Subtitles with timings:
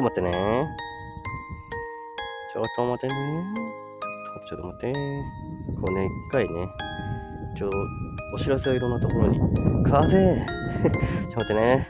[0.00, 0.32] ちょっと待ってね。
[2.54, 3.44] ちょっと待ってね。
[4.48, 4.92] ちょっと待って。
[5.76, 6.68] こうね、一回ね、
[7.54, 7.70] ちょ、
[8.34, 9.38] お知らせをいろんなところに。
[9.84, 11.86] 風 ちょっと待ってね。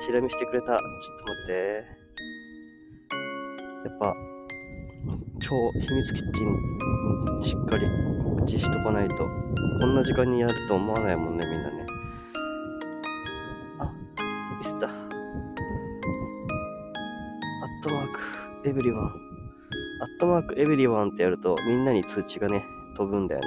[0.00, 0.66] チラ見してくれた。
[0.66, 0.82] ちょっと
[1.32, 1.84] 待って。
[3.88, 4.14] やっぱ、
[5.40, 7.86] 超秘密キッチン、しっかり
[8.22, 11.46] 告知しとかないと、こんな時間にやると思わないもんね、
[18.74, 19.06] ブリワン。
[19.06, 19.12] アッ
[20.18, 22.64] トマーク、エブリワンってやると、みんなに通知がね、
[22.96, 23.46] 飛ぶんだよね。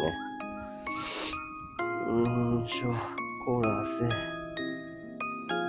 [2.08, 2.96] うーんしょ、
[3.46, 4.06] コーラーせ。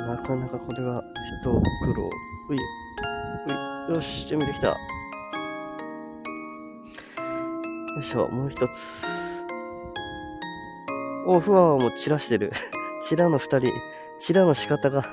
[0.07, 1.03] なかなかこれが
[1.43, 2.09] 一苦労。
[2.51, 2.59] うい、
[3.89, 4.69] うい、よし、準備できた。
[4.69, 4.77] よ
[8.01, 8.71] いしょ、もう一つ。
[11.27, 12.53] お、ふわも散らしてる。
[13.03, 13.73] チラの二人、
[14.21, 15.05] チラの仕方が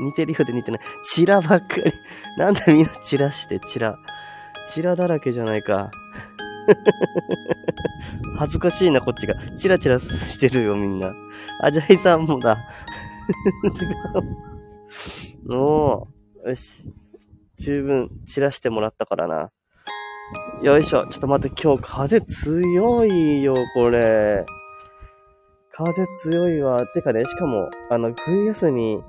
[0.00, 0.80] 似てるようで似てない。
[1.12, 1.92] チラばっかり。
[2.38, 3.96] なんだみんな散らして、チラ。
[4.72, 5.90] チラだらけじゃないか。
[8.38, 9.34] 恥ずかしいな、こっちが。
[9.56, 11.12] チラチラしてるよ、みんな。
[11.60, 12.58] あ、ジャイさんもだ。
[15.50, 16.84] おー、よし。
[17.58, 19.50] 十分散らしてもらったからな。
[20.62, 21.06] よいしょ。
[21.06, 24.44] ちょっと待って、今日風強いよ、これ。
[25.72, 26.86] 風強いわ。
[26.86, 29.02] てかね、しかも、あの、冬休み。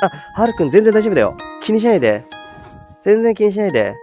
[0.00, 1.36] あ、はるくん全然大丈夫だよ。
[1.62, 2.24] 気にしないで。
[3.04, 3.94] 全然気にしないで。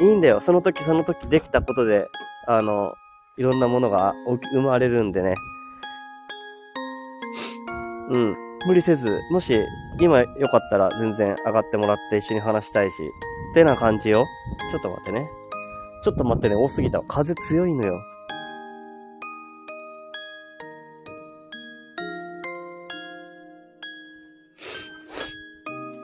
[0.00, 0.40] いいんだよ。
[0.40, 2.06] その時その時できたことで、
[2.46, 2.92] あの、
[3.36, 4.14] いろんなものが
[4.52, 5.34] 生まれるんでね。
[8.10, 8.36] うん。
[8.66, 9.60] 無理せず、もし、
[10.00, 13.02] 今よかったら全然上がってもらって一緒に話したいし。
[13.52, 14.24] ってな感じよ。
[14.70, 15.28] ちょっと待ってね。
[16.04, 17.00] ちょっと待ってね、多すぎた。
[17.02, 17.98] 風強いのよ。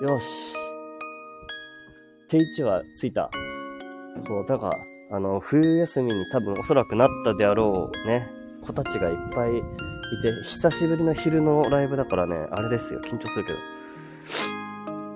[0.08, 0.54] よし。
[2.28, 3.28] 定位置はついた。
[4.26, 4.70] そう、だか
[5.10, 8.26] ら、あの、冬休みに多分おそらくなったであろうね、
[8.66, 9.64] 子たちがいっぱいいて、
[10.44, 13.58] 久しぶりの昼のライブだからね、あれですよ、緊張するけど。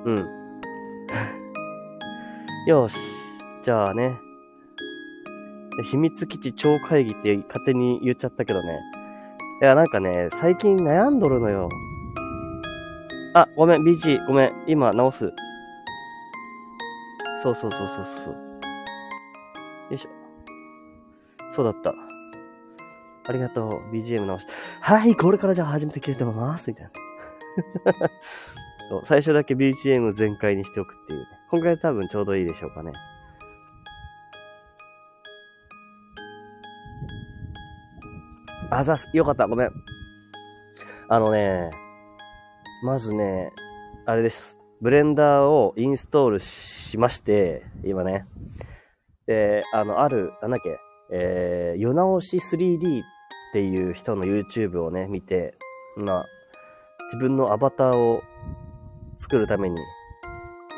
[0.04, 0.28] うん。
[2.69, 2.98] よし。
[3.62, 4.12] じゃあね。
[5.91, 8.78] 秘密基地超会議って勝手に言っちゃったけどね。
[9.62, 11.70] いや、なんかね、最近悩んどるのよ。
[13.34, 15.32] あ、ごめん、BG、ごめん、今直す。
[17.43, 18.34] そうそうそうそうそう。
[19.91, 20.10] よいしょ。
[21.54, 21.94] そうだった。
[23.28, 23.94] ありがとう。
[23.94, 24.53] BGM 直して。
[24.81, 26.71] はい、これからじゃあ始めてくれてます。
[26.71, 26.91] みたいな。
[29.04, 31.26] 最初だけ BGM 全開にしておくっていう。
[31.50, 32.92] 今回多分ちょうどいいでしょうかね。
[38.71, 39.09] あざす。
[39.15, 39.47] よかった。
[39.47, 39.71] ごめん。
[41.09, 41.71] あのね、
[42.82, 43.53] まずね、
[44.06, 44.59] あれです。
[44.81, 48.26] ブレンダーをインストールしまして、今ね。
[49.25, 50.76] で、あの、ある、なんだっけ、
[51.12, 53.04] えー、世直し 3D っ
[53.53, 55.54] ていう人の YouTube をね、見て、
[55.97, 56.26] まあ、
[57.12, 58.21] 自分のアバターを
[59.16, 59.76] 作るために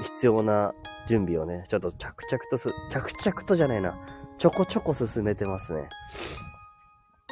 [0.03, 0.75] 必要な
[1.09, 3.99] 準備をね、ちょっと着々とす、着々とじゃないな、
[4.37, 5.89] ちょこちょこ進めてますね。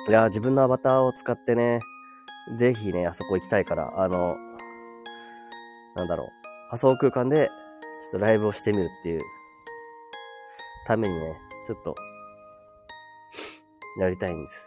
[0.09, 1.81] いや、自分のアバターを使ってね、
[2.57, 4.37] ぜひね、あそこ行きたいから、あの、
[5.95, 6.29] なんだろう、
[6.71, 7.49] 仮想空間で、
[8.03, 9.21] ちょっとライブをしてみるっていう、
[10.87, 11.95] ためにね、ちょっと、
[14.01, 14.67] やりたいんです。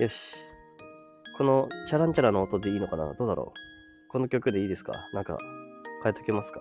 [0.00, 0.36] よし。
[1.36, 3.12] この、チャランチャラの音でいいのかな？
[3.14, 4.08] どうだろう。
[4.08, 4.92] この曲でいいですか？
[5.14, 5.36] なんか、
[6.02, 6.60] 変えとけますか？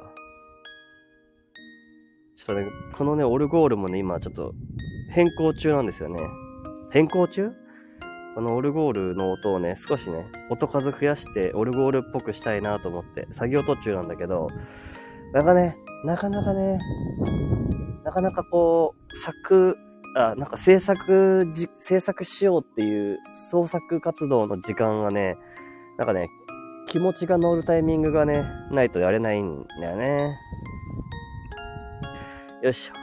[2.38, 2.68] ちょっとね、
[2.98, 4.54] このね、オルゴールもね、今ちょっと、
[5.12, 6.20] 変更中なんですよね。
[6.92, 7.52] 変更中？
[8.40, 14.48] このオルゴールの音をね、少しね、音数増やして、オルゴールっぽくしたいなと思って、作業途中なんだけど、
[15.34, 15.76] なんかね、
[16.06, 16.80] なかなかね、
[18.06, 19.76] なかなかこう、作、
[20.16, 23.18] あ、なんか制作じ、制作しようっていう
[23.52, 25.36] 創作活動の時間がね、
[25.98, 26.30] なんかね、
[26.88, 30.38] 気持ちが乗るタイミングがね、ないとやれないんだよね。
[32.64, 32.94] よいしょ。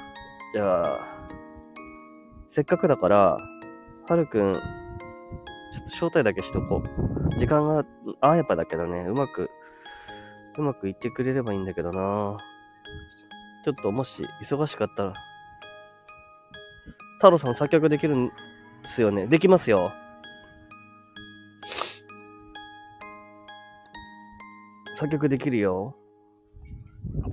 [0.55, 0.99] じゃあ、
[2.53, 3.37] せっかくだから、
[4.09, 4.86] はるくん、
[5.76, 7.38] ちょっと招待だけしとこう。
[7.38, 7.84] 時間が
[8.20, 9.50] 合えばだけどね、うまく、
[10.56, 12.38] うまくいってくれればいいんだけどな
[13.62, 15.12] ちょっともし忙しかったら、
[17.17, 18.32] 太郎さん作曲できるん
[18.84, 19.26] すよね。
[19.26, 19.93] できますよ。
[24.96, 25.94] 作曲できるよ。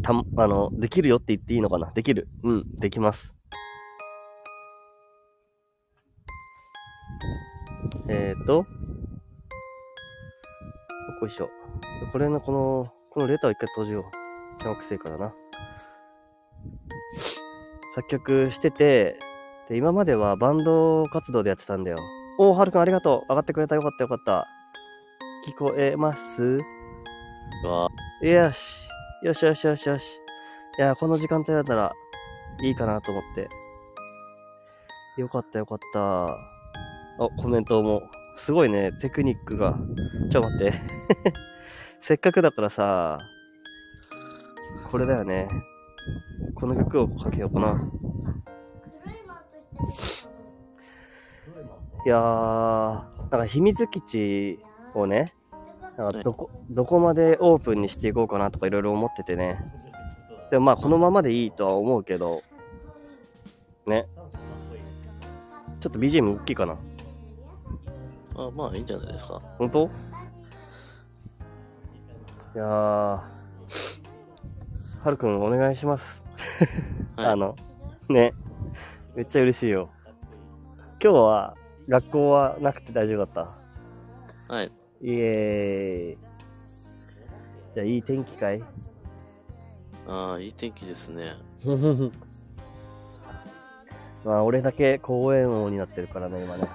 [0.04, 2.28] た、あの、できるよって言っていいのかなできる。
[2.44, 3.33] うん、できます。
[8.10, 8.66] えーと、
[11.22, 11.50] よいしょ。
[12.12, 14.04] これのこの、このレターを一回閉じよう。
[14.64, 15.34] 邪魔くせえからな。
[17.96, 19.18] 作曲してて、
[19.70, 21.98] で、今まではバンド活動でやってたんだよ。
[22.40, 23.30] おー、はるくんありがとう。
[23.30, 23.76] 上がってくれた。
[23.76, 24.48] よかったよかった。
[25.48, 26.44] 聞こえます？
[26.44, 26.60] う
[27.68, 27.90] わ
[28.22, 28.90] よし。
[29.24, 30.20] よしよしよしよし。
[30.78, 31.94] いや、この時間帯だったら
[32.62, 33.48] いいかなと思って。
[35.18, 36.36] よかったよかった。
[37.20, 38.02] あ、コメントも。
[38.38, 39.78] すごいね、テクニックが。
[40.32, 40.74] ちょ、待って。
[42.02, 43.18] せっかくだからさ、
[44.92, 45.48] これだよね。
[46.56, 47.90] この曲をかけようかな。
[52.06, 54.60] いやー、なんか秘密基地
[54.94, 55.26] をね、
[55.98, 59.60] なんかどこ、どこまでオープンにしていこうかなとかいろいろ思っててね。
[60.52, 62.42] でもまあこのままでいいとは思うけど、
[63.86, 64.08] ね。
[65.80, 66.78] ちょっと BGM 大きいかな。
[68.36, 69.42] あ、まあいいんじゃないですか。
[69.58, 69.86] 本当？
[72.56, 73.22] いやー、は
[75.06, 76.24] るくんお願いします。
[77.16, 77.56] はいあの、
[78.10, 78.34] ね。
[79.16, 79.90] めっちゃ嬉しいよ。
[81.02, 81.56] 今日は
[81.88, 83.48] 学校はなくて大丈夫だっ
[84.48, 84.54] た？
[84.54, 84.72] はい。
[85.02, 86.24] イエーイ。
[87.76, 88.62] じゃあいい天気かい？
[90.08, 91.34] ああ、いい天気ですね。
[94.24, 96.68] まあ俺だけ公園王になってるからね、今ね。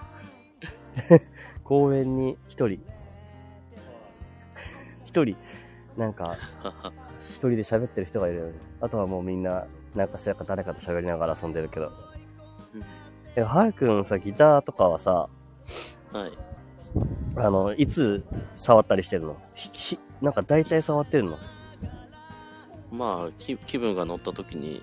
[1.69, 2.81] 公園に一人。
[5.05, 5.37] 一人、
[5.99, 6.37] なんか。
[7.19, 8.53] 一人で喋ってる人がいるよね。
[8.81, 11.93] あとはもうみんな、なんかしらか誰かと喋りながら遊んでるけど。
[12.75, 12.85] うん
[13.37, 15.29] え、はるくんさ、ギターとかはさ、
[16.13, 16.33] はい。
[17.37, 18.25] あの、いつ
[18.57, 19.37] 触ったりしてるの？
[19.55, 21.39] ひひなんか大体触ってるの？
[22.91, 24.83] まあ、気気分が乗った時に、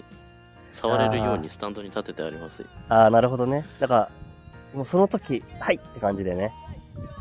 [0.72, 2.66] 触れるようにスタンドに立ててあります。
[2.88, 3.66] ああ、なるほどね。
[3.80, 4.10] だから、
[4.74, 6.54] もうその時、はいって感じでね。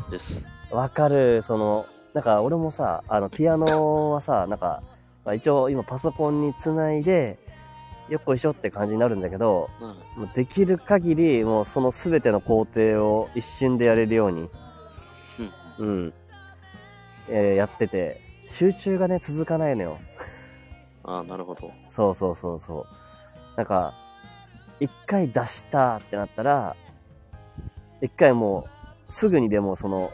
[0.09, 0.47] です。
[0.71, 4.81] わかる、その、なんか俺もさ、あの、ピアノはさ、なんか、
[5.25, 7.37] まあ、一応今パソコンにつないで、
[8.09, 9.69] よっこいしょって感じになるんだけど、
[10.17, 14.49] うできる限り、もうその全ての工程を一瞬でやれるように、
[15.79, 15.87] うん。
[15.87, 16.13] うん、
[17.29, 19.97] えーやってて、集中がね、続かないのよ。
[21.03, 21.71] ああ、なるほど。
[21.89, 23.57] そうそうそうそう。
[23.57, 23.93] なんか、
[24.79, 26.75] 一回出したってなったら、
[28.01, 28.69] 一回もう、
[29.07, 30.11] すぐにでもその、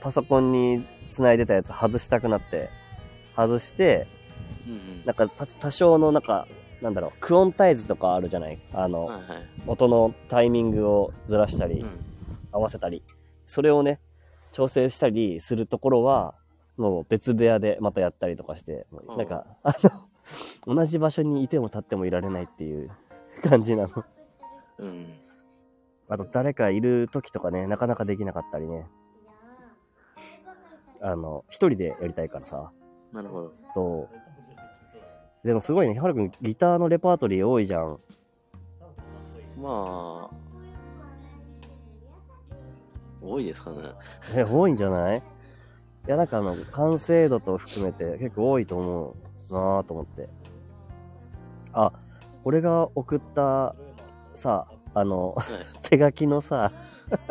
[0.00, 2.68] パソコンに繋いでたやつ外したくなって、
[3.36, 4.06] 外して、
[4.66, 5.04] うんうん。
[5.04, 6.46] なんか多多少のなんか、
[6.82, 8.58] なんだろう、クオンタイズとかあるじゃない？
[8.72, 9.26] あの、はいはい。
[9.66, 11.88] 音のタイミングをずらしたりう、ん。
[12.52, 13.02] 合わせたり、
[13.46, 14.00] それをね、
[14.52, 16.34] 調整したりするところは、
[16.76, 19.74] もう別部屋でまたやったりとかして、もうなんか、あ
[20.66, 22.90] の、同じ場所にいても立ってもいられないっていう
[23.42, 24.04] 感じなの。
[24.78, 25.06] うん。
[26.08, 28.86] あと誰かいる時とかね、なかなかできなかったりね。
[31.00, 32.70] あの、一人でやりたいからさ。
[33.12, 33.52] なるほど。
[33.74, 34.08] そ
[35.44, 35.46] う。
[35.46, 37.98] でもすごいね、はるくんギターのレパートリー多いじゃん。
[39.60, 40.34] まあ、
[43.20, 43.78] 多いですかね。
[44.34, 45.18] え、多いんじゃない？
[45.18, 45.22] い
[46.06, 49.16] や、なんかあの、完成度と含めて結構多いと思
[49.50, 50.28] うなぁと思って。
[51.72, 51.92] あ、
[52.44, 53.74] 俺が送った
[54.34, 55.42] さ、あの、は
[55.82, 56.72] 手書きのさ、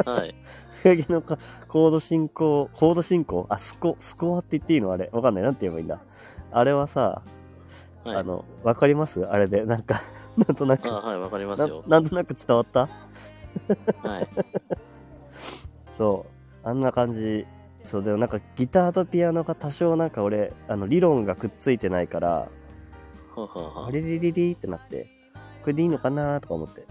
[0.06, 0.10] い。
[0.10, 0.36] はい。
[0.84, 1.38] 手書きのか
[1.68, 3.46] コード進行、コード進行？
[3.50, 4.92] あ、スコ、スコアって言っていいの？
[4.92, 5.10] あれ。
[5.12, 5.44] わかんない。
[5.44, 6.00] なんて言えばいいんだ？
[6.52, 7.22] あれはさ、
[8.04, 8.16] はい。
[8.16, 9.26] あの、わかります？
[9.26, 9.66] あれで。
[9.66, 10.00] なんか、
[10.38, 11.84] なんとなく、あはい、わかりまなすよ。
[11.88, 12.88] なんとなく伝わった？
[14.08, 14.28] はい。
[15.98, 16.26] そ
[16.64, 16.68] う。
[16.68, 17.46] あんな感じ。
[17.84, 22.48] そう、でもなんかギターとピアノが多少なんか俺、あの、理論がくっついてないから、は
[23.36, 25.08] あはあはあれれれれってなって、
[25.62, 26.86] これでいいのかなとか思って。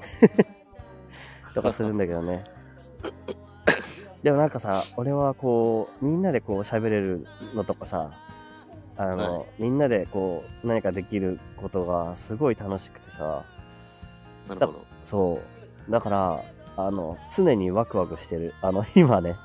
[1.54, 2.44] とかするんだけどね。
[4.22, 8.10] でもなんかさ、俺はこう、みんなでこう喋れるのとかさ、
[8.96, 13.44] あの、はみんなでこう、何かできることがすごい楽しくてさ、
[14.48, 14.54] あ。
[14.54, 14.84] なるほど。
[15.04, 15.40] そ
[15.88, 15.90] う。
[15.90, 16.42] だから、
[16.76, 18.54] あの、常にワクワクしてる。
[18.60, 19.36] あの、今ね、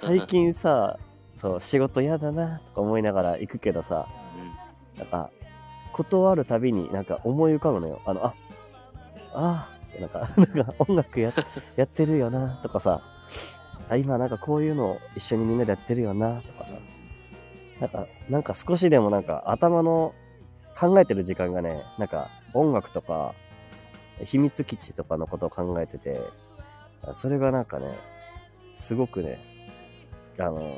[0.00, 0.98] 最近さ、
[1.36, 4.06] そう、仕事嫌だな、とか思いながら行くけどさ、
[4.98, 5.30] なんか、
[5.92, 8.00] 断るたびになんか思い浮かぶのよ。
[8.06, 8.34] あの、あ、
[9.32, 11.32] あーってなんか、 なんか音楽や
[11.76, 13.02] やってるよな、とかさ、
[13.88, 16.74] あ、今なんかこういうのを一緒にみんなでやってるよな、とかさ、
[17.80, 20.14] なんか、なんか少しでもなんか頭の
[20.78, 23.34] 考えてる時間がね、なんか音楽とか、
[24.24, 26.20] 秘密基地とかのことを考えてて、
[27.14, 27.90] それがなんかね、
[28.74, 29.38] すごくね、
[30.38, 30.70] あの、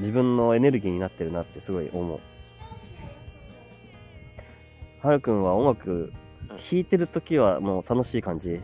[0.00, 2.20] 自分のエネルギーになってるなってすごい思う。
[5.02, 6.12] はるくんは音楽
[6.48, 8.60] 弾いてるときはもう楽しい感じ？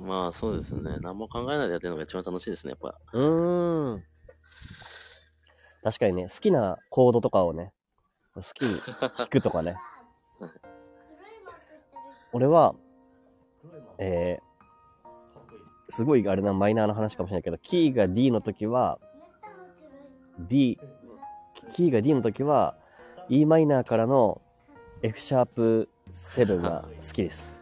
[0.00, 0.96] まあ、そうですね。
[1.00, 2.98] 何も考えないでやってるのが一番楽しいですね、やっぱ。
[3.12, 4.02] うーん。
[5.84, 7.72] 確かにね、好きなコードとかをね、
[8.34, 9.76] 好きに弾くとかね。
[12.32, 12.74] 俺は、
[13.98, 18.98] えー、すごいあれな、マイナーな話かもしれないけど、キーが D の時は、
[20.38, 20.80] D、
[21.74, 22.76] キーが D の時は、
[23.28, 24.40] E マイナーからの
[25.02, 27.52] F シャープ7が好きです。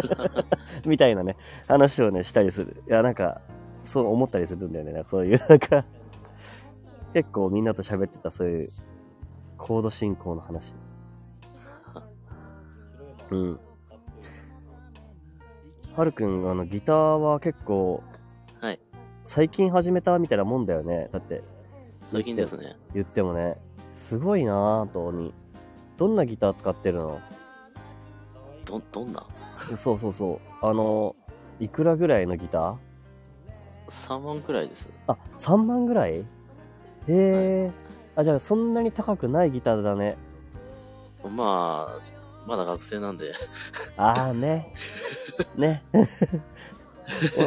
[0.86, 2.82] みたいなね、話をね、したりする。
[2.86, 3.40] いや、なんか、
[3.84, 4.92] そう思ったりするんだよね。
[4.92, 5.84] なんかそういう、なんか、
[7.12, 8.70] 結構みんなと喋ってたそういう
[9.58, 10.74] コード進行の話。
[13.30, 13.60] うん。
[15.96, 18.02] はるくん、あの、ギターは結構、
[18.60, 18.80] はい。
[19.24, 21.08] 最近始めたみたいなもんだよね。
[21.12, 21.42] だって、
[22.04, 22.76] 最近ですね。
[22.94, 23.56] 言ってもね。
[23.92, 25.34] すごいなぁ、とに。
[25.96, 27.20] どんなギター使ってるの？
[28.70, 29.24] ど、どんな？
[29.76, 30.66] そうそうそう。
[30.66, 31.14] あの、
[31.58, 32.76] いくらぐらいのギター
[33.88, 34.88] ?3 万くらいです。
[35.06, 36.20] あ、3万ぐらい？
[36.20, 36.24] へ
[37.08, 37.70] え。
[38.16, 40.16] あ、じゃあそんなに高くないギターだね。
[41.24, 41.98] まあ、
[42.46, 43.32] まだ学生なんで。
[43.96, 44.72] ああね。
[45.56, 45.82] ね。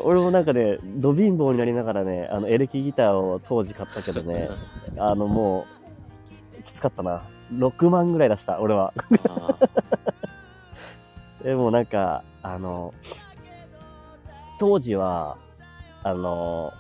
[0.04, 4.50] お俺もなんかね、ド貧乏になりながらね、あの、エレキギターを当時買ったけどね、
[4.98, 5.66] あのも
[6.60, 7.24] う、きつかったな。
[7.52, 8.94] 6万ぐらい出した、俺は。
[9.30, 9.53] あ
[11.44, 12.94] でもなんか、あの、
[14.60, 15.38] 当時は、
[16.04, 16.72] あの、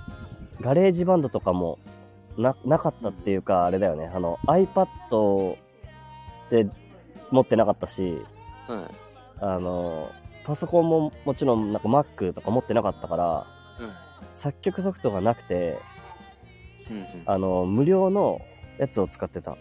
[0.62, 1.80] GarageBand とかも
[2.38, 4.10] な、なかったっていうか、あれだよね。
[4.14, 5.58] あの、iPad
[6.50, 6.68] で
[7.32, 8.86] 持ってなかったし、ーはい。
[9.40, 10.10] あの、
[10.46, 13.46] パソコンももちろんなんか Mac とか持ってなかったから、
[14.34, 15.78] 作曲ソフトがなくて、
[16.90, 17.06] うんうん。
[17.26, 18.42] あの、無料の
[18.78, 19.58] やつを使ってた。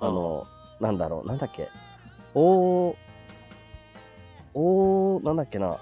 [0.00, 0.46] あの、
[0.80, 1.68] なんだろう、なんだっけ。
[4.60, 5.78] おー、なんだっけな。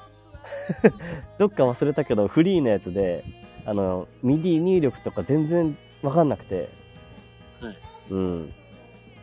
[1.38, 3.24] どっか忘れたけど、フリーのやつで、
[3.64, 6.68] あの、 MIDI 入力とか全然わかんなくて。
[7.60, 7.76] はい。
[8.10, 8.52] うん。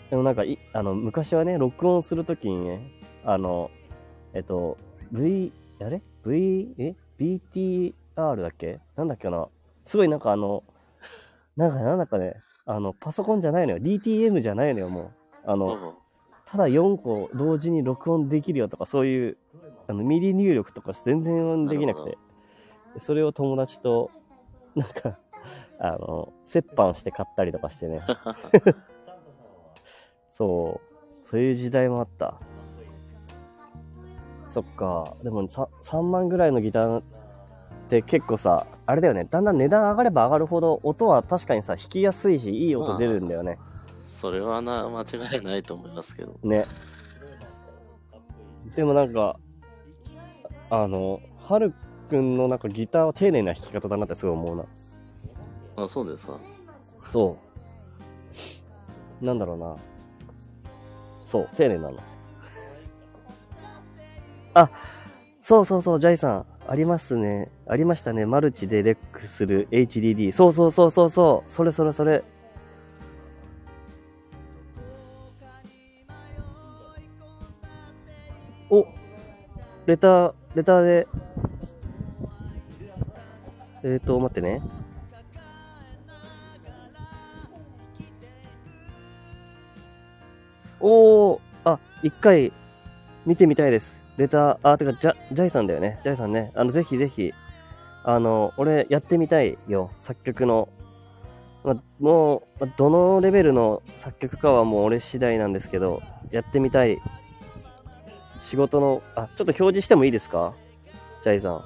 [0.09, 2.91] でもなんかい、あの、昔はね、録音するときにね、
[3.23, 3.69] あの、
[4.33, 4.77] えっと、
[5.11, 8.79] V、あれ ?V、え ?BTR だっけ？
[8.95, 9.47] なんだっけな
[9.85, 10.63] すごいなんかあの、
[11.55, 13.77] なんか、なんだかね、あの、パソコンじゃないのよ。
[13.79, 15.11] DTM じゃないのよ、もう。
[15.45, 16.02] あの、あ
[16.53, 19.37] ただ4個同時に録音できるよとか、そういう、
[19.87, 22.19] あの、ミリ入力とか全然できなくて。
[22.99, 24.11] それを友達と、
[24.75, 25.17] なんか、
[25.79, 28.01] あの、折半して買ったりとかしてね。
[30.29, 30.79] そ
[31.23, 31.27] う。
[31.27, 32.35] そういう時代もあった。
[34.49, 35.15] そっか。
[35.23, 37.03] でもさ3万ぐらいのギターっ
[37.89, 39.25] て結構さ、あれだよね。
[39.27, 43.57] だんだん値段上がれば上がるほど音は確かにさ、弾きやすいし、いい音出るんだよね。
[44.03, 46.37] それはな、間違いないと思いますけど。
[46.43, 46.65] ね。
[48.75, 49.39] でもなんか、
[50.69, 51.73] あの、はる
[52.09, 54.65] くんのなんかギターは丁寧な弾き方だなってすごい思うな。
[55.83, 56.39] あ、そうですか。
[57.09, 57.37] そ
[59.21, 59.25] う。
[59.25, 59.75] なんだろうな。
[61.25, 61.97] そう、丁寧なの。
[64.53, 64.69] あ、
[65.41, 66.45] そうそうそう、ジャイさん。
[66.67, 67.51] ありますね。
[67.67, 68.25] ありましたね。
[68.25, 70.31] マルチでレックする HDD。
[70.31, 71.51] そうそうそうそうそう。
[71.51, 72.23] それそれそれ。
[78.73, 78.87] お、
[79.85, 81.07] レター、レターで。
[83.83, 84.63] えーと、待ってね。
[90.79, 92.51] おー、あ、一回
[93.27, 93.99] 見てみたいです。
[94.17, 95.99] レター、あ、てか、ジャ、ジャイさんだよね。
[96.03, 96.51] ジャイさんね。
[96.55, 97.31] あの、ぜひぜひ、
[98.03, 99.91] あの、俺やってみたいよ。
[100.01, 100.67] 作曲の。
[101.63, 106.01] ま、もう、どのレベルの作曲かはもう俺次第なんですけど、
[106.31, 106.97] やってみたい。
[108.43, 110.53] 仕事の、あ、ちょっと表示してもいいですか？
[111.23, 111.63] ジャイさん。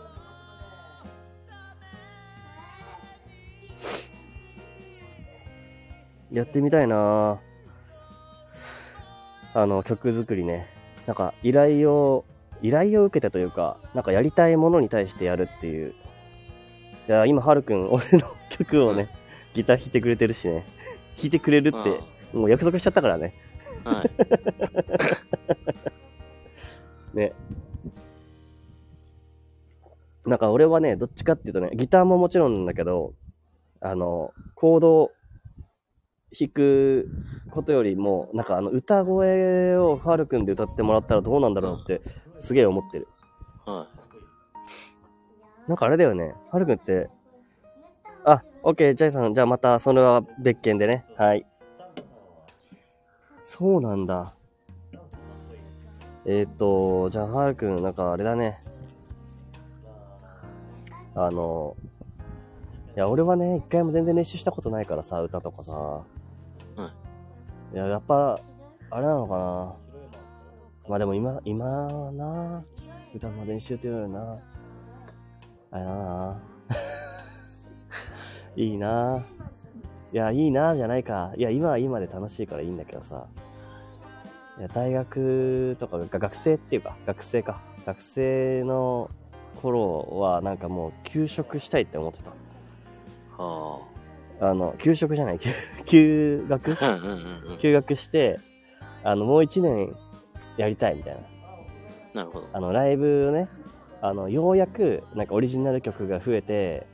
[6.31, 7.37] やってみたいなぁ。
[9.53, 10.67] あの、曲作りね。
[11.07, 12.25] なんか、依頼を、
[12.61, 15.93] 依頼を受けてというか、なんかやりたいものに対してやるっていう。
[17.07, 19.07] いや、今、はるくん、 俺の曲をね、
[19.53, 20.65] ギター弾いてくれてるしね。
[21.17, 21.99] 弾いてくれるって、
[22.37, 23.33] もう約束しちゃったからね。
[23.83, 24.11] はい。
[27.17, 27.33] ね。
[30.25, 33.13] なんか俺はね、どっちかっていうとね、ギターももちろんなんだけど、
[33.79, 35.11] あの、コードを
[36.37, 37.09] 弾く
[37.51, 42.01] ことよりも、なんかあの、歌声をファルくんで歌ってもらったらどうなんだろうって、
[42.39, 43.07] すげえ思ってる。
[43.65, 43.87] は
[45.67, 47.09] なんかあれだよね、ファルくんって、
[48.25, 51.05] あ、オッケー、ジャイさん、じゃあまた、それは別件でね。
[51.17, 51.45] はい。
[53.45, 54.36] そうなんだ。
[56.27, 58.61] えっ、ー、と、じゃあ、はるくん、なんかあれだね。
[61.15, 61.75] あの、
[62.97, 66.01] や、俺はね、一回も全然練習したことないからさ、歌とかさ。
[66.77, 66.85] うん。
[67.75, 68.39] いや、やっぱ、
[68.89, 69.75] あれなのかな。
[70.89, 72.63] まあでも今、今な、
[73.13, 74.37] 歌の練習っていうのよりな。
[75.69, 76.41] あれだな。
[78.57, 79.23] いいな。
[80.11, 81.33] いや、いいなじゃないか。
[81.37, 83.27] いや、今は今で楽しいからいいんだけどさ。
[84.59, 87.61] いや、大学とか、が学生っていうか、学生か。
[87.85, 89.09] 学生の
[89.61, 92.31] 頃は、なんかもう、休職したいって思ってた。
[93.41, 93.79] は
[94.39, 95.51] あの、休職じゃない、休
[95.85, 96.75] 休学。
[97.59, 98.39] 休学して、
[99.03, 99.95] あの、もう一年
[100.57, 102.21] やりたいみたいな。
[102.21, 102.47] なるほど。
[102.51, 103.47] あの、ライブをね、
[104.01, 106.85] あの、ようやく、なんかオリジナル曲が増えて、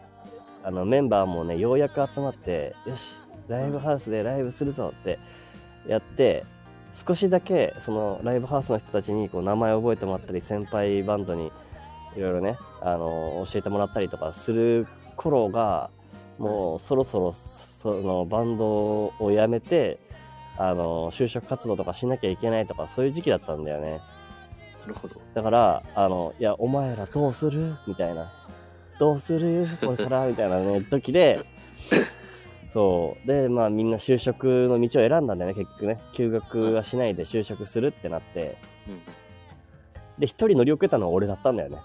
[0.63, 3.17] あの、メンバーもね、ようやく集まって、よし、
[3.48, 5.20] ライブハウスでライブするぞって
[5.88, 6.46] やって、
[7.08, 11.52] 少しだけ、その、ライブハウスの人たちに、こう、名前を覚えてもらったり、先輩バンドに、
[12.16, 15.90] いろいろね、あの、教えてもらったりとかする頃が、
[16.38, 19.98] もう、そろそろ、その、バンドを辞めて、
[20.58, 24.00] あの、就職活動とかしなきゃいけないとか、そういう時期だったんだよね。
[24.82, 25.16] なるほど。
[25.34, 27.76] だから、あの、いや、お前らどうする？
[27.88, 28.32] みたいな。
[29.00, 29.66] どうする？
[29.82, 30.28] これから？
[30.28, 31.40] みたいなね、時で、
[32.74, 33.27] そう。
[33.27, 36.00] で、まあみんな就職の道を選んだんだよね、結局ね。
[36.13, 38.58] 休学はしないで就職するってなって。
[38.88, 39.01] うんうん。
[40.20, 41.77] で、一人乗り遅れたのは俺だったんだよね。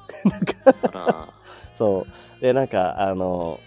[1.75, 2.07] そ
[2.39, 2.41] う。
[2.41, 3.59] で、なんか、あの、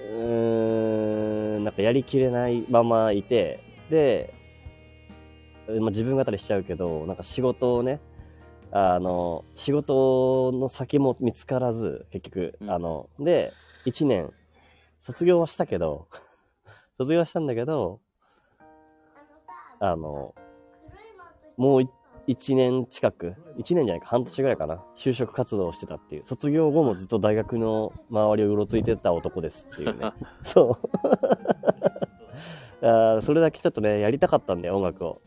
[0.00, 4.34] うーん、なんかやりきれないままいて、で、
[5.66, 8.00] まあ、自分語りしちゃうけど、なんか仕事をね、
[8.72, 13.52] あの、仕事の先も見つからず、結局、うんあの、で、
[13.86, 14.32] 1年、
[15.00, 16.06] 卒業はしたけど、
[17.00, 17.98] 卒業はしたんだけど、
[19.78, 20.34] あの、
[21.56, 21.88] もう
[22.26, 30.12] 1年近く、1年じゃないか、半年ぐらいかな、就職活動をしてたっていう、卒業後もずっと大学の周りをうろついてた男ですっていうね。
[30.44, 30.78] そ
[32.82, 32.84] う。
[32.86, 35.22] あーそれだけちょっとね、やりたかったんだよ、音楽を。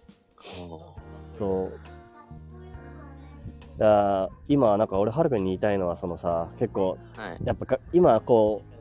[1.40, 1.72] そう。
[3.80, 7.40] だから今はなんか俺、はるくんに言いたいのは、そのさ、結構、はい。
[7.44, 8.73] やっぱか今こう、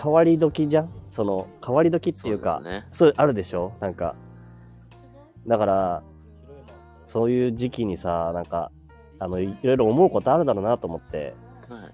[0.00, 0.90] 変わり時じゃん？
[1.10, 2.86] その、変わり時っていうか、そうね。
[2.90, 3.72] そう、あるでしょ？
[3.80, 4.14] なんか。
[5.46, 6.02] だから、
[7.06, 8.72] そういう時期にさ、なんか、
[9.18, 11.34] あの、いいろいろ思うことあるだろうなと思って、
[11.68, 11.92] はい。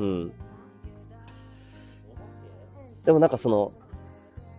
[0.00, 0.32] うん。
[3.04, 3.72] でもなんかその、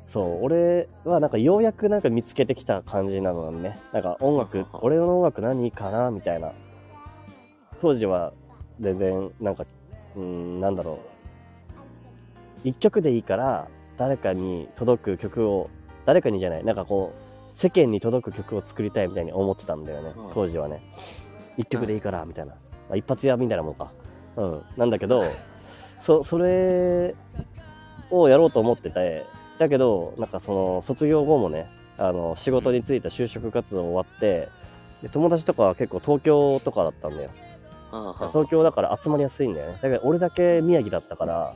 [0.07, 3.77] そう、俺はなんかようやくなんか見つけてきた感じなのね。
[3.93, 6.09] なんか音楽、俺の音楽何かな？
[6.09, 6.51] みたいな。
[7.79, 8.33] 当時は
[8.79, 9.65] 全然なんか、
[10.15, 11.08] うん、なんだろう。
[12.63, 13.67] 一曲でいいから
[13.97, 15.69] 誰かに届く曲を、
[16.05, 20.31] 誰かにじゃない、なんかこう、世間に届く曲を作りたいみたいに思ってたんだよねうん。
[20.33, 20.81] 当時はね。
[21.57, 22.53] 一曲でいいから、みたいな。
[22.53, 23.91] まあ、一発屋みたいなもんか。
[24.37, 24.61] うん。
[24.77, 25.23] なんだけど、
[26.01, 27.15] そ、それ
[28.09, 29.25] をやろうと思ってて、
[29.57, 31.67] だけど、なんかその、卒業後もね、
[31.97, 34.47] あの、仕事に就いた就職活動終わって、
[35.01, 37.29] で、友達とかは結構東京とかだったんだよ。
[38.31, 39.79] 東京だから集まりやすいんだよね。
[39.81, 41.55] だから俺だけ宮城だったから、あ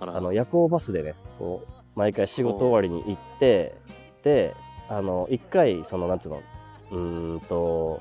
[0.00, 3.74] あの、夜行バスでね、こう、毎回仕事終わりに行って、
[4.22, 4.54] で、
[4.88, 6.42] あの、一回、その、なんつうの、
[6.90, 8.00] うーんと、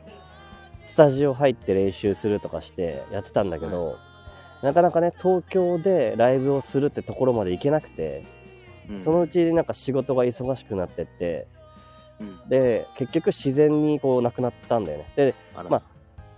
[0.86, 3.98] スタジオ入って練習するとかしてやってたんだけど、
[4.62, 8.24] なかなかね、東京でライブをするってところまで行けなくて、
[8.90, 9.04] うん。
[9.04, 11.48] そのうちなんか仕事が忙しくなってって、
[12.20, 12.50] うん。
[12.50, 15.06] で、結局自然にこうなくなったんだよね。
[15.16, 15.36] で、
[15.70, 15.82] まあ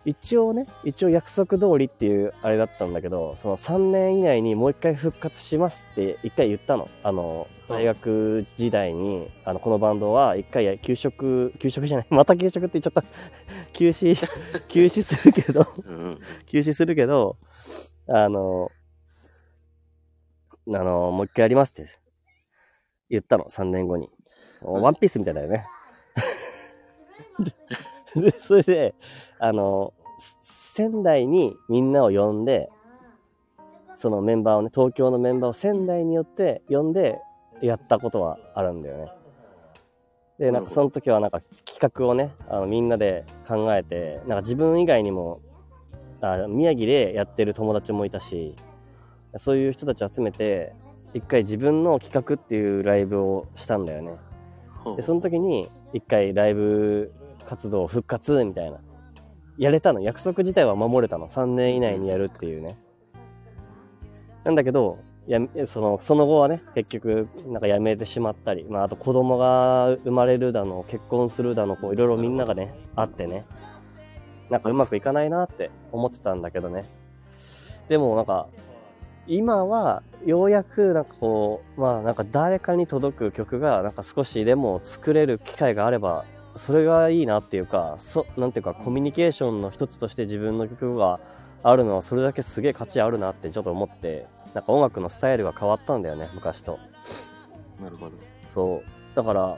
[0.05, 6.89] 一応ね、一応約束通りっていうあれだったんだけど、その3年以内にもう一回復活しますって一回言ったの。
[7.03, 13.03] あの、大学時代に、あの、このバンドは一回休職、休職じゃない、 また休職って言っちゃった。
[13.73, 14.15] 休止、
[14.69, 15.65] 休止するけど。
[16.45, 17.35] 休止するけど、
[18.07, 18.71] あの、
[20.67, 21.89] あの、もう一回やりますって
[23.09, 24.03] 言ったの、3年後に。
[24.07, 24.19] はい
[24.61, 25.65] ワンピースみたいだよね。
[28.15, 28.95] で、 それで、
[29.39, 29.93] あの、
[30.73, 32.69] 仙台にみんなを呼んで、
[33.95, 37.19] そのメンバーをね、東京のメンバーを仙台によって呼んで
[37.61, 39.11] やったことはあるんだよね。
[40.39, 45.41] で、なんかその時はなんか企画をね、あのみんなで考えて、なんか自分以外にも、
[46.21, 48.55] あ宮城でやってる友達もいたし、
[49.37, 50.73] そういう人たちを集めて、
[51.13, 54.13] 一回自分の企画っていうライブをしたんだよね。
[54.95, 57.11] で、その時に一回ライブ
[57.49, 58.77] 活動復活みたいな。
[59.57, 60.01] やれたの。
[60.01, 61.27] 約束自体は守れたの。
[61.27, 62.77] 3年以内にやるっていうね。
[64.43, 73.45] なんだけど、やその、その後はね、結局、なんか辞めてしまったり、まあ、あと子供が生まれるだの、結婚するだの、こう、いろいろみんながね、あってね、
[74.51, 76.85] なんかうまくいかないなって思ってたんだけどね。
[77.89, 78.47] でもなんか、
[79.27, 86.25] 今は、ようやく、なんかこう、まあなんか誰かに届く曲が、なんか少しでも作れる機会があれば、
[86.59, 91.21] それがいいなっていうか、そ、なんていうか、コミュニケーションの一つとして自分の曲が
[91.63, 96.77] あるのは、それだけすげえ価値あるなってちょっと思って、なんか音楽のスタイルが変わったんだよね、昔と。
[97.81, 98.11] なるほど。
[98.53, 99.15] そう。
[99.15, 99.57] だから、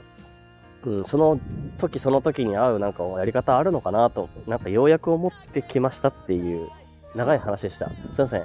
[0.84, 1.40] うん、その
[1.78, 6.70] 時その時に合うなんかやり方あるのかなと、なんかようやく思ってきましたっていう
[7.16, 7.88] 長い話でした。
[7.88, 8.44] すいません。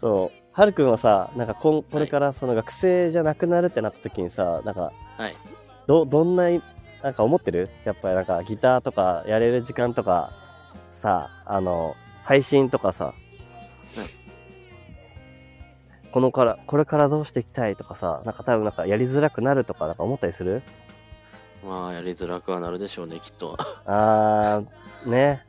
[0.00, 0.43] そう。
[0.56, 5.34] はるくんはさ、なんかこんこれからその学生じゃなくなるってなった時にさ、なんか、はい。
[5.88, 6.44] ど、どんな、
[7.02, 7.68] なんか思ってる？
[7.84, 10.30] やっぱりなんかギターとかやれる時間とか、
[10.92, 13.14] さ、あの、配信とかさ、
[16.12, 20.62] このから、これからどうしていきたいとかさ、なんか多分なんかやりづらくなるとかなんか思ったりする？
[21.66, 23.58] まあ、やりづらくはなるでしょうね、きっと。
[23.86, 25.42] あー、ね。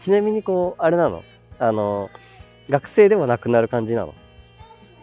[0.00, 1.22] ちなみにこう、あれなの？
[1.60, 2.10] あの、
[2.70, 4.14] 学生ではなくなる感じなの？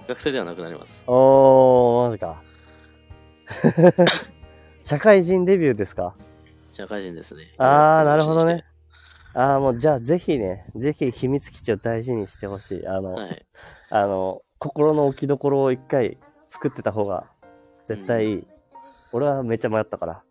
[0.08, 1.04] 学生ではなくなります。
[1.08, 2.42] おー、マジか。
[4.84, 6.16] 社会人デビューですか？
[6.72, 7.44] 社会人ですね。
[7.58, 8.64] あー、なるほどね。。
[9.34, 12.88] あー、もうじゃあぜひね、ぜひ秘密基地を大事にしてほしい。
[12.88, 13.46] あの、はい。
[13.90, 17.26] あの、心の置きどころを一回作ってた方が
[17.88, 18.48] 絶対いい。
[19.12, 20.24] 俺はめっちゃ迷ったから。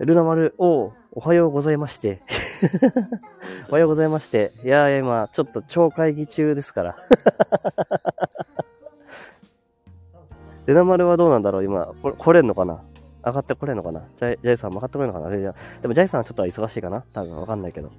[0.00, 2.22] ルナ丸、おう、おはようございまして。
[3.70, 4.50] おはようございまして。
[4.66, 6.96] いやいや、今、ちょっと超会議中ですから。
[10.66, 12.80] ルナ丸はどうなんだろう今、これ来れんのかな？
[13.24, 14.02] 上がってこれんのかな？
[14.16, 15.28] ジャイジャイさんも上がってこれんのかな？
[15.28, 15.54] あれじゃ。
[15.80, 17.04] でもジャイさんはちょっと忙しいかな？
[17.12, 17.90] 多分わかんないけど。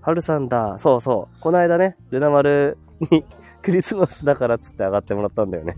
[0.00, 0.78] はるさんだ。
[0.78, 1.40] そうそう。
[1.40, 2.78] この間ね、ルナ丸
[3.10, 3.24] に
[3.62, 5.76] クリスマスだからっつって上がってもらったんだよね。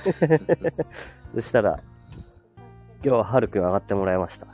[1.34, 1.80] そしたら、
[3.02, 4.46] 今日ははるくん上がってもらいました。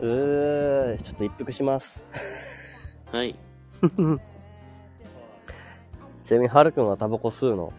[0.00, 2.06] うー、ちょっと一服します。
[3.10, 3.34] はい。
[6.22, 7.72] ちなみにはるくんはタバコ吸うの？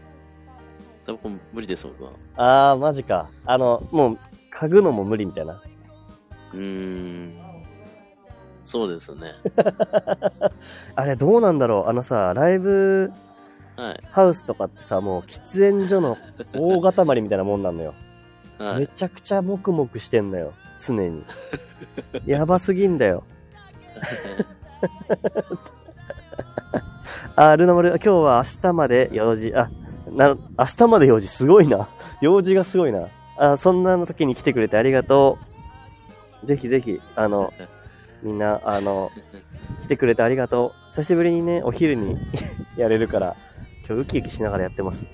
[1.04, 2.10] 多分無理です、僕は。
[2.36, 3.28] あー、マジか。
[3.44, 4.18] あの、もう、
[4.52, 5.62] 嗅ぐのも無理みたいな。
[6.52, 7.45] うーん。
[8.66, 9.32] そうですね。
[10.96, 13.10] あれ、どうなんだろうあのさ、ライブ
[13.76, 14.02] はい。
[14.10, 16.18] ハウスとかってさ、もう喫煙所の
[16.54, 17.94] 大塊みたいなもんなのよ。
[18.58, 18.88] めはい。
[18.88, 20.52] ちゃくちゃモクモクしてんのよ。
[20.84, 21.22] 常に。
[22.26, 23.22] やばすぎんだよ。
[27.36, 29.70] あ、ルナ丸、今日は明日まで用事、あ、
[30.10, 30.38] な、明
[30.78, 31.86] 日まで用事すごいな。
[32.22, 33.08] 用事がすごいな。
[33.36, 35.38] あ、そんなの時に来てくれてありがと
[36.42, 36.46] う。
[36.46, 37.52] ぜひぜひ、あの、
[38.26, 39.12] みんな、あの、
[39.82, 40.90] 来てくれてありがとう。
[40.90, 42.16] 久しぶりにね、お昼に
[42.76, 43.36] やれるから、
[43.88, 45.06] 今日ウキウキしながらやってます。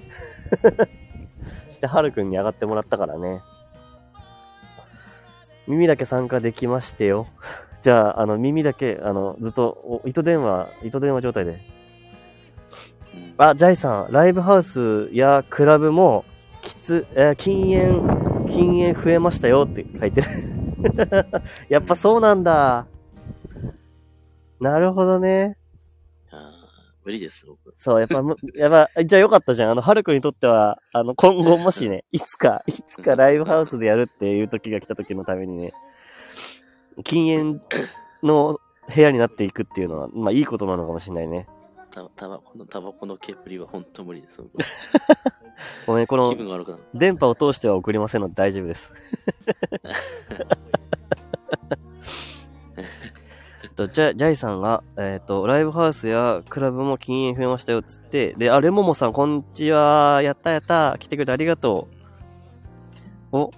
[1.68, 3.42] そ して、はるくんに上がってもらったからね。
[5.66, 7.26] 耳だけ参加できましてよ。
[7.82, 11.50] じゃあ、あの、耳だけ、あの、ずっと、お糸電話、糸電話状態で。
[11.50, 11.58] うん
[13.36, 16.24] あ、ジャイさん、ライブハウスやクラブも、
[16.62, 20.28] きつ、えー禁煙、禁煙増えましたよって書いてる。
[21.68, 22.86] やっぱそうなんだ。
[24.62, 25.58] なるほどね。
[26.30, 26.62] あー
[27.04, 27.74] 無理です、僕。
[27.78, 29.70] そう、やっぱむ、 やっぱ、じゃあよかったじゃん。
[29.72, 35.72] あの、はるくんにとっては、あの、今後もしね、 いつか、いつかライブハウスでやるっていう時が来た時のためにね、
[37.02, 37.60] 禁煙
[38.22, 38.60] の
[38.94, 41.48] 部屋になっていくっていうのは、まあいいことなのかもしれないね。
[41.90, 44.58] た、たばこのタバコの煙は本当無理です、僕。
[45.86, 46.84] ごめん、この気、分が悪くなる。
[46.94, 48.92] 電波を通しては送りませんので大丈夫です。
[53.72, 60.20] とジャジャイさんが、えっ、と、ライブハウスやクラブも禁煙増えましたよっつって、で、あ、レモモさん、こんにちは。
[60.22, 60.96] やったやった。
[60.98, 61.88] 来てくれてありがと
[63.32, 63.36] う。
[63.36, 63.50] お、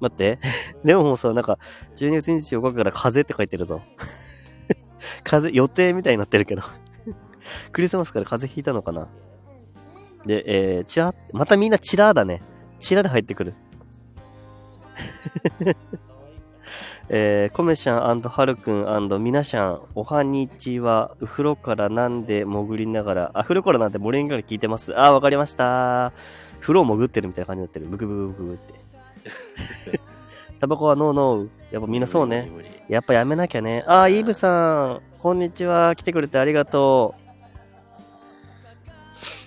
[0.00, 0.38] 待って。
[0.84, 1.58] レモモさん、なんか、
[1.96, 3.82] 12月24日から風って書いてるぞ。
[5.24, 6.62] 風、予定みたいになってるけど。
[7.72, 9.08] クリスマスから風邪ひいたのかな
[10.24, 12.42] で、えー、チラまたみんなチラーだね。
[12.80, 13.54] チラで入ってくる。
[17.08, 24.98] えー、コメシャンハルくんみなしゃん、おはにちは、お風呂からなんで潜りながら、あ、風呂からなんで潜りながら聞いてます？
[24.98, 26.12] あ、わかりました。
[26.60, 27.86] 風呂潜ってるみたいな感じになってる。
[27.86, 30.00] ブクブクブクブクって。
[30.58, 31.48] タバコはノーノー。
[31.70, 32.50] やっぱみんなそうね。
[32.88, 33.84] やっぱやめなきゃね。
[33.86, 35.94] あー、イーブさん、こんにちは。
[35.94, 37.14] 来てくれてありがと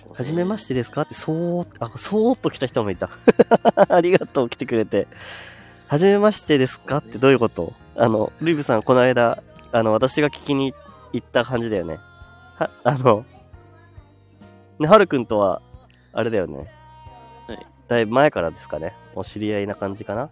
[0.08, 0.14] う。
[0.14, 1.02] はじめましてですか？
[1.02, 3.10] って、そーっ、あ、そーっと来た人もいた。
[3.88, 5.08] ありがとう、来てくれて。
[5.90, 6.98] はじめましてですか？
[6.98, 7.72] ってどういうこと？
[7.96, 10.72] あの、ルイブさん、この間、あの、私が聞きに
[11.12, 11.98] 行った感じだよね。
[12.54, 13.24] は、あの、
[14.78, 15.60] ね、はるくんとは、
[16.12, 16.70] あれだよね。
[17.48, 17.66] はい。
[17.88, 18.94] だいぶ前からですかね？
[19.16, 20.30] お知り合いな感じかな？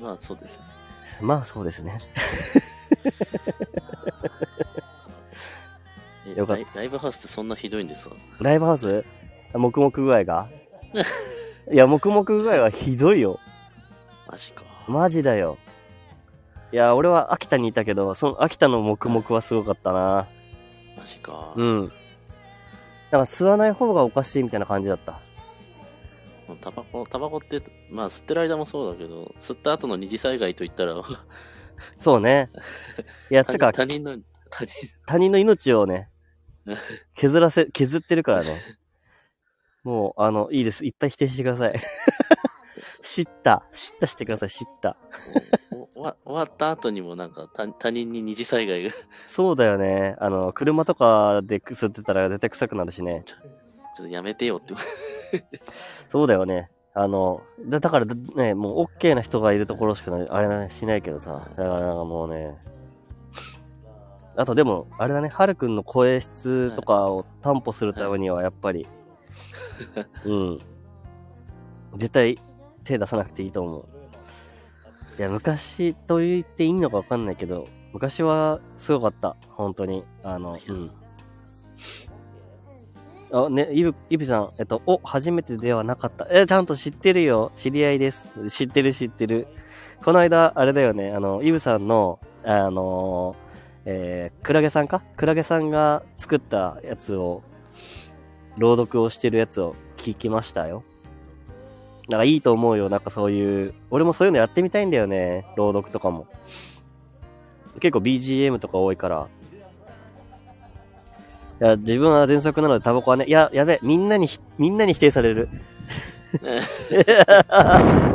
[0.00, 0.66] まあ、そうですね。
[1.20, 2.00] まあ、そうですね。
[6.28, 8.14] えよかっライライブハウスってそんなひどいんですか？
[8.38, 9.04] ライブハウス？
[9.52, 10.48] 黙々具合が？
[11.72, 13.40] いや、黙々具合はひどいよ。
[14.32, 14.64] マジか。
[14.88, 15.58] マジだよ。
[16.72, 20.26] いや、俺は秋田にいたけど、その秋田の黙々はすごかったな。
[20.96, 21.52] マジか。
[21.54, 21.80] うん。
[21.80, 25.20] なんか吸わない方がおかしいみたいな感じだった。
[26.62, 30.94] タバコ、タバコって、まあ、吸ってる間もそうだけど、吸った後の二次災害といったら、
[32.00, 32.48] そうね。
[33.30, 34.16] いや、他 つか、他人の、
[34.48, 34.74] 他人、
[35.06, 36.08] 他人の命をね、
[37.16, 38.62] 削らせ、削ってるからね。
[39.84, 40.86] もう、あの、いいです。
[40.86, 41.78] いっぱい否定してください。
[43.02, 43.64] 知った。
[43.72, 44.50] 知ったしてください。
[44.50, 44.96] 知った。
[45.72, 48.94] お 終わった後にもなんか他他人に二次災害が、ち
[49.28, 50.16] そうだよね。
[50.18, 53.24] あの、車とかで吸ってたら絶対臭くなるしね。
[54.00, 54.74] ょっとやめてよって。
[56.08, 56.70] そうだよね。
[56.94, 61.48] あの、だだからね、もう OK な人がいるところしかない、あれねしないけどさ。
[61.56, 62.56] だからなんかもうね。
[64.36, 68.86] あとでも、あれだね、はるくんの声質とかを担保するためには、やっぱり、
[70.24, 70.58] うん。
[71.96, 72.38] 絶対
[72.84, 73.84] 手出さなくていいと思う。
[75.18, 79.36] いや、昔と言っていいのかわかんないけど、昔はすごかった。
[79.50, 80.04] 本当に。
[80.22, 80.90] あの、うん。
[83.32, 86.26] あ、ね、イブ、イブさん、えっと、お、初めてではなかった。
[86.30, 87.52] え、ちゃんと知ってるよ。
[87.56, 88.50] 知り合いです。
[88.50, 89.46] 知ってる知ってる。
[90.04, 93.36] この間、あれだよね、あの、イブさんの、あの
[93.84, 95.02] えー、クラゲさんか？
[95.16, 97.42] クラゲさんが作ったやつを、
[98.56, 100.82] 朗読をしてるやつを聞きましたよ。
[102.12, 102.90] なんかいいと思うよ。
[102.90, 105.46] なんかそういう、俺もそういうのやってみたいんだよね。
[105.56, 106.26] 朗読とかも。
[107.80, 109.28] 結構 BGM とか多いから。
[111.58, 115.48] いや、自分は前作なのでタバコはね、いや、やべ、みんなに、みんなに否定される。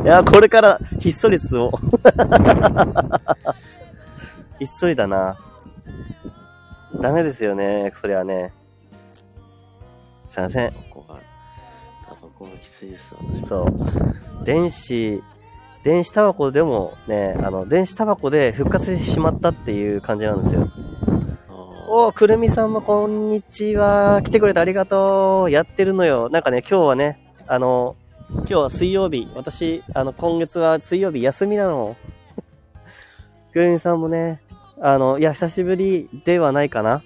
[0.03, 1.71] いや、これからひっそり吸おう。
[4.59, 5.39] ひっそりだな。
[7.01, 8.53] ダメですよね、それはね。
[10.29, 10.86] すいません。
[12.37, 13.47] コきついです、私も。
[13.47, 13.63] そ
[14.41, 14.45] う。
[14.45, 15.23] 電子、
[15.83, 20.69] 電子タバコでもね、あの、電子タバコで復活してしまったっていう感じなんですよ。
[21.49, 21.53] あ
[21.89, 24.21] おー、くるみさんもこんにちは。
[24.21, 25.51] 来てくれてありがとう。
[25.51, 26.29] やってるのよ。
[26.29, 27.95] なんかね、今日はね、あの、
[28.29, 29.27] 今日は水曜日。
[29.35, 31.95] 私、あの、今月は水曜日休みなの。
[33.51, 34.41] くるみさんもね、
[34.79, 37.01] あの、いや、久しぶりではないかな。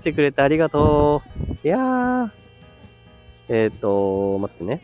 [0.00, 1.22] 来てくれてありがと
[1.64, 1.66] う。
[1.66, 2.39] いやー。
[3.50, 4.80] えっ、ー、と、待ってね。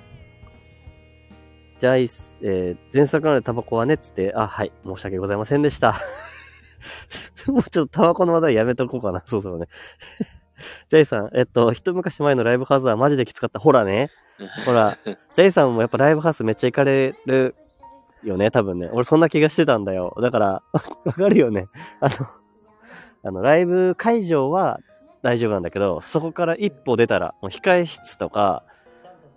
[1.78, 5.94] じゃあ、いっすえー、前作なのでタバコはね、っつって、あ、はい、申し訳ございませんでした。
[7.46, 9.22] もうちょっとタバコの話題やめとこうかな。
[9.26, 9.68] そうそうね。
[10.90, 13.60] ジャイさん、えっと、一昔前のライブハウスはマジできつかった。
[13.60, 14.10] ほらね。
[14.66, 14.96] ほら、
[15.34, 17.54] ジャイさんもやっぱライブハウスめっちゃ行かれる
[18.24, 18.90] よね、多分ね。
[18.92, 20.16] 俺そんな気がしてたんだよ。
[20.20, 20.62] だから、
[21.04, 21.68] わかるよね。
[22.00, 22.14] あの、
[23.24, 24.80] あの、ライブ会場は
[25.22, 28.64] 大丈夫なんだけど、そこから一歩出たら、もう控え室とか、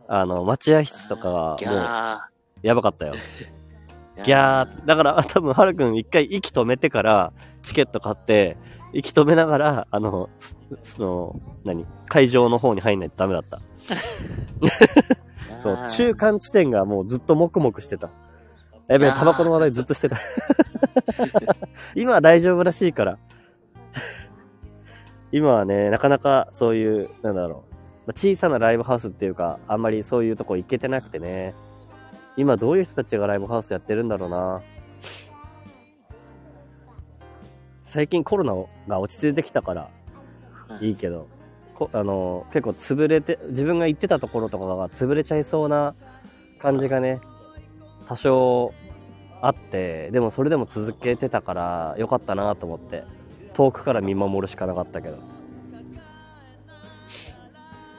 [0.08, 2.18] あの、待合室とかは、ギもう、ャ
[2.64, 3.14] やばかったよ。
[4.18, 4.26] ー。
[4.26, 4.82] ギャーって。
[4.86, 8.58] だから、多分、はるくん一回息止めてから、チケット買って、
[8.94, 10.30] 息止めながら、あの、
[10.84, 13.60] そその、何会場の方に入んないとダメだった。
[15.62, 18.10] そう、中間地点がもうずっと黙々してた。
[18.88, 20.18] やべえ、タバコの話題ずっとしてた。
[21.96, 23.18] 今は大丈夫らしいから。
[25.32, 27.74] 今はね、なかなかそういう、なんだろう。
[28.08, 31.54] まあ小さなライブハウスっていうか、あんまりそういうとこ行けてなくてね。
[32.38, 34.62] 今どういう人たちがライブハウスやってるんだろうな。
[37.84, 38.54] 最近コロナ
[38.88, 39.90] が落ち着いてきたから
[40.80, 41.28] いいけど、
[41.76, 45.96] こあの、結構潰れて、自分が行ってたところとかが潰れちゃいそうな
[46.60, 47.20] 感じがね、
[48.08, 48.74] 多少
[49.42, 53.04] あって、でもそれでも続けてたから良かったなと思って、
[53.54, 55.18] 遠くから見守るしかなかったけど。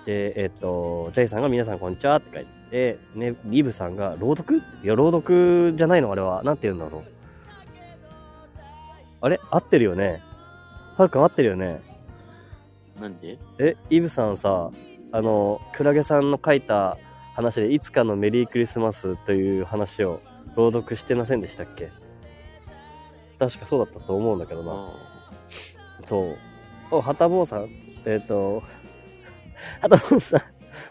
[0.06, 4.58] で、えっ、と、ジャイさんが皆さんこんにちはって書いて、ね、リブさんが朗読？
[4.82, 6.10] いや、朗読じゃないの？
[6.10, 6.42] あれは。
[6.42, 7.02] なんて言うんだろう。
[9.20, 9.40] あれ？
[9.50, 10.22] 合ってるよね
[10.96, 11.80] はるくん合ってるよね
[12.98, 13.38] なんで？
[13.58, 14.70] え、イブさんさ、
[15.12, 16.96] あの、クラゲさんの書いた
[17.34, 20.20] 話で、いつかのメリークリスマスという話を
[20.56, 21.90] 朗読してませんでしたっけ？
[23.38, 25.09] 確かそうだったと思うんだけどな。
[26.02, 26.36] あそう。
[26.90, 27.68] お、はたぼうさん、
[28.04, 28.62] えっ、と、
[29.80, 30.42] はたぼうさん、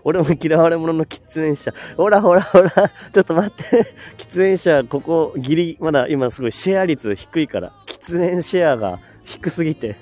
[0.03, 1.73] 俺も嫌われ者の喫煙者。
[1.97, 3.63] ほらほらほら、ちょっと待って。
[4.17, 7.71] 喫煙者、ここ、ギリ、まだ今すごいシェア率低いから。
[7.85, 9.95] 喫煙シェアが低すぎて。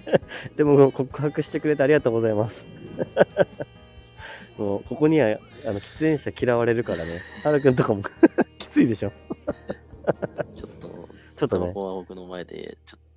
[0.56, 2.64] でも告白してくれてありがとうございます。
[4.58, 5.28] もう、ここには、
[5.66, 7.20] あの、喫煙者嫌われるからね。
[7.44, 8.02] はるくんとかも
[8.58, 9.12] きついでしょ。
[10.56, 11.72] ちょっと、ちょっとね。
[11.74, 13.07] 僕の前で、ちょっ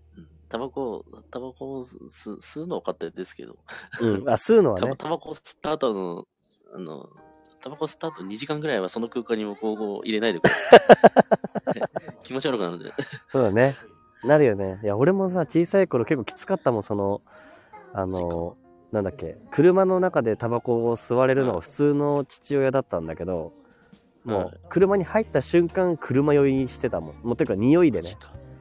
[0.52, 3.56] タバコ、タバコを吸吸うのは勝手ですけど、
[4.02, 4.30] うん。
[4.30, 4.96] あ、吸うのはね。
[4.98, 6.26] タバコ吸った後の、
[6.76, 7.10] あの、
[7.62, 10.80] タバコ吸った後2時間ぐらいはその空間に僕を入れないでください。
[12.24, 12.92] 気持ち悪くなるんで。
[13.30, 13.76] そうだね。
[14.26, 14.82] なるよね。
[14.84, 17.22] いや、俺もさ、小さい頃結構きつかったもん、その、
[17.94, 18.58] あの、
[18.92, 23.54] なんだっけ、車の中でタバコを吸われるのが普通の父親だったんだけど、
[24.26, 27.16] もはう、車に入った瞬間、車酔いしてたもん。
[27.24, 28.10] もう、ていうか、匂いでね。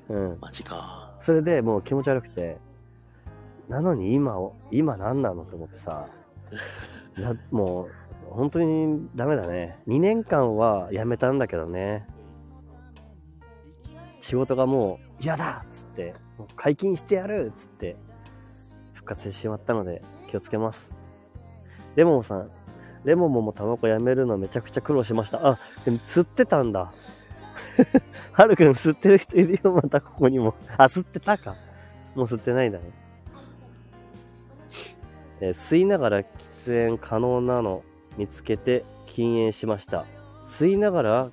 [0.09, 0.39] うん。
[0.41, 1.10] マジか。
[1.21, 2.59] それでもう気持ち悪くて、
[3.69, 5.45] なのに今を、今何なの？
[5.45, 6.09] と思ってさ、
[7.17, 7.89] なもう、
[8.31, 9.79] 本当にダメだね。
[9.87, 12.07] 2年間は辞めたんだけどね。
[14.21, 17.97] 仕事がもう嫌だっつって、もう解禁してやるっつって、
[18.95, 20.91] 復活してしまったので気をつけます。
[21.97, 22.51] レモンさん、
[23.05, 25.47] レモンももうタバコやめるのめちゃくちゃ苦労しました。
[25.47, 26.93] あ、でも吸ってたんだ。
[28.33, 30.55] はるくん吸ってる人いるよ、またここにも。
[30.77, 31.57] あ、吸ってたか。
[32.15, 32.85] もう吸ってないんだね。
[35.41, 36.27] えー吸いながら喫
[36.67, 37.83] 煙可能なの
[38.19, 40.05] 見つけて禁煙しました。
[40.49, 41.31] 吸いながら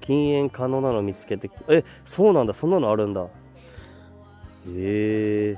[0.00, 3.26] 禁煙可能なの見つけてきえ、そうなんだ、そんなのあるんだ。
[4.68, 5.56] え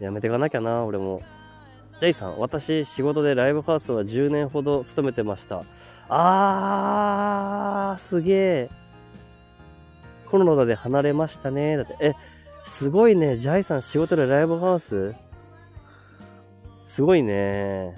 [0.00, 1.22] ー、やめてかなきゃな、俺も。
[2.00, 5.64] ジェイさん、私、仕事でライブハウスは10年ほど勤めてました。
[6.08, 8.70] あー、すげえ。
[10.26, 11.76] コロナで離れましたね。
[11.76, 12.14] だって、え、
[12.64, 13.38] すごいね。
[13.38, 15.14] ジャイさん仕事でライブハウス？
[16.88, 17.96] すごいね。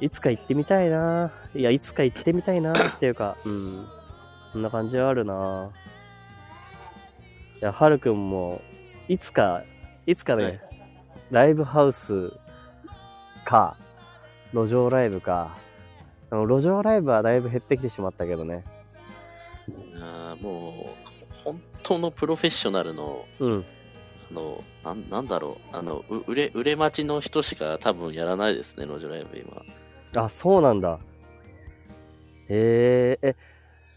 [0.00, 1.32] いつか行ってみたいな。
[1.54, 3.86] いや、いつか行ってみたいなっていうか、うん。
[4.52, 5.70] そんな感じはあるな。
[7.60, 8.60] いや、はるくんも、
[9.08, 9.64] いつか、
[10.06, 10.60] いつかね、はい
[11.30, 12.32] ライブハウス
[13.44, 13.76] か、
[14.54, 15.58] 路上ライブか。
[16.30, 18.64] あの路上ライブはだいぶ減ってきてしまったけどね。
[20.00, 20.94] あーも
[21.30, 23.64] う、本当のプロフェッショナルの、うん。
[24.30, 30.22] あの、なんなんだろう、あの、う売れ、売れ待ちの人しか多分やらないですね、路上ライブ今。
[30.22, 30.98] あ、そうなんだ。
[32.48, 33.36] へえ、え、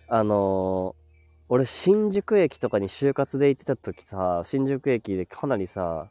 [0.07, 1.01] あのー
[1.53, 6.09] 俺、新宿駅とかに就活で行ってた時さ、新宿駅でかなりさ、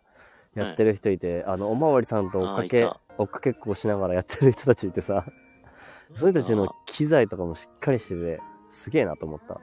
[0.54, 5.24] やってる人いて、あの、おまわりさんと追っかけ追っかけっこしながらやってる人たちいてさ、
[6.14, 9.60] その人たちの機材とかもしっかりしてて、すげえなと思った。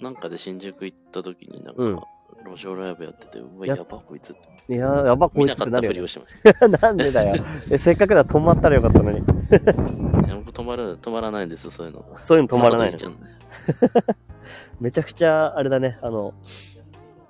[0.00, 2.00] なんかで新宿行った時になんか、うん
[2.44, 4.74] 路上ライブやってて、うわ、ややばこいつって。
[4.74, 6.06] いや、やばこい見なかったつってなるよねふりを。
[6.06, 6.68] しました。
[6.88, 7.42] なんでだよ。
[7.70, 9.18] え、せっかくだ止まったらよかったのに。
[9.18, 12.04] いや僕止まる、止まらないんですよ、そういうの。
[12.14, 12.98] そういうの止まらないの
[14.80, 16.34] めちゃくちゃ、あれだね、あの、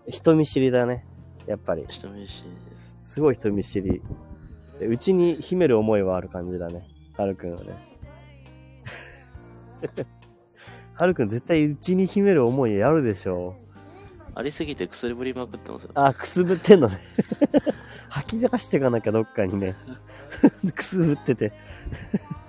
[0.09, 1.07] 人見知りだね。
[1.47, 1.85] やっぱり。
[1.89, 2.99] 人見知りです。
[3.05, 4.03] すごい人見知り。
[4.79, 6.87] でうちに秘める思いはある感じだね。
[7.17, 7.75] はるくんはね。
[10.99, 13.55] はるくん絶対うちに秘める思いあるでしょ。
[14.35, 15.91] ありすぎて薬ぶりまくってますよ。
[15.95, 16.99] あ、くすぶってんのね。
[18.11, 19.75] 吐き出していかなきゃどっかにね。
[20.75, 21.53] くすぶってて。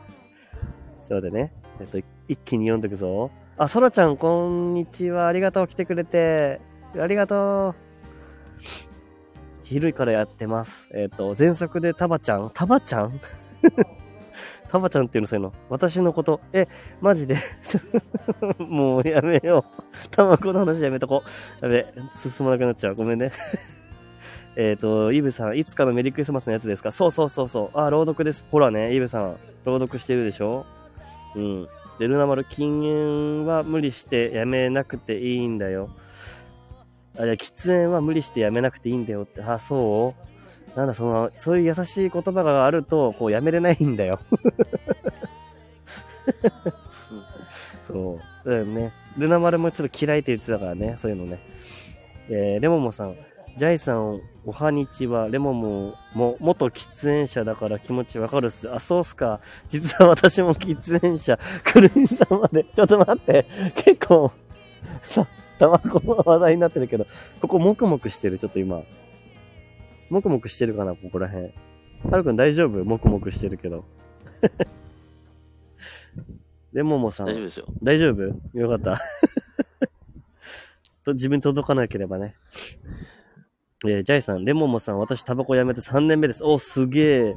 [1.03, 1.53] そうでね。
[1.79, 3.31] えっと、一気に読んでくぞ。
[3.57, 5.27] あ、そらちゃん、こんにちは。
[5.27, 5.67] ありがとう。
[5.67, 6.59] 来てくれて。
[6.99, 7.75] ありがとう。
[9.63, 10.89] 昼からやってます。
[10.93, 12.51] えっ、と、全速でタバちゃん？
[12.53, 13.19] タバちゃん？
[14.69, 15.53] タバちゃんっていうのそういうの。
[15.69, 16.41] 私のこと。
[16.53, 16.67] え、
[17.01, 17.35] マジで？
[18.59, 20.09] もうやめよう。
[20.11, 21.23] タバコの話やめとこ
[21.61, 21.65] う。
[21.65, 21.85] やべ、
[22.21, 22.95] 進まなくなっちゃう。
[22.95, 23.31] ごめんね。
[24.57, 26.91] えっと、イブさん、いつかのメリークリスマスのやつですか？
[26.91, 27.77] そうそうそうそう。
[27.79, 28.43] あ、朗読です。
[28.51, 30.65] ほらね、イブさん、朗読してるでしょ？
[31.35, 31.65] うん。
[31.99, 35.89] で、ルナ丸、禁煙は無理してやめなくていいんだよ。
[37.19, 39.41] あ、いや、喫煙は無理してやめなくていいんだよって。
[39.41, 40.26] あ、そう？
[40.77, 44.19] なんだ、その、そういう優しい言葉があると、こう、やめれないんだよ。
[47.87, 48.49] そう。
[48.49, 48.91] だよね。
[49.17, 51.39] ルナ丸もちょっと嫌いって言ってたからね、そういうのね。
[52.29, 53.15] えー、レモモさん、
[53.57, 58.71] ジャイさん、おはにちは、レモモも元喫煙者だから気持ちわかるっす。
[58.71, 59.39] あ、そうっすか。
[59.69, 61.39] 実は私も喫煙者。
[61.63, 62.65] くるみさんまで。
[62.65, 63.47] ちょっと待って。
[63.77, 64.31] 結構、
[65.01, 65.25] さ、
[65.57, 67.07] タバコの話題になってるけど、
[67.41, 68.83] ここもくもくしてる、ちょっと今。
[70.09, 71.53] もくもくしてるかな、ここら辺。
[72.09, 72.83] はるくん大丈夫？
[72.85, 73.83] もくもくしてるけど。
[76.73, 77.27] レモモさん。
[77.27, 77.65] 大丈夫ですよ。
[77.81, 78.23] 大丈夫？
[78.57, 78.99] よかった。
[81.03, 82.35] と自分に届かなければね。
[83.85, 86.43] えージャイさん、レモモさん、私タバコやめて3年目です。
[86.43, 87.35] お、すげえ。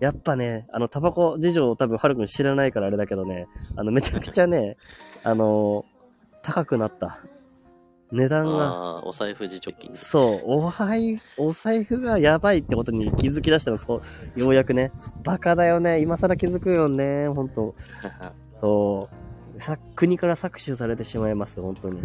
[0.00, 3.46] やっぱね、あの、タバコ事情多分、はるくん知らないからあれだけどね、
[3.76, 4.76] あの、めちゃくちゃね、
[5.22, 5.94] あのー
[6.42, 7.18] 高くなった。
[8.14, 9.94] 値段が、ああ、お財布自貯金。
[9.96, 14.02] そう、おはい、お財布がやばいってことに気づき出したの、そ
[14.36, 14.92] う、ようやくね。
[15.24, 16.00] バカだよね。
[16.00, 17.74] 今更気づくよね、ほんと。
[18.60, 19.08] そ
[19.56, 19.60] う。
[19.60, 22.00] さ、国から搾取されてしまいます、本当に。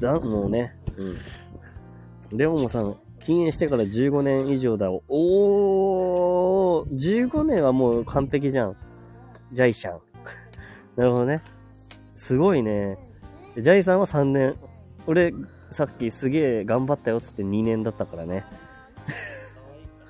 [0.00, 0.76] だ、もうね。
[0.96, 2.38] うん。
[2.38, 4.90] レオモさん、禁煙してから15年以上だ。
[4.90, 8.76] おー、15年はもう完璧じゃん。
[9.52, 10.00] ジャイシャン。
[10.96, 11.40] なるほどね。
[12.14, 12.98] すごいね。
[13.56, 14.54] ジャイさんは3年。
[15.06, 15.34] 俺、
[15.70, 18.44] さっきすげえ頑張ったよっつって2年だったからね。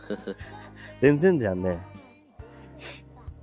[1.00, 1.78] 全然じゃんね。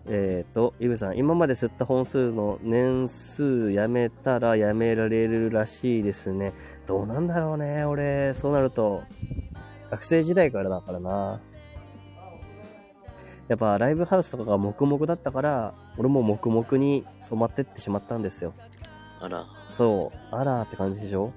[0.08, 6.54] えっ、ー、と、イブさん、今まで吸った本数の年数やめたらやめられるらしいですね。
[6.88, 8.34] どうなんだろうね、俺。
[8.34, 9.04] そうなると、
[9.92, 11.40] 学生時代からだからな。
[13.50, 18.54] やっぱライブハウスとかが黙々だったから、俺も黙々に染まってってしまったんですよ。
[19.22, 21.32] あら、そう、あらーって感じでしょ？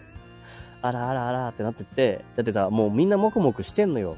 [0.82, 4.16] あらあらあらーってなってって、だってさ、もうみんな黙々してんのよ。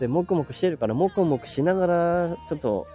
[0.00, 2.86] で、黙々してるから、黙々しながら、ちょっと、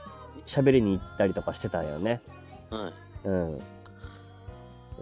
[0.46, 2.22] 喋りに行ったりとかしてたんよね。
[2.70, 2.90] は
[3.26, 3.28] い。
[3.28, 3.62] うん。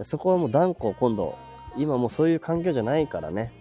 [0.04, 1.36] そこはもう断固今度、
[1.76, 3.52] 今もうそういう環境じゃないからね。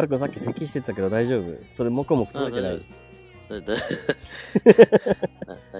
[0.00, 1.58] はるくんさっき咳してたけど大丈夫？
[1.74, 2.82] それ黙々届いてない？
[3.50, 3.60] 大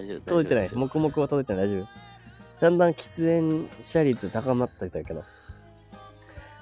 [0.07, 0.21] 丈夫。
[0.27, 0.81] 届いてない大丈夫ですよ。
[0.81, 1.67] 黙々は届いてない。
[1.67, 1.89] 大丈夫？
[2.61, 5.25] だんだん喫煙者率高まってきたけど。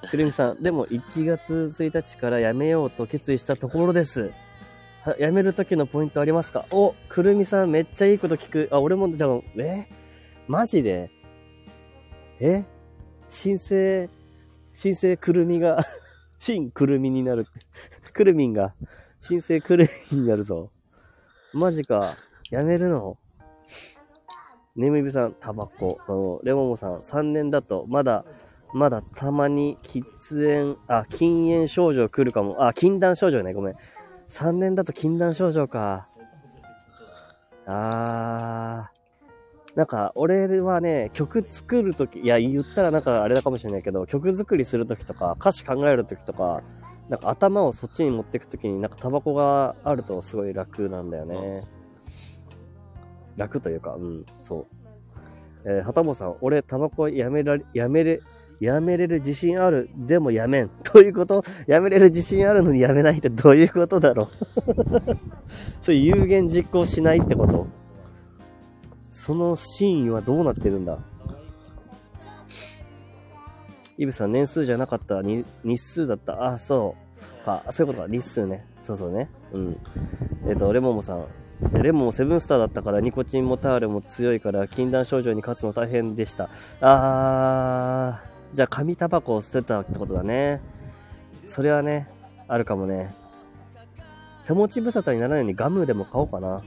[0.09, 4.31] くるみさん、でも1月1日から辞めようと決意したところです。
[5.03, 6.63] は辞める時のポイントありますか？
[6.71, 8.69] お、くるみさんめっちゃいいこと聞く。
[8.71, 9.89] あ、俺も、じゃあ、え？
[10.47, 11.11] マジで？
[12.39, 12.63] え？
[13.27, 14.09] 新生、
[14.73, 15.83] 新生くるみが、
[16.39, 17.45] 新くるみになる。
[18.13, 18.73] くるみんが、
[19.19, 20.71] 新生くるみになるぞ。
[21.53, 22.15] マジか。
[22.49, 23.17] やめるの
[24.75, 25.99] ネムイブさん、タバコ。
[26.07, 28.25] あの、レモモさん、3年だと、まだ、
[28.73, 32.65] まだたまに喫煙、あ、禁煙症状来るかも。
[32.65, 33.75] あ、禁断症状ね、ごめん。
[34.29, 36.07] 3年だと禁断症状か。
[37.65, 38.98] あー。
[39.75, 46.61] なんか、俺はね、曲作るとき、いや、言ったらなんかあれだかもしれないけど、曲作りするときとか、歌詞考えるときとか、
[47.07, 51.63] なんか頭をそっちに持ってくときに、なんかタバコがあるとすごい楽なんだよね。
[53.37, 54.65] 楽というか、うん、そう。
[55.65, 58.21] えー、はたぼさん、俺、タバコやめられ、やめれ、
[58.59, 59.89] やめれる自信ある？
[59.95, 60.69] でもやめん。
[60.93, 61.43] どういうこと？
[61.67, 64.27] やめれる自信あるのにやめないってどういうことだろう？
[65.81, 67.67] そういう有言実行しないってこと？
[69.25, 70.97] そのシーンはどうなってるんだ？
[73.97, 75.21] イブさん、年数じゃなかった。
[75.21, 75.45] 日
[75.77, 76.53] 数だった？
[76.53, 76.95] あ、そ
[77.41, 77.45] う。
[77.45, 77.63] か。
[77.69, 78.11] そういうことか。
[78.11, 78.65] 日数ね。
[78.81, 79.29] そうそうね。
[79.51, 79.77] うん。
[80.47, 81.25] えっ、と、レモモさん。
[81.73, 86.49] レモンもセブンスターだったからニコチンもタールも強いから禁断症状に勝つの大変でした。
[86.79, 90.61] あー、じゃあ紙タバコを捨てたってことだね。
[91.45, 92.07] それはね、
[92.47, 93.13] あるかもね。
[94.47, 96.61] 手持ち無沙汰にならないようにガムでも買おうかな。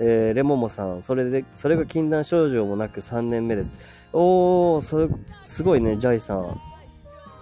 [0.00, 3.76] えー、レモモさん、それで、それが禁断症状もなく3年目です。
[4.12, 5.08] おー、それ、
[5.46, 6.60] すごいね、ジャイさん。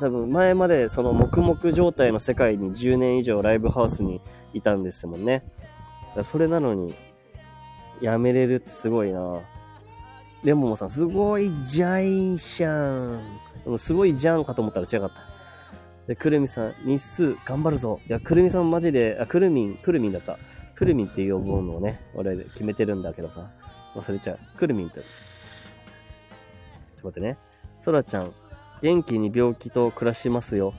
[0.01, 4.21] 多分前までその黙々状態の世界に10年以上ライブハウスに
[4.55, 5.43] いたんですもんね。
[6.15, 6.95] だそれなのに、
[8.01, 9.41] やめれるってすごいな
[10.45, 13.21] レモモさん、すごいじゃいしゃん。
[13.65, 15.15] でもすごいじゃんかと思ったら違かった。
[16.07, 18.01] で、くるみさん、日数頑張るぞ。
[18.09, 20.39] いや、くるみさんマジで、あ、くるみん、くるみんだった。
[20.79, 23.51] くるみんって呼ぶのをね、俺決めてるんだけどさ。
[23.97, 24.39] 忘れちゃう。
[24.57, 25.01] くるみんって。
[25.01, 25.07] ちょっ
[27.01, 27.37] と待ってね。
[27.81, 28.33] そらちゃん、
[28.81, 30.75] 元気に病気と暮らしますよ。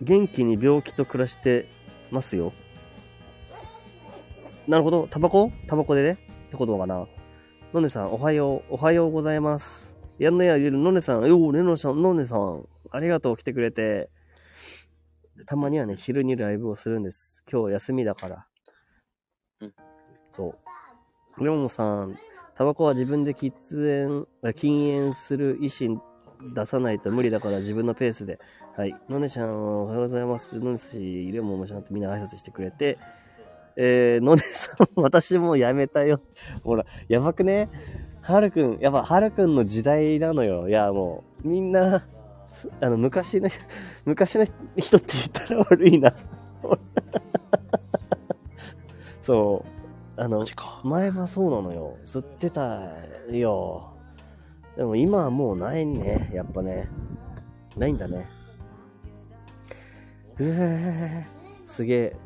[0.00, 1.66] 元気に病気と暮らして
[2.10, 2.54] ますよ。
[4.66, 5.06] なるほど。
[5.10, 5.52] タバコ？
[5.66, 6.16] タバコでねっ
[6.50, 7.06] てことかな。
[7.74, 8.74] のねさん、おはよう。
[8.74, 9.94] おはようございます。
[10.18, 14.08] やんのやゆるのねさん、よう、ねのさん、のねさん、ありがとう来てくれて。
[15.46, 17.42] たまにはね、昼にライブをするんです。
[17.50, 18.46] 今日休みだから。
[19.60, 19.74] うん。
[20.32, 20.54] そ
[21.38, 21.44] う。
[21.44, 22.18] レモンさん、
[22.54, 26.02] タバコは自分で喫煙、あ禁煙する意思
[26.54, 28.38] 出さないと無理だから自分のペースで。
[28.76, 28.94] はい。
[29.08, 30.58] のねちゃん、おはようございます。
[30.58, 32.98] のねし、レモンもちゃんとみんな挨拶してくれて。
[33.76, 36.20] えー、のねさん、 私もうやめたよ。
[36.62, 37.68] ほら、やばくね？
[38.22, 40.68] はるくん、やっぱはるくんの時代なのよ。
[40.68, 42.06] いや、もう、みんな、す
[42.80, 43.48] あの、昔の、
[44.04, 44.46] 昔の
[44.76, 46.12] 人って言ったら悪いな。
[49.22, 49.64] そ
[50.16, 50.20] う。
[50.20, 50.44] あの。
[50.84, 51.96] 前はそうなのよ。
[52.04, 52.82] 吸ってた
[53.30, 53.94] よ。
[54.76, 56.30] でも今はもうないね。
[56.32, 56.88] やっぱね。
[57.76, 58.26] ないんだね。
[60.38, 61.26] うえ
[61.66, 62.16] すげえ。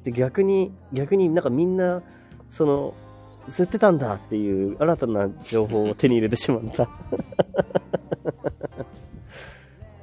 [0.00, 2.02] って逆に、逆になんかみんな、
[2.50, 2.94] その、
[3.48, 6.88] 吸ってたんだっていう新たな情報を手に入れてしまった。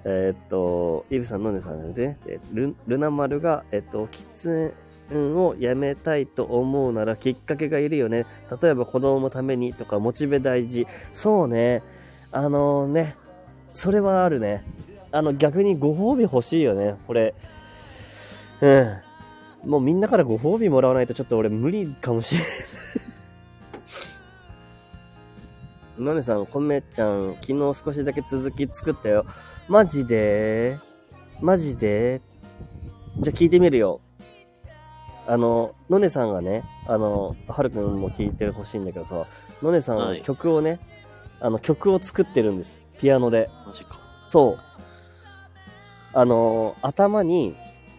[0.09, 4.71] えっと、イブさん、ノネさんで、えルルナ丸が、えっと、喫
[5.09, 8.25] 煙をやめたいと思うならきっかけがいるよね。
[8.61, 10.87] 例えば子供のためにとか、モチベ大事。
[11.11, 11.83] そうね。
[12.31, 13.15] あのね、
[13.73, 14.63] それはあるね。
[15.11, 16.95] あの、逆にご褒美欲しいよね。
[17.05, 17.35] これ。
[18.61, 18.67] う
[19.65, 19.69] ん。
[19.69, 22.49] もうみんなからご褒美もらわないとちょっと俺無理かもしれない。
[26.03, 29.25] のねさん、こめちゃん、昨日少しだけ続き作ったよ。
[29.67, 30.77] マジで？
[31.41, 32.21] マジで？
[33.19, 34.01] じゃあ聞いてみるよ。
[35.27, 39.25] あの、のねさんがね、あの、はるくんも聞いてほしいんだけどさ、
[39.61, 40.79] のねさんははい曲をね、
[41.41, 42.81] あの、曲を作ってるんです。
[42.99, 43.49] ピアノで。
[43.65, 43.99] マジか。
[44.29, 44.59] そう。
[46.13, 47.55] あの、頭に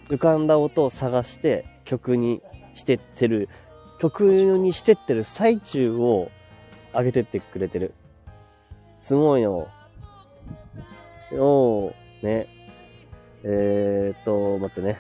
[0.09, 2.41] 浮かんだ音を探して曲に
[2.75, 3.49] してってる、
[4.01, 6.31] 曲にしてってる最中を
[6.99, 7.95] 上げてってくれてる。
[9.01, 9.69] すごいよ。
[11.33, 11.93] おー、
[12.23, 12.47] ね。
[13.45, 14.99] えーっと、待ってね。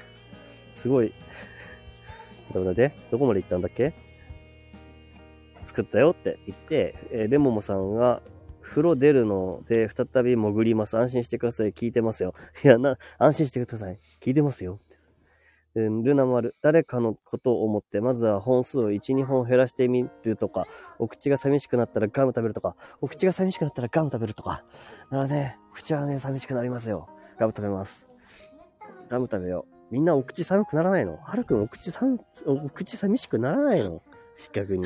[0.74, 1.12] すごい。
[2.54, 3.92] どうだでどこまで行ったんだっけ？
[5.66, 8.22] 作ったよって言って、えーレモモさんが
[8.62, 10.96] 風呂出るので再び潜ります。
[10.96, 11.72] 安心してください。
[11.72, 12.34] 聞いてますよ。
[12.64, 13.98] いや、な、安心してください。
[14.20, 14.78] 聞いてますよ。
[15.78, 20.66] えルナ丸、誰かのことを思って、まずは本数を1、2本減らしてみるとか、
[20.98, 24.64] お口が寂しくなったらガム食べるとか、お口が寂しくなったらガム食べるとか。
[25.10, 27.08] なので、口はね、寂しくなりますよ。
[27.38, 28.06] ガム食べます。
[29.08, 29.94] ガム食べよう。
[29.94, 31.16] みんなお口寒くならないの？
[31.16, 34.02] はるくんお口寒、お口寂しくならないの？
[34.52, 34.84] 逆に。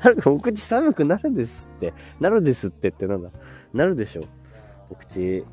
[0.00, 1.94] はるくんお口寒くなるんですって。
[2.18, 3.30] なるですってってなんだ？
[3.72, 4.24] なるでしょ。
[4.90, 5.44] お口。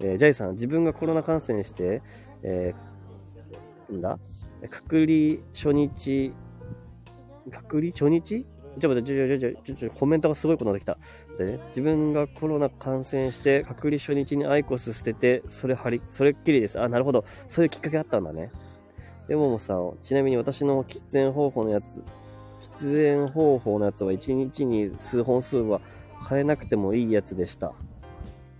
[0.00, 2.02] えージャイさん、自分がコロナ感染して、
[2.42, 2.91] えー、
[3.92, 4.18] んだ？
[4.70, 6.32] 隔離初日、
[7.50, 8.46] 隔離初日？
[8.80, 11.44] ちょ待って、ちょ、ちょ、ちょ、ちょ、ちょ、コメントがすごいことになってきた。
[11.44, 16.80] でね、自分がコロナ感染して、隔離初日にアイコス捨てて、それはり、それっきりです。
[16.80, 17.24] あ、なるほど。
[17.48, 18.50] そういうきっかけあったんだね。
[19.28, 22.02] でももさん、ちなみに私の喫煙方法のやつ、
[22.80, 25.80] 喫煙方法のやつは1日に数本数は
[26.28, 27.72] 変えなくてもいいやつでした。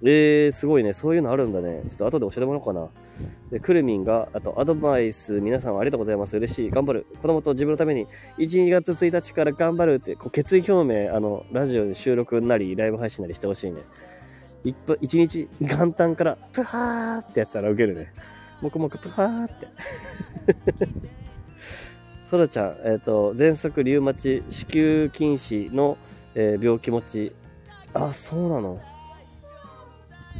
[0.04, 0.92] えー、すごいね。
[0.92, 1.82] そういうのあるんだね。
[1.88, 2.88] ちょっと後で教えてもらおうかな。
[3.50, 6.36] で、くるみんが、あと、アドバイス、皆さんありがとうございます。
[6.36, 6.70] 嬉しい。
[6.70, 7.06] 頑張る。
[7.20, 8.06] 子供と自分のために、
[8.38, 13.82] 1、2月1日から頑張るって、こう決意表明、あの、ラジオで収録なり、ライブ配信なりしてほしいね。
[14.64, 18.12] 一分一日、元旦から、プハーってやってたらウケるね。
[18.62, 19.66] もくもくプハーって。
[22.30, 25.98] そらちゃん、えっ、と、喘息、リウマチ、子宮筋腫の、
[26.34, 27.32] えー病気持ち。
[27.92, 28.80] あ、そうなの。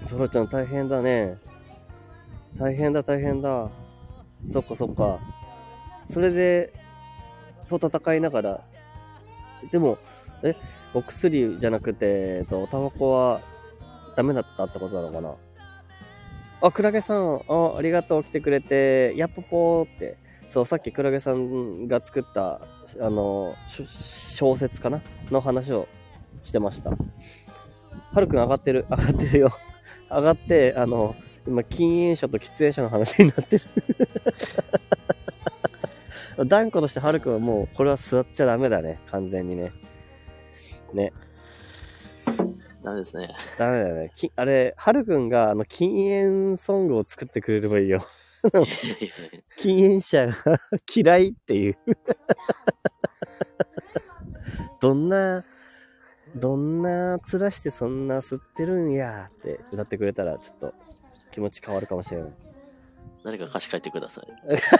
[0.08, 1.36] そらちゃん大変だね。
[2.58, 3.70] 大変だ、大変だ。
[4.52, 5.18] そっかそっか。
[6.12, 6.72] それで、
[7.68, 8.60] と戦いながら、
[9.70, 9.98] でも、
[10.42, 10.54] え、
[10.94, 13.40] お薬じゃなくて、えっと、タバコは
[14.16, 15.34] ダメだったってことなのかな？
[16.60, 20.18] あ、クラゲさん、あ、ありがとう、来てくれて、やっぽぽーって。
[20.48, 22.60] そう、さっきクラゲさんが作った、
[23.00, 23.54] あの、
[23.88, 25.00] 小説かな？
[25.30, 25.88] の話を
[26.44, 26.90] してました。
[26.90, 26.96] は
[28.20, 29.52] るくん上がってる、上がってるよ。
[30.10, 31.16] 上がって、あの、
[31.46, 33.64] 今、禁煙者と喫煙者の話になってる。
[36.46, 39.00] 断固としてはるくんはもう、これは座っちゃダメだね。
[39.10, 39.72] 完全にね。
[40.92, 41.12] ね。
[42.82, 43.28] ダメですね。
[43.58, 44.12] ダメだよね。
[44.16, 48.04] きあれ、はるくんが、あの、禁煙ソングを作ってくれればいいよ。
[49.58, 50.34] 禁煙者が
[50.94, 51.76] 嫌いっていう。
[54.80, 55.44] どんな、
[56.34, 60.74] どんな面してそんな吸ってるんやって歌ってくれたら、ちょっと
[61.32, 62.30] 気持ち変わるかもしれない。
[63.24, 64.26] 誰か歌詞書いてください。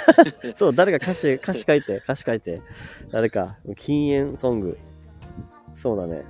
[0.57, 2.61] そう、誰か歌詞、歌詞書いて、歌詞書いて。
[3.11, 4.79] 誰か、禁煙ソング。
[5.75, 6.25] そうだね。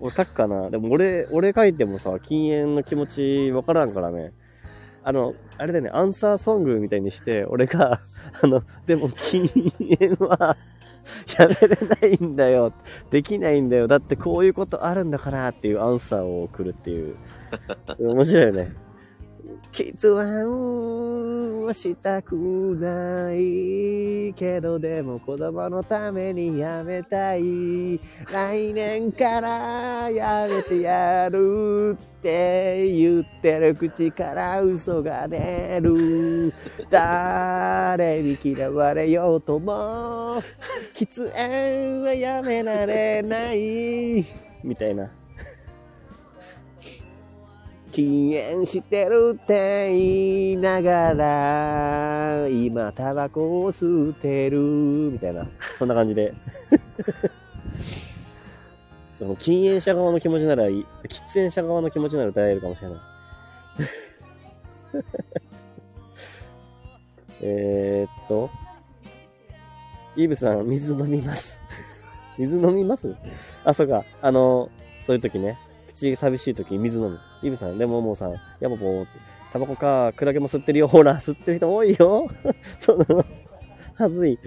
[0.00, 0.70] 俺書くかな？
[0.70, 4.32] でも俺、俺書いてもさ、禁煙の気持ちわからんからね。
[5.02, 8.00] あの、あれだよね、アンサーソングみたいにして、俺が、
[8.42, 9.48] あの、でも禁
[9.98, 10.56] 煙は、
[11.38, 11.76] やめれ
[12.10, 12.72] ないんだよ。
[13.10, 13.86] できないんだよ。
[13.86, 17.16] だってこういうことあるんだからっていうアンサーを送るっていう。
[18.00, 18.72] 面白いよね。
[19.76, 28.00] 喫煙はしたくないけどでも子供のためにやめたい。
[28.32, 36.54] 来年からやめてやるって言ってる口から嘘が出る。
[36.88, 40.42] 誰に嫌われようとも。
[40.96, 44.24] 喫煙はやめられない。
[44.64, 45.10] みたいな
[47.96, 55.46] 禁煙してるって言いながら、今タバコを吸ってる、みたいな、
[55.78, 56.34] そんな感じで。
[59.18, 62.98] でも禁煙者側の気持ちならいい、喫煙者側の気持ちなら歌えるかもしれない。
[67.40, 68.50] えーっと、
[70.16, 71.58] イーブさん、水飲みます。
[72.36, 73.16] 水飲みます？
[73.64, 74.04] あ、そうか。
[74.20, 74.68] あの、
[75.06, 75.58] そういう時ね。
[75.88, 77.18] 口寂しい時水飲む。
[77.42, 79.36] イブさん、レモンモさん、ヤマポーって。
[79.52, 80.88] タバコか、クラゲも吸ってるよ。
[80.88, 82.28] ほら、吸ってる人多いよ。
[82.78, 83.24] その。
[83.94, 84.38] はずい。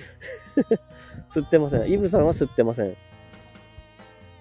[1.34, 1.92] 吸ってません。
[1.92, 2.96] イブさんは吸ってません。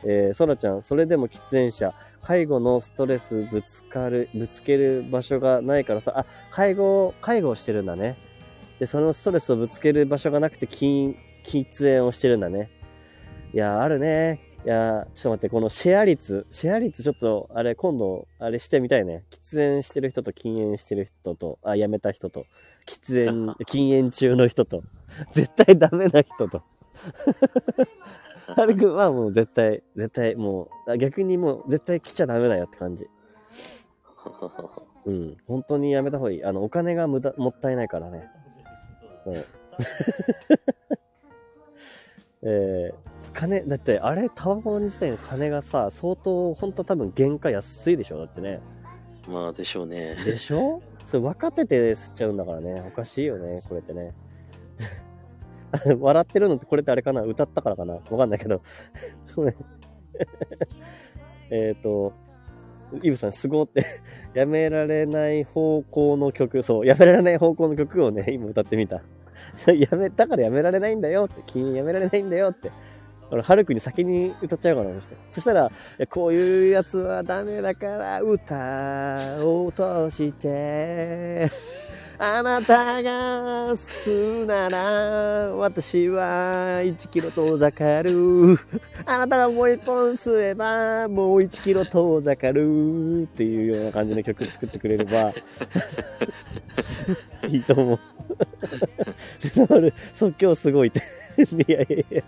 [0.05, 8.17] えー、ソラちゃん、それでも喫煙者、介護のストレスぶつかる、ぶつける場所がないからさ、あ、介護、介護をしてるんだね。
[8.79, 12.71] で、そのストレスをぶつける場所がなくて、禁、喫煙をしてるんだね。
[13.55, 14.41] いや、あるね。
[14.65, 19.25] いや、ちょっと待って、このシェア率、シェア率ちょっと、あれ、今度、あれしてみたいね。
[19.31, 22.45] 喫煙してる人と禁煙してる人と、あ、やめた人と、
[22.87, 24.83] 喫煙、 禁煙中の人と、
[25.33, 26.63] 絶対ダメな人と。
[28.57, 33.07] はるくんはもう絶対、絶対もう、あ逆にもう絶対来ちゃダメだよって感じ。
[35.07, 35.37] うん。
[35.47, 36.45] 本当にやめた方がいい。
[36.45, 38.29] あの、お金が無駄、もったいないからね。
[39.25, 39.35] そう。
[42.43, 48.61] えー、金、だってあれ、タバコ自体の金がさ、相当、本当多分原価安いでしょだってね。
[49.29, 50.15] まあでしょうね。
[50.25, 50.81] でしょ？
[51.09, 52.83] それ分かってて吸っちゃうんだからね。
[52.87, 54.15] おかしいよね、これってね。
[55.99, 57.23] 笑ってるのってこれってあれかな？
[57.23, 57.95] 歌ったからかな？
[57.95, 58.63] わかんないけど。
[61.51, 62.13] えっと、
[63.03, 63.85] イブさん、すごって、
[64.35, 69.03] やめられない方向の曲、そう、やめられない方向の曲をね、今歌ってみた。
[69.67, 72.71] やめ、だからやめられないんだよって、君やめられないんだよって。
[73.31, 75.17] 俺、ハルくに先に歌っちゃうかな、そして。
[75.31, 75.71] そしたら、
[76.09, 81.51] こういうやつはダメだから歌を通して、
[82.21, 88.59] あなたが吸うなら、私は1キロ遠ざかる。
[89.07, 93.23] あなたがもう一本吸えば、もう1キロ遠ざかる。
[93.23, 95.33] っていうような感じの曲作ってくれれば、
[97.49, 97.99] いいと思う。
[100.15, 101.01] 即興すごいって。
[101.43, 102.23] いやいやいや。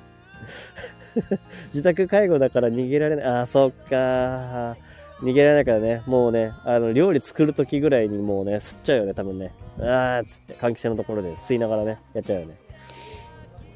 [1.68, 3.24] 自宅介護だから逃げられない。
[3.26, 4.76] あ、そっか
[5.20, 6.02] 逃げられないからね。
[6.06, 9.52] もうね、あの、料理作るときぐらいにもうね、吸っちゃうよね、多分ね。
[9.78, 12.54] あーっつって、換気扇のところで吸いながらね、やっちゃうよね。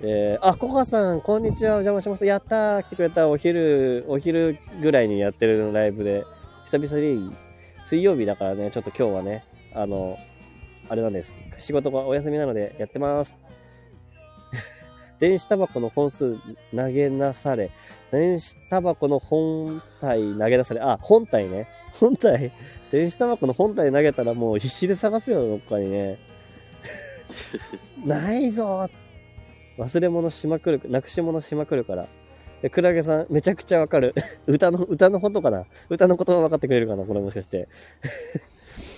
[0.02, 2.24] えー、あ、ココさん、こんにちは、お邪魔します。
[2.24, 3.28] やったー、来てくれた。
[3.28, 6.24] お昼、お昼ぐらいにやってるライブで、
[6.70, 7.30] 久々に、
[7.86, 9.44] 水曜日だからね、ちょっと今日はね、
[9.74, 10.18] あの、
[10.88, 11.36] あれなんです。
[11.58, 13.36] 仕事がお休みなのでやってます。
[15.20, 16.36] 電子タバコの本数
[16.74, 17.70] 投げなされ、
[18.10, 21.68] 電子タバコの本体投げ出され、あ、本体ね。
[21.98, 22.52] 本体。
[22.90, 26.18] 電子タバコの本体投げたらもう必死で探すよ、どっかにね。
[28.04, 28.88] ないぞ
[29.78, 32.06] 忘れ物しまくる、なくし物しまくるから。
[32.70, 34.14] クラゲさん、めちゃくちゃわかる。
[34.46, 35.66] 歌の、歌のことかな？
[35.90, 37.04] 歌の言葉分かってくれるかな？
[37.04, 37.68] これもしかして。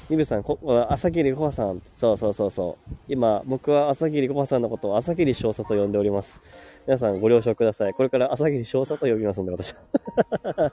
[0.09, 1.83] イブさん、こ朝霧コハさん。
[1.97, 2.95] そうそうそうそう。
[3.09, 6.41] 今、僕は朝霧コハさんのことを朝霧少佐と呼んでおります。
[6.87, 7.93] 皆さんご了承ください。
[7.93, 10.71] これから朝霧少佐と呼びますんで、私は。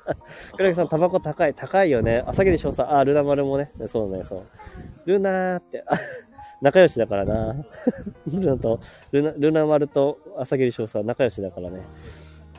[0.55, 1.55] クラゲさん、タバコ高い。
[1.55, 2.23] 高いよね。
[2.27, 2.87] 朝霧少佐。
[2.91, 3.71] あ、ルナ丸もね。
[3.87, 4.43] そうね、そう。
[5.07, 5.95] ルナーって、あ
[6.61, 7.55] 仲良しだからな。
[8.27, 8.79] ルナと、
[9.11, 11.81] ルナ、ルナ丸と朝霧少佐は仲良しだからね。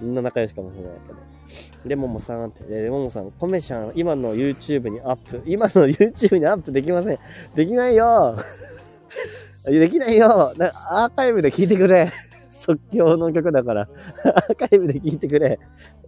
[0.01, 1.34] みんな仲良しかもしれないけど。
[1.84, 5.42] レモモさんって、レモモさん、コメシャン、今の YouTube にアップ。
[5.47, 7.18] 今の YouTube にアップできません。
[7.55, 8.34] できないよ
[9.64, 12.11] できないよなアーカイブで聞いてくれ
[12.53, 13.88] 即興の曲だから。
[14.24, 15.59] アーカイブで聞いてくれ。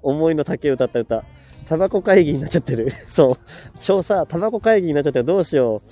[0.02, 1.24] 思いの丈歌った歌。
[1.68, 2.90] タバコ会議になっちゃってる。
[3.10, 3.78] そう。
[3.78, 5.24] 少佐、タバコ会議になっちゃってる。
[5.24, 5.82] どうしよ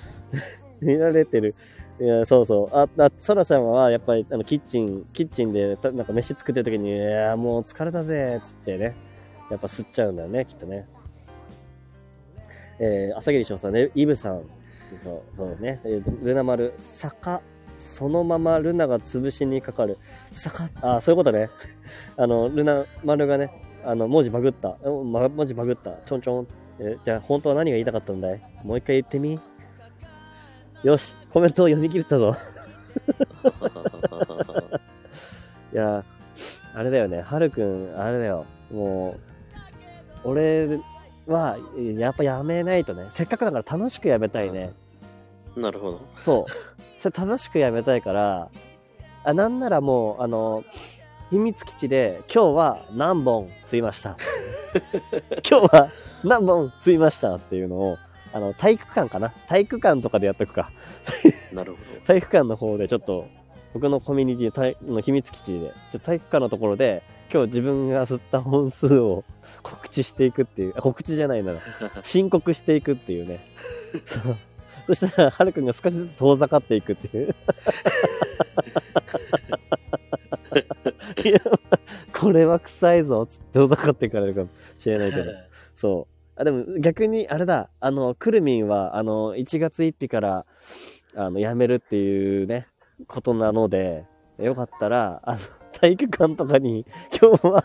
[0.81, 0.85] う。
[0.85, 1.55] 見られてる。
[2.01, 2.77] いや、そうそう。
[2.77, 8.95] あ、あ、ソラちゃんは、やっぱり、あの、キッチン、キッチンで、なんか飯作ってる時に、いや、もう疲れたぜ、つってね。
[9.55, 10.89] やっぱ吸っちゃうんだよね、きっとね。
[12.81, 14.43] えー、朝霧翔さんね、イブさん。
[15.05, 15.81] そう、そうね。
[15.85, 17.41] えー、ルナ丸、坂、
[17.79, 19.97] そのままルナが潰しにかかる。
[20.33, 21.51] 坂、あ、そういうことね。
[22.19, 23.53] あの、ルナ丸がね、
[23.85, 24.77] あの、文字バグった。
[24.83, 25.93] うんま、文字バグった。
[26.05, 26.49] ちょんちょん。
[26.81, 28.41] えーじゃあ、本当は何が言いたかったんだい？
[28.65, 29.39] もう一回言ってみ？
[30.83, 32.35] よし、コメントを読み切ったぞ。
[35.73, 36.05] いや、
[36.75, 38.45] あれだよね、はるくん、あれだよ。
[38.73, 39.21] もう、
[40.25, 40.81] 俺
[41.27, 41.57] は、
[41.97, 43.07] やっぱやめないとね。
[43.11, 44.73] せっかくだから楽しくやめたいね。
[45.57, 46.01] なるほど。
[46.25, 47.01] そう。
[47.01, 48.49] それ正しくやめたいから、
[49.25, 50.65] あ、なんならもう、あの、
[51.31, 54.17] 秘密基地で、今日は何本吸いました？
[55.49, 55.89] 今日は
[56.25, 57.99] 何本吸いましたっていうのを、
[58.33, 59.31] あの、体育館かな？
[59.49, 60.71] 体育館とかでやっとくか。
[61.53, 63.27] なるほ 体育館の方でちょっと、
[63.73, 67.03] 僕のコミュニティ体の秘密基地で、ちょ体育館のところで、
[67.33, 69.25] 今日自分が吸った本数を
[69.63, 71.55] 告知していくっていう、あ告知じゃないな、
[72.03, 73.41] 申告していくっていうね。
[74.07, 74.37] そう
[74.87, 77.35] そしたら、はるくんが少しずつ遠ざかっていくっていう。
[81.25, 81.41] いや、
[82.13, 85.25] これは臭いぞ、つって遠ざかっていかれるかもしれないけど。
[85.75, 86.41] そう。
[86.41, 90.45] あ、でも逆に、あれだ、あの、くるみんは、あの、1月1日から、
[91.17, 92.67] あの、辞めるっていうね、
[93.07, 94.05] ことなので、
[94.39, 95.39] よかったら、あの、
[95.85, 96.87] 体育館とかに、
[97.21, 97.63] 今日は、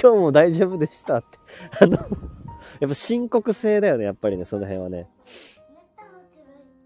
[0.00, 1.26] 今日も大丈夫でしたって。
[1.80, 1.96] あの、
[2.78, 5.08] やっぱ申告制だよね、やっぱりね、その辺はね。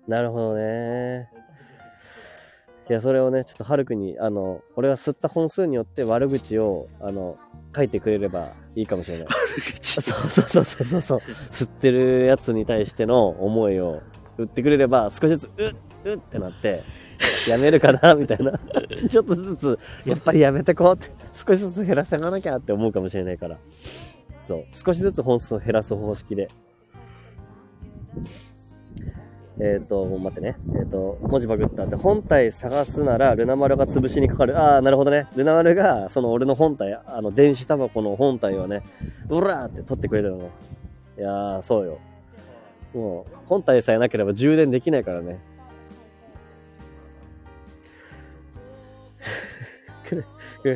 [0.09, 1.29] なるほどね。
[2.89, 7.37] いや、それをね、ちょっとはるくんに、あの、俺が吸った本数によって悪口を、あの、
[7.75, 9.27] 書いてくれればいいかもしれない。
[9.61, 11.19] そうそうそうそうそうそう。
[11.51, 14.01] 吸ってるやつに対しての思いを
[14.39, 16.81] 売ってくれれば、少しずつ、うっ、うっってなって、
[17.49, 18.53] やめるかなみたいな。
[19.09, 23.59] ちょっとずつ、やっぱりやめてこうって、少しずつ減らしていかなきゃって思うかもしれないから。
[24.47, 24.65] そう。
[24.73, 26.49] 少しずつ本数を減らす方式で。
[29.59, 30.57] えっ、と、待ってね。
[30.75, 34.59] えっ、と、文字バグったって、本体探すなら、ルナ丸が潰しにかかる。
[34.59, 35.27] ああ、なるほどね。
[35.35, 38.83] ルナ丸が、その俺の本体、あの、電子タバコの本体をね、
[39.31, 40.51] うらーって取ってくれるの。
[41.19, 41.99] いやー、そうよ。
[42.93, 45.39] もう、本体さえなければ充電できないからね。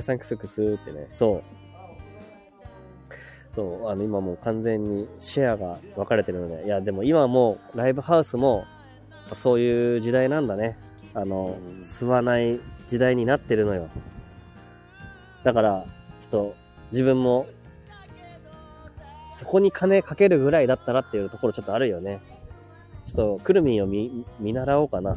[0.03, 1.09] さんクスクスってね。
[1.14, 1.61] そう。
[3.55, 6.64] そう、あの、今もう完全にシェアが分かれてるので。
[6.66, 8.64] いや、でも今もうライブハウスも、
[9.34, 10.76] そういう時代なんだね。
[11.12, 13.88] あのうん、吸わない時代になってるのよ。
[15.43, 15.84] だから、
[16.20, 16.55] ちょっと、
[16.93, 17.47] 自分も、
[19.38, 22.20] そこに金かけるぐらいだったらっていうところちょっとあるよね。
[23.07, 25.16] ちょっと、くるみんを見、見習おうかな。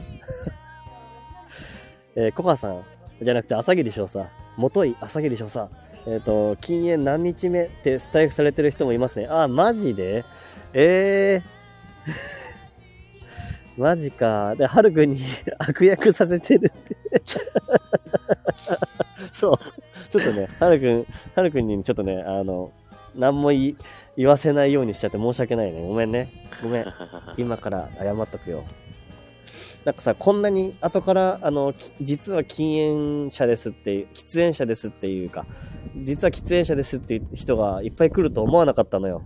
[2.16, 2.84] えー、コカさん、
[3.22, 4.28] じゃなくて朝霧翔さ、
[4.58, 5.70] 元井朝霧翔さ、
[6.06, 9.28] えっ、と、禁煙何日目ってスタイフされてる人もいますね。
[9.30, 10.26] あ、マジで？
[10.74, 12.44] ええー。
[13.82, 14.56] マジか。
[14.56, 15.22] で、はるくんに
[15.58, 16.96] 悪役させてるって。
[19.34, 19.58] そう。
[20.10, 22.72] ちょっとね、はるくん、はるくんにちょっとね、あの、
[23.16, 23.76] 何も言
[24.28, 25.88] わせないようにしちゃって申し訳ないね。
[25.88, 26.30] ごめんね。
[26.62, 26.86] ごめん。
[27.38, 28.64] 今から謝っとくよ。
[29.86, 35.46] なんかさ、こんなに後から、あの、き実は禁煙者ですっていう、喫煙者ですっていうか、
[36.04, 39.24] 実は喫煙者ですっていう人がいっぱい来ると思わなかったのよ。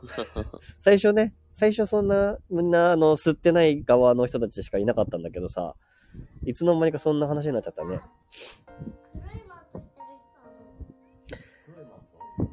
[0.80, 5.74] 最初ね、最初そんな、みんな、あの、吸ってない側の人たちしかいなかったんだけどさ、
[6.44, 8.00] いつの間にかそんな話になっちゃったね。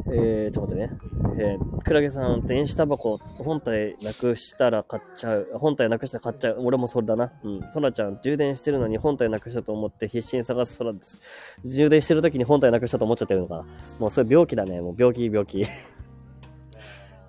[0.08, 0.98] えー、ちょっと待ってね。
[1.38, 5.50] えー、クラゲさん、電子タバコ、本体なくしたら買っちゃう。
[5.56, 6.58] 本体なくしたら買っちゃう。
[6.60, 7.32] 俺もそれだな。
[7.44, 7.70] うん。
[7.72, 11.20] ソラちゃん、充電してるのに本体なくしたと思って必死に探すソラです。
[11.66, 13.66] 充電してる時に本体なくしたと思っちゃってるのかな。
[14.00, 14.80] もうそれ病気だね。
[14.80, 15.62] もう病気、病気。
[15.64, 15.66] い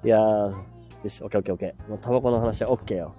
[0.04, 1.90] やー、よし、オッケーオッケーオッケー。
[1.90, 3.14] もうタバコの話はオッケーよ。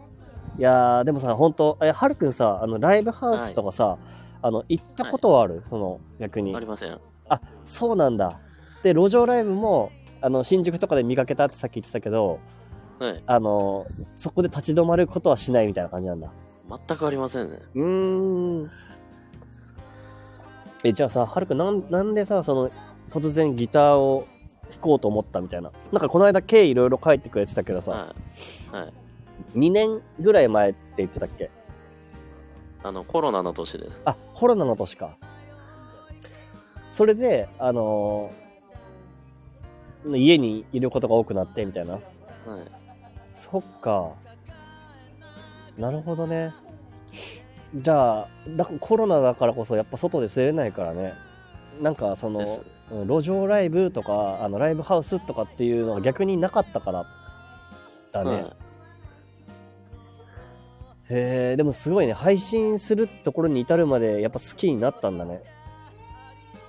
[0.57, 3.97] いやー、でもさ、ほんと、え、はるくんさ、あの、ライブハウスとかさ、
[4.41, 6.59] あの、行ったことはある、その、逆にあ。
[6.59, 6.97] りません。
[7.27, 8.39] あ、そうなんだ。
[8.85, 12.39] で、路上ライブも、あの、新宿とかで見かけたってさっき言ってたけど、
[12.99, 13.23] はい。
[13.25, 13.87] あの、
[14.19, 16.29] そこで立ち止まることはしないみたいな感じなんだ。
[16.87, 17.57] 全くありませんね。
[17.73, 18.71] うーん。
[20.83, 22.69] え、じゃあさ、はるくん、なん、なんでさ、その、
[23.09, 24.27] 突然ギターを
[24.69, 25.71] 弾こうと思ったみたいな。
[25.91, 28.15] なんかこの間、経緯いろいろ書いてくれてたけどさ、は
[28.71, 28.75] い。
[28.75, 28.93] はい。
[29.57, 31.49] 2年ぐらい前って言ってたっけ？
[32.83, 34.03] あの、コロナの年です。
[34.05, 35.17] あ、コロナの年か。
[36.93, 38.44] それで、あのー
[40.05, 41.93] 家にいることが多くなってみたいな。
[41.93, 42.01] はい。
[43.35, 44.11] そっか。
[45.77, 46.53] なるほどね。
[47.75, 51.13] じゃあ、だコロナだからこそやっぱ外で吸えないからね。
[51.81, 52.45] なんかその
[52.89, 57.05] 路上ライブとか、あのライブハウスとかっていうのが逆になかったから
[58.11, 58.31] だね。
[58.31, 58.65] はい
[61.07, 62.13] へえ、でもすごいね。
[62.13, 65.43] 配信するところに至るまでやっぱ好きになったんだね。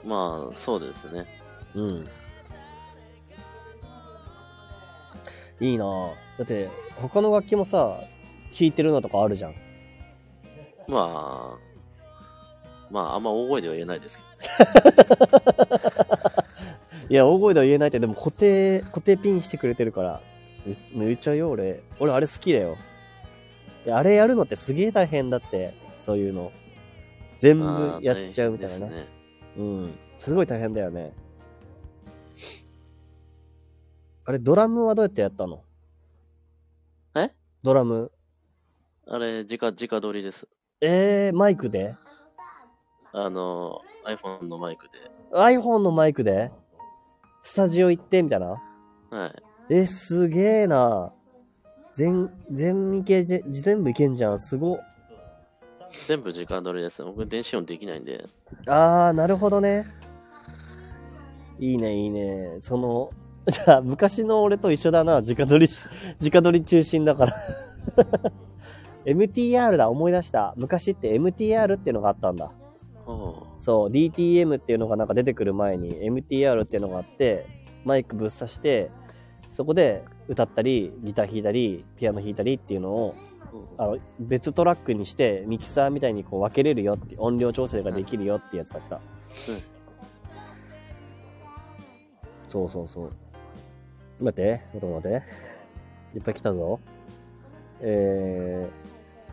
[0.05, 1.27] まあ、そうですね。
[1.75, 2.07] うん。
[5.61, 8.01] いいなぁだって、他の楽器もさ、
[8.59, 9.55] 弾いてるのとかあるじゃん。
[10.89, 11.67] まあ、
[12.91, 14.25] まあ、あんま大声では言えないです
[17.09, 20.21] いや、大声では言えないって、でも固定、固定ピンしてくれてるから、
[20.95, 21.81] う言っちゃうよ、俺。
[21.99, 22.77] 俺、あれ好きだよ。
[23.89, 26.53] あれやるのってすげえ大変だって、そういうの。
[27.39, 28.87] 全部やっちゃうみたいな。
[28.87, 29.07] ね。
[29.57, 29.99] うん。
[30.19, 31.13] すごい大変だよね。
[34.29, 35.63] あれ、ドラムはどうやってやったの？
[37.15, 37.31] え？
[37.63, 38.11] ドラム。
[39.07, 40.49] あれ、直、直撮りです。
[40.81, 41.95] えー、マイクで？
[43.13, 44.99] あの、iPhone のマイクで。
[45.33, 46.51] ?iPhone のマイクで？
[47.45, 48.61] スタジオ行ってみたいな？
[49.11, 49.43] はい。
[49.71, 51.13] え、すげえな。
[51.95, 54.41] 全、全いけ、ぜ全部いけんじゃん。
[54.41, 54.81] すごっ。
[56.07, 57.05] 全部直撮りです。
[57.05, 58.27] 僕、電子音できないんで。
[58.67, 59.87] あー、なるほどね。
[61.61, 62.59] いいね、いいね。
[62.61, 63.11] その、
[63.51, 65.19] じゃあ、昔の俺と一緒だな。
[65.19, 65.87] 直撮りし、
[66.21, 67.37] 直撮り中心だから。
[69.07, 70.53] MTR だ、思い出した。
[70.57, 72.51] 昔って MTR っていうのがあったんだ。
[73.07, 77.47] おうそう、DTM っていうのがなんか出てくる前に MTR っていうのがあって、
[77.85, 78.91] マイクぶっ刺して、
[79.53, 83.15] そこで歌ったり、ギター弾いたり、ピアノ弾いたりっていうのを、
[83.79, 89.01] あの別トラックにしてミキサーみたいにこう分けれるよって音量調整ができるよってやつだった、
[92.49, 93.13] そうそうそう
[94.21, 95.23] 待ってちょっと待って。
[96.15, 96.81] いっぱい来たぞ。
[97.81, 98.69] え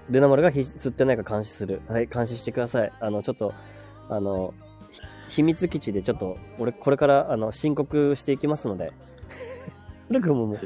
[0.09, 1.81] ー、ルナ丸がひ吸ってないか監視する。
[1.87, 2.91] はい監視してください。
[2.99, 3.53] あのちょっと
[4.09, 4.53] あの
[4.91, 5.01] ひ
[5.37, 8.91] 秘密基地でちょっと俺これからあの申告していきますので。
[10.09, 10.61] ルクももうは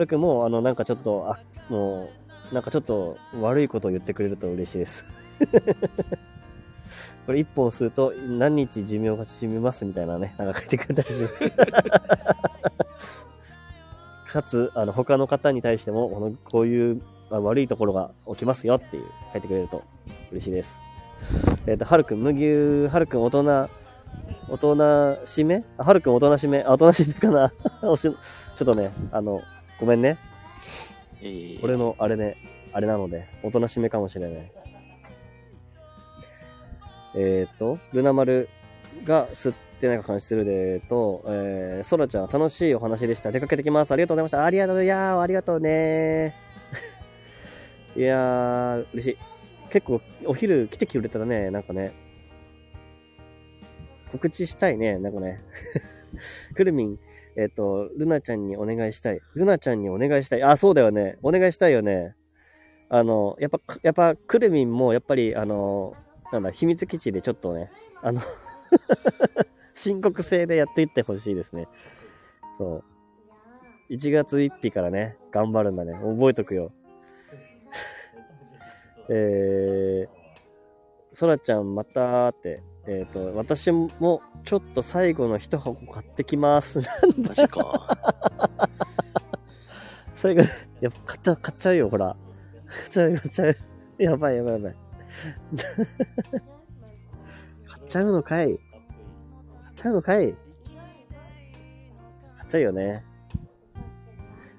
[0.00, 1.38] るくんも、あの、なんかちょっと、あ、
[1.68, 2.08] も
[2.50, 5.04] う、なんかちょっと悪いことを言ってくれると嬉しいです。
[7.26, 11.30] これ一本吸うと何日寿命が縮みますみたいなね、なんか書いてくれたりする。
[14.34, 19.84] かつ、あの、他の方に対しても、この、こういうあ悪いところが起きますよっていう、書いてくれると
[20.32, 20.76] 嬉しいです。
[21.68, 22.44] えっ、と、はるくん、麦、
[22.88, 23.68] はるくん大人、
[24.48, 25.64] 大人しめ？
[25.78, 26.64] あ、はるくん大人しめ？
[26.64, 27.52] あ、大人しめかな？
[27.88, 28.16] おしちょっ
[28.56, 29.40] とね、あの、
[29.78, 30.18] ごめんね。
[31.22, 32.36] えー、俺のあれね、
[32.72, 34.52] あれなので、おとなしめかもしれない。
[37.14, 38.48] えっ、と、ルナ丸
[39.04, 43.32] が吸っってないか監視するでと、えー、ソラちゃん楽しいお話でした。
[43.32, 43.92] 出かけてきます。
[43.92, 44.44] ありがとうございました。
[44.44, 46.34] ありがとう、いやー、ありがとうね
[47.96, 49.18] いやー、嬉しい。
[49.70, 51.92] 結構、お昼来てくれたらね、なんかね、
[54.12, 55.40] 告知したいね、なんかね。
[56.54, 56.98] くるみん、
[57.36, 59.20] えっ、と、ルナちゃんにお願いしたい。
[59.34, 60.42] ルナちゃんにお願いしたい。
[60.44, 61.18] あ、そうだよね。
[61.22, 62.14] お願いしたいよね。
[62.88, 65.94] あの、やっぱ、やっぱ、くるみんも、やっぱり、あの、
[66.32, 67.70] なんだ、秘密基地でちょっとね、
[68.02, 68.20] あの、
[69.74, 71.66] 申告制でやっていってほしいですね。
[72.58, 72.84] そう。
[73.90, 75.94] 1月1日からね、頑張るんだね。
[75.94, 76.72] 覚えとくよ。
[79.10, 80.24] えー、
[81.12, 86.80] そらちゃんまたーって、えっ、と、私もちょっと最後の一箱買ってきます。
[87.18, 87.96] マジか。
[90.14, 90.42] 最後、
[90.80, 92.16] やっぱ買った、買っちゃうよ、ほら。
[92.66, 93.56] 買っちゃう、買っちゃう。
[93.98, 94.76] やばい、やばい、やばい。
[97.66, 98.58] 買っちゃうのかい
[99.84, 100.34] ちゃうのかい買っ
[102.48, 103.04] ちゃうよね。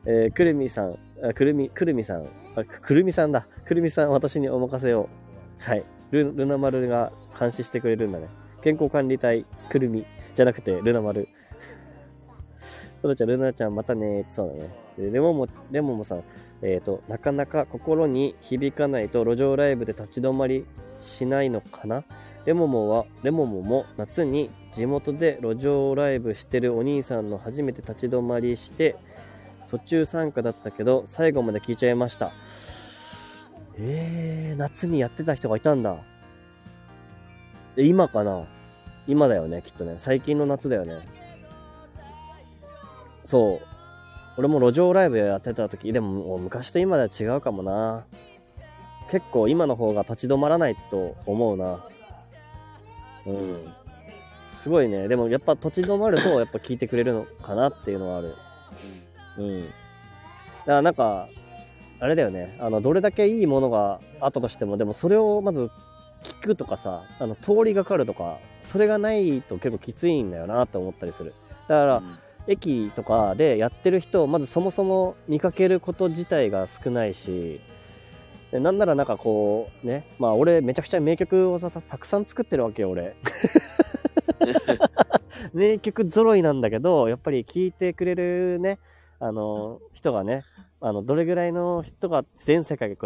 [0.06, 3.48] えー、くるみさん、あくるみ、くるみさん、あ、くるみさんだ。
[3.66, 5.10] くるみさん、私にお任せを。
[5.58, 5.84] はい。
[6.12, 8.28] ル、ルナ丸が監視してくれるんだね。
[8.62, 10.06] 健康管理隊、くるみ、
[10.36, 11.28] じゃなくて、ルナ丸。
[13.02, 14.70] そらちゃん、ルナちゃん、またねそうだね。
[15.12, 16.24] レモンも、レモンもさん、
[16.62, 20.68] えっ、と、なかなか心に響かないと路上ライブで立ち止まり
[21.06, 22.04] しないのかな？
[22.46, 28.96] レモモは、レモモも夏に地元で路上ライブしてるお兄さんの初めて立ち止まりして、
[29.72, 32.32] 途中参加だったけど、最後まで聞いちゃいました。
[33.78, 35.98] えー、夏にやってた人がいたんだ。
[37.78, 38.46] え、今かな？
[39.08, 39.96] 今だよね、きっとね。
[39.98, 40.94] 最近の夏だよね。
[43.26, 43.60] そう。
[44.38, 48.06] 俺も路上ライブやってた時、でももう昔と今では違うかもな。
[49.12, 51.86] 結構今の方が立ち止まらないと思うな。
[53.26, 53.74] うん。
[54.58, 55.08] すごいね。
[55.08, 58.36] でもやっぱ立ち止まると やっぱ聞いてくれるのかなっていうのはある。
[59.38, 59.62] うん。
[59.62, 59.74] だか
[60.66, 61.28] らなんか、
[62.00, 62.58] あれだよね。
[62.60, 65.70] あの、どれだけいいものがあったとしても、でもそれをまず
[66.24, 71.34] 聞くとかさ、あの、通りがかるとか、それがないと結構きついんだよなって思ったりする。
[71.68, 77.60] だから、うん駅とかでやってる人をまずそもそも見かけること自体が少ないし、
[78.56, 83.18] でなんならなんかこう、ね、まあ俺めちゃくちゃ名曲をさ、たくさん作ってるわけよ、俺。
[85.54, 88.80] 名曲揃いなんだけど、やっぱり聴いてくれるね、
[89.20, 90.46] あの、人がね、
[90.80, 93.02] あの、どれぐらいの人が全世界に比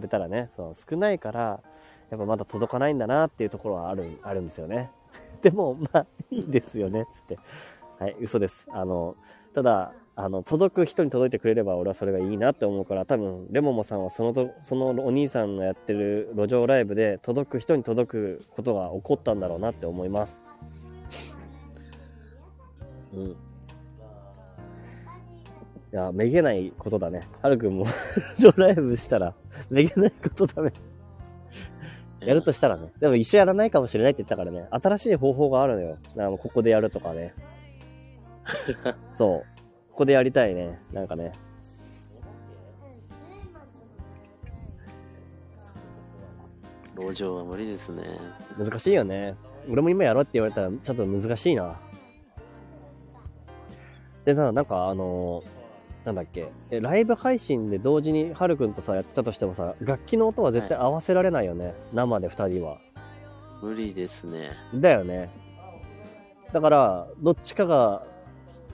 [0.00, 1.60] べたらね、その少ないから、
[2.08, 4.90] やっぱまだ届かないんだなっていうところはある、あるんですよね。
[5.42, 7.38] でも、まあ、いいですよね、つって。
[7.98, 8.66] はい、嘘です。
[8.70, 9.16] あの、
[9.54, 20.40] ただ、あの、届く人に届いてくれれば俺はそれがいいなって思うから、多分、レモモさんはそのと、そのお兄さんのやってる路上ライブで届く人に届くことが起こったんだろうなって思います。
[23.12, 23.22] うん。
[23.22, 23.36] い
[25.90, 27.22] や、めげないことだね。
[27.42, 27.84] はるくんも、
[28.38, 29.34] 路上ライブしたら、
[29.68, 30.72] めげないことだね。
[32.20, 32.92] やるとしたらね。
[33.00, 34.66] でも一緒やらないかもしれないって言ったからね。
[34.70, 35.98] 新しい方法があるのよ。
[36.14, 37.34] なんかここでやるとかね。
[39.12, 39.53] そう。
[39.94, 40.80] ここでやりたいね。
[40.92, 41.30] なんかね。
[46.96, 48.02] 路上は無理ですね。
[48.58, 49.36] 難しいよね。
[49.70, 51.78] 俺も今やろうって言われたらちょっと難しいな。
[54.24, 61.72] でさ、なんかあのーなんだっけえ、ライブ配信で同時にはるくんとさ、やってたとしてもさ、楽器の音は絶対合わせられないよね。
[61.92, 62.78] 生で二人は。
[63.62, 64.50] 無理ですね。
[64.74, 65.30] だよね。
[66.52, 68.04] だから、どっちかが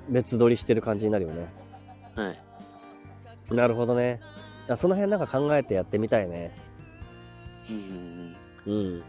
[0.09, 1.47] 別撮りしてる感じになるよね。
[2.15, 3.55] はい。
[3.55, 4.21] なるほどね。
[4.77, 6.53] その辺なんか考えてやってみたいね。
[7.69, 7.77] うん
[8.67, 9.03] うんうん。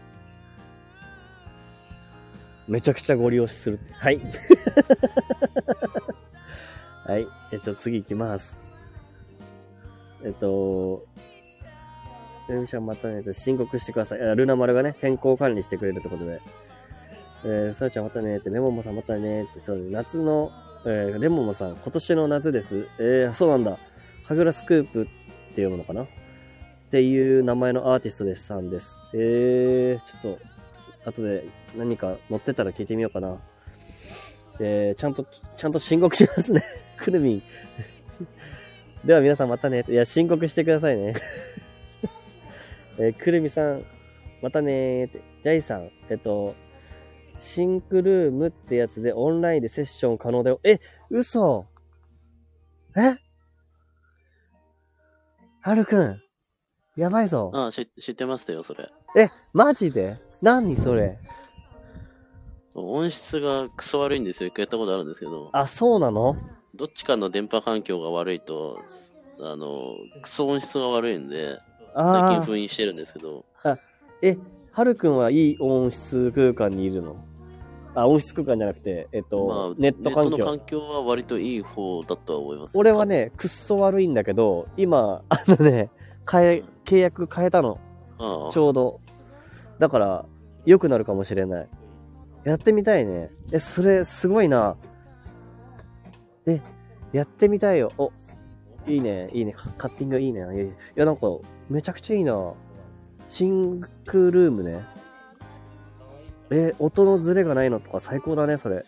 [2.68, 3.78] めちゃくちゃご利用しする。
[3.98, 4.20] はい。
[7.04, 7.26] はい。
[7.52, 8.58] えっと、次行きます。
[10.24, 11.04] えっと、
[12.48, 14.20] ルミシャンまたね、申告してください。
[14.20, 16.40] あルナ丸がね、健康管理してくれるってことで。
[17.44, 20.52] えー、さやちゃんまたねって、レモンモさんまたねって、そう夏の、
[20.84, 22.88] えー、レモンさん、今年の夏です。
[22.98, 23.78] えー、そうなんだ。
[24.24, 26.02] はぐらスクープって読むのかな？
[26.02, 26.06] っ
[26.90, 28.98] ていう名前のアーティストですさんです。
[29.14, 30.36] えー、ちょっ
[31.04, 31.44] と、後で
[31.76, 33.38] 何か載ってたら聞いてみようかな。
[34.58, 35.24] で、ちゃんと、
[35.56, 36.62] ちゃんと申告しますね。
[36.98, 37.42] くるみん。
[39.06, 39.84] では皆さんまたね。
[39.88, 41.14] いや、申告してくださいね。
[42.98, 43.84] えーくるみさん、
[44.42, 45.20] またねーって。
[45.44, 46.56] ジャイさん、えっと、
[47.42, 50.60] シンクルームってやつでオンラインでセッション可能だよ。
[50.62, 50.78] え、
[51.10, 51.66] 嘘
[52.96, 53.16] え？
[55.60, 56.20] はるくん、
[56.96, 57.50] やばいぞ。
[57.54, 58.88] ああ、し知ってましたよ、それ。
[59.16, 60.16] え、マジで？
[60.40, 61.18] 何それ？
[62.74, 64.48] 音質がクソ悪いんですよ。
[64.48, 66.36] 一回やったことあるんですけど、あ、そうなの？
[66.74, 68.80] どっちかの電波環境が悪いと、
[69.40, 71.58] あの、クソ音質が悪いんで、
[71.94, 73.78] 最近あ封印してるんですけど、あ。
[74.22, 74.38] え、
[74.72, 77.22] はるくんはいい音質空間にいるの？
[77.94, 80.30] あ、音質空間じゃなくて、えっと、まあ、ネット環境。
[80.30, 82.78] の環境は割といい方だとは思います。
[82.78, 85.90] 俺はね、くっそ悪いんだけど、今、あのね、
[86.30, 87.78] 変え、契約変えたの。
[88.18, 89.00] ああちょうど。
[89.78, 90.24] だから、
[90.64, 91.68] 良くなるかもしれない。
[92.44, 93.30] やってみたいね。
[93.52, 94.76] え、それ、すごいな。
[96.46, 96.60] え、
[97.12, 97.92] やってみたいよ。
[97.98, 98.12] お、
[98.86, 99.52] いいね、いいね。
[99.52, 100.40] カカッティングいいね。
[100.40, 101.26] いや、なんか、
[101.68, 102.52] めちゃくちゃいいな。
[103.28, 104.80] シンクルームね。
[106.52, 108.84] え、音のズレがないのとか最高だね、それ。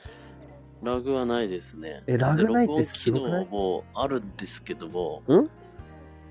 [0.83, 2.03] ラグはないですね。
[2.07, 3.47] えラグないってすでごくない？
[3.47, 5.49] 録音機能もあるんですけども、ん？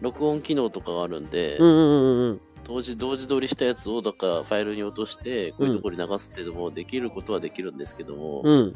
[0.01, 2.41] 録音機能とかがあるんで、うんうんうんうん。
[2.63, 8.75] 同時同時撮りしたやつをだからファイルに落として、こういうところに流すっていうのもできることはできるんですけども、うん。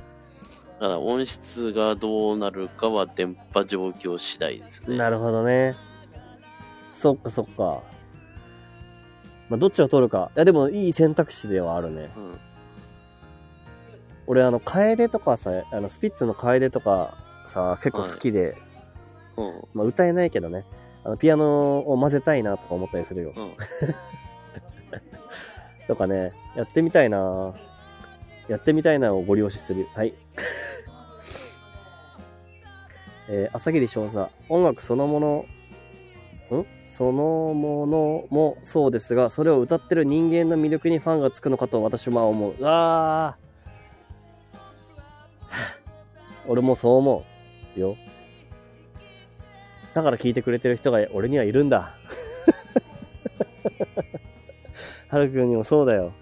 [0.80, 4.98] ただ音質がどうなるかは電波状況次第ですね。
[4.98, 5.76] なるほどね。
[6.96, 7.84] そっかそっか。
[9.50, 10.32] まあ、どっちを取るか。
[10.36, 12.10] いや、でもいい選択肢ではあるね。
[12.18, 12.40] うん
[14.28, 17.18] 俺、あの、楓とかさ、あの、スピッツの楓とか
[17.48, 18.56] さ、結構好きで、
[19.38, 20.66] うんまあ、歌えないけどね。
[21.04, 23.34] あの、ピアノを混ぜたいなとか思ったりするよ。
[23.36, 23.52] うん
[25.88, 27.54] とかね、やってみたいな
[28.48, 29.88] やってみたいなをご利用しする。
[29.94, 30.14] はい。
[33.30, 35.46] えー、朝霧少佐、音楽そのもの、
[36.58, 36.66] ん？
[36.94, 42.56] そのものもそうですが、それを歌ってる人間の魅力にファンがつくのかと私は思う。
[42.58, 43.47] うわー。
[46.48, 47.26] 俺もそう思
[47.76, 47.80] う。
[47.80, 47.96] よ。
[49.94, 51.94] だから聞いてくれてる人が俺にはいるんだ。
[55.10, 56.14] はるくんにもそうだよ。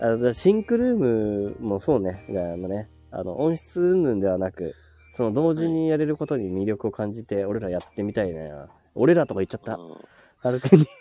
[0.00, 2.24] あのシンクルームもそうね。
[2.28, 4.74] あのね、あの、音質云々ではなく、
[5.14, 8.50] その同時にやれることに魅力を感じて、俺らやってみたいね。
[8.94, 9.78] 俺らとか言っちゃった。
[9.78, 10.86] はるくんに。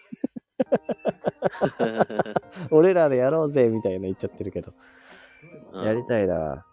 [2.71, 4.73] 俺らでやろうぜ、みたいな言っちゃってるけど。
[5.73, 6.65] うんやりたいな。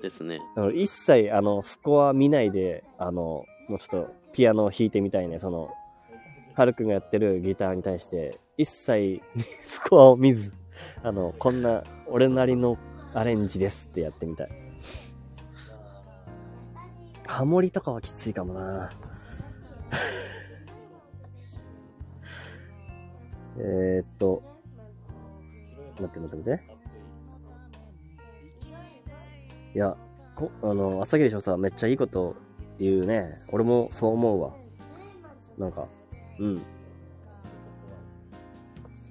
[0.00, 0.40] ですね。
[0.56, 5.38] あの一切、あの、スコア見ないで、あの、もうちょっと、ピアノを弾いてみたいね。
[5.38, 5.70] その、
[6.54, 9.20] はるくんがやってるギターに対して、一切、
[9.64, 10.52] スコアを見ず、
[11.02, 12.78] あの、こんな、俺なりの
[13.14, 14.48] アレンジですってやってみたい。
[17.26, 18.90] ハモリとかはきついかもな。
[23.58, 24.42] えーっと、
[26.00, 26.75] 待って待って待って。
[29.76, 29.94] いや、
[30.34, 32.34] こあの、朝霧翔さんめっちゃいいこと
[32.80, 33.34] 言うね。
[33.52, 34.54] 俺もそう思うわ。
[35.58, 35.86] なんか、
[36.38, 36.62] うん。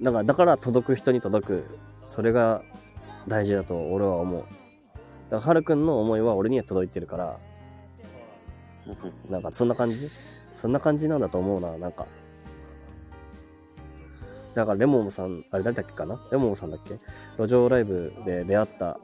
[0.01, 1.65] だから、だから届く人に届く。
[2.07, 2.63] それが
[3.27, 4.41] 大事だと俺は思う。
[4.41, 4.55] だか
[5.29, 7.37] ら、はるくんの思いは俺には届いてるから、
[9.29, 10.09] なんかそんな感じ？
[10.55, 12.07] そんな感じなんだと思うな、なんか。
[14.55, 16.19] だからレモンさん、あれ誰だっけかな？
[16.31, 16.97] レモンさんだっけ？
[17.37, 18.99] 路上ライブで出会った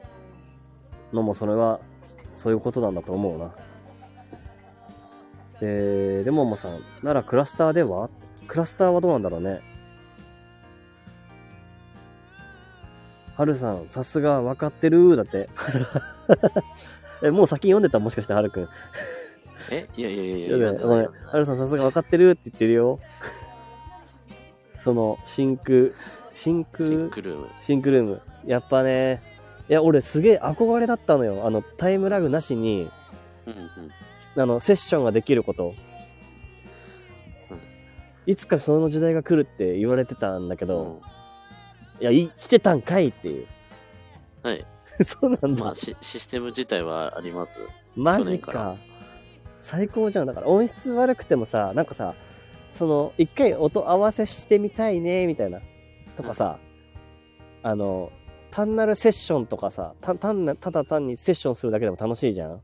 [1.12, 1.80] のもそれは、
[2.42, 3.54] そういうことなんだと思うな。
[5.60, 8.10] で、レモンさん、ならクラスターでは？
[8.48, 9.60] クラスターはどうなんだろうね。
[13.36, 15.48] はるさん、さすが分かってるだって。
[17.22, 17.98] え、もう先読んでた？
[17.98, 18.68] もしかしてはるくん。
[19.70, 19.88] え？
[19.96, 21.06] いやいやいやいいや、やねごめん。
[21.06, 22.98] はるさんさすが分かってるって言ってるよ。
[24.82, 25.92] その、真空、
[26.34, 27.48] 真空、シンクルーム。
[27.62, 28.20] シンクルーム。
[28.44, 29.22] やっぱね、
[29.68, 31.46] いや、俺すげえ憧れだったのよ。
[31.46, 32.90] あの、タイムラグなしに、
[33.46, 33.56] うんう
[34.38, 34.42] ん。
[34.42, 35.68] あの、セッションができること。
[35.68, 35.74] うん
[38.24, 41.22] いつかその時代が来るって言われてたんだけど、うん
[42.02, 43.46] いや、い、来てたんかいっていう。
[44.42, 44.66] はい。
[45.06, 45.64] そうなんだ。
[45.64, 47.60] まあシ、システム自体はあります。
[47.94, 48.76] マジか。
[49.60, 50.26] 最高じゃん。
[50.26, 52.14] だから音質悪くてもさ、なんかさ、
[52.74, 55.60] その、一回音合わせしてみたいね、みたいな。
[56.16, 56.58] とかさ、
[57.62, 58.10] あの、
[58.52, 62.62] 単なるセッションとかさ、た単なただ単にセッションするだけでも楽しいじゃん。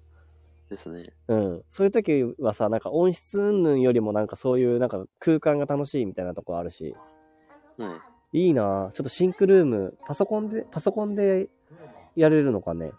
[0.70, 1.12] ですね。
[1.28, 1.62] うん。
[1.70, 6.94] そういう時はさ、なんか音質云々よりもなんかそういうなんか空間が楽しいみたいなとこあるし。
[7.78, 8.00] は
[8.32, 8.38] い。
[8.44, 11.48] いいなぁちょっとシンクルーム、パソコンで、パソコンで
[12.14, 12.92] やれるのかね？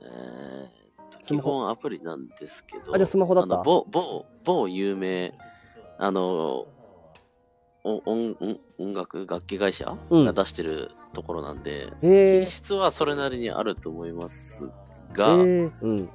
[0.00, 0.80] えー
[1.22, 3.62] 基本アプリなんですけど、あじゃあスマホだった？
[3.62, 5.34] 某、某、某有名、
[5.98, 6.66] あの、
[7.84, 12.46] お音音音楽、楽器会社うんが出してるところなんで、品。
[12.46, 14.70] 質はそれなりにあると思います
[15.12, 16.08] えが、ー、うん。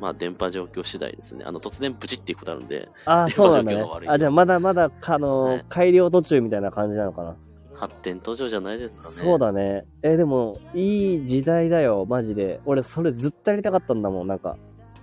[0.00, 1.44] まあ、電波状況次第ですね。
[1.46, 4.06] あの、突然ブチっていくことあるんで、ああ、電波そうなんだね状況が悪い。
[4.06, 7.36] とあ、じゃあまだまだ、あのーはい改良途中みたいな感じなのかな。
[7.74, 9.14] 発展途上じゃないですかね。
[9.14, 9.84] そうだね。
[10.02, 12.60] えーでも、いい時代だよ、マジで。
[12.66, 14.56] 俺、それずっとやりたかったんだもん、なんか。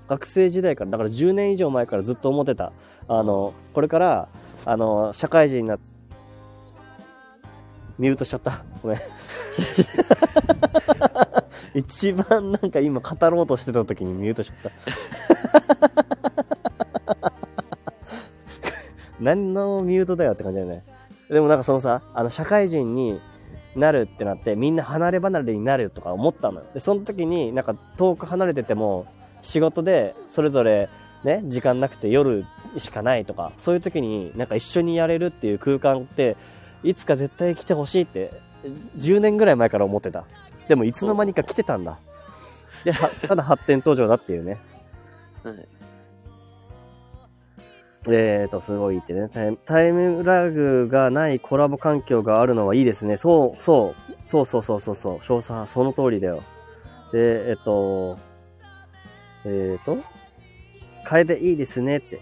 [0.08, 2.72] 学生時代から、だから10年以上前からずっと思ってた。
[3.08, 4.30] あの、これから、
[4.66, 5.80] あの、社会人になっ
[7.98, 8.64] ミュートしちゃった。
[8.82, 9.00] ごめん。
[11.74, 14.78] 一番なんか今語ろうとしてた時にミュートしちゃった。
[19.20, 20.84] 何のミュートだよって感じだよね。
[21.30, 23.20] でもなんかそのさ、あの社会人に
[23.76, 26.66] なるってなってみんな離れ離れになるとか思ったのよ。
[26.74, 29.06] で、その時になんか遠く離れてても
[29.42, 30.90] 仕事でそれぞれ
[31.24, 32.46] ね、時間なくて夜
[32.78, 36.38] しかないとか、そういう時になんか一緒にやれるっていう空間って
[36.90, 38.32] いつか絶対来てほしいって
[38.98, 40.26] 10年ぐらい前から思ってた。
[40.68, 41.98] でもいつの間にか来てたんだ。
[42.84, 44.60] で、は ただ発展途上だっていうね。
[45.44, 45.68] はい
[48.10, 49.28] えーと、すごいってね。
[49.34, 53.18] タイムタイムラグがないコラボ環境があるのはいいですね。
[53.18, 56.42] そう、そう、そうそうそうそうそう、少佐、その通りだよ。
[57.12, 58.18] で、えっと、
[59.44, 59.98] えーと、
[61.10, 62.22] 変えていいですねって。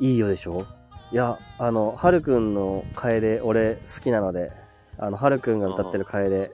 [0.00, 0.66] いいよでしょ？
[1.12, 4.50] いや、あの、はるくんの楓、俺好きなので、
[4.98, 6.52] あの、はるくんが歌ってる楓、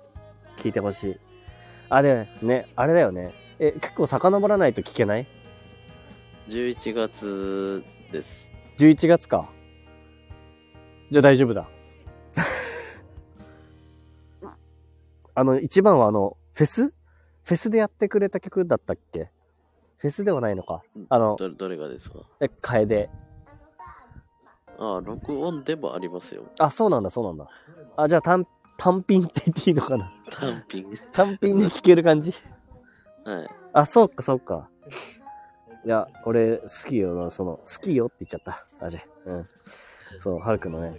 [0.56, 1.16] 聞いてほしい。
[1.90, 3.32] あ、で、ね、あれだよね。
[3.60, 5.26] え、結構遡らないと聞けない
[6.48, 8.52] ？11月です。
[8.78, 9.48] 11月か。
[11.10, 11.68] じゃあ大丈夫だ。
[15.34, 16.88] あの、一番はあの、フェス？
[16.88, 19.30] フェスでやってくれた曲だったっけ？
[19.98, 20.82] フェスではないのか。
[21.08, 22.18] あの、どどれがですか？
[22.40, 23.08] え、楓。
[24.78, 26.44] ああ、録音でもありますよ。
[26.58, 27.48] あ、そうなんだ、そうなんだ。
[27.96, 28.46] あ、じゃあ単、
[28.78, 30.12] 単品って言っていいのかな？
[30.30, 30.84] 単品。
[31.12, 32.32] 単品で聴ける感じ？
[33.24, 33.48] はい。
[33.72, 34.68] あ、そうか、そうか。
[35.84, 38.64] いや、俺、好きよな、その、好きよって言っちゃった。
[38.80, 38.98] マジ。
[39.26, 39.48] うん。
[40.20, 40.96] そう、はるくんのね。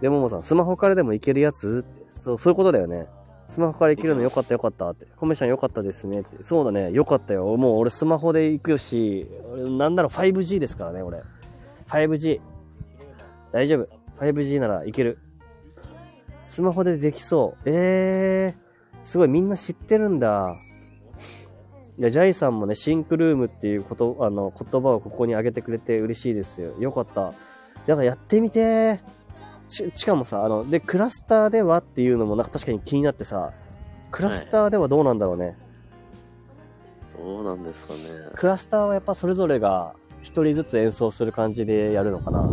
[0.00, 1.84] でももさん、スマホからでもいけるやつ？
[2.20, 3.06] そう、そういうことだよね。
[3.48, 5.06] スマホからいけるのよかったよかったって。
[5.16, 6.42] コメちゃんよかったですねって。
[6.42, 7.56] そうだね、よかったよ。
[7.56, 11.22] もう俺スマホで行くし、俺なんなら 5G ですからね、俺。
[11.92, 12.40] 5G。
[13.52, 13.88] 大丈夫。
[14.18, 15.18] 5G ならいける。
[16.48, 17.60] スマホでできそう。
[17.66, 20.56] えー、すごいみんな知ってるんだ。
[21.98, 26.74] いや、ジャイさんもね、シンクルームっていうこと、あの、言葉をここに挙げてくれて嬉しいですよ。
[26.78, 27.32] よかった。
[27.86, 29.00] だからやってみて
[29.68, 33.52] し、しかもさ、あの、で、クラスターではっていうのもなんか確かに気になってさ、
[34.10, 35.56] クラスターではどうなんだろうね。
[37.18, 38.00] どうなんですかね。
[38.34, 42.48] クラスターはやっぱそれぞれが一人ずつ演奏する感じでやるのかな。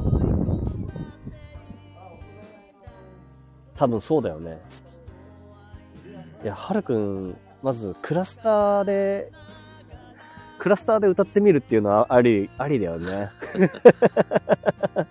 [3.77, 4.59] 多分そうだよね。
[6.43, 9.31] いや、はるくん、まずクラスターで、
[10.57, 13.29] クラスターで歌ってみるっていうのはあり、ありだよね。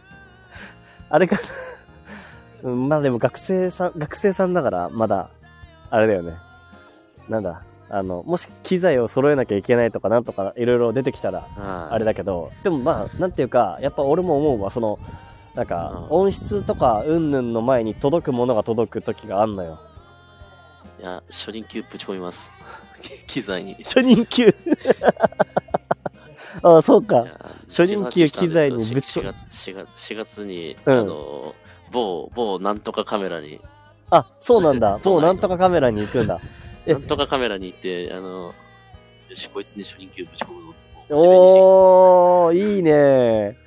[1.09, 1.39] あれか。
[2.63, 5.31] うんまあでも学生さん、学生さんだから、まだ、
[5.91, 6.35] あれだよね。
[7.29, 7.63] なんだ。
[7.90, 14.98] あの、もし機材を揃えなきゃいけないとかなんとかいろいろ出てきたら、ああれだけど、でもまあ、なんていうか、やっぱ俺も思うわ、その、
[15.55, 19.81] なんか、うん音質とか、うんぬんの前に届くものが届く時があんのよ。
[21.01, 22.52] いや、初任給ぶち込みます。
[23.27, 23.73] 機材に。
[23.73, 24.55] い初任給？
[26.62, 27.16] あ あ、そうか。
[27.16, 27.24] や
[27.69, 31.55] 初任給機材にぶぶち込4月、4月、4月に、うんあの、
[31.93, 33.60] 某、某なんとかカメラに、
[34.10, 34.98] あ、そうなんだ。
[35.02, 36.40] そうなんよもうなんとかカメラに行くんだ。
[36.89, 38.55] えなんとかカメラに行って、あの、
[39.28, 41.69] よし、こいつに初任給ぶち込むぞって、もう、モチベにしてきた。
[41.69, 43.59] おー、いいね。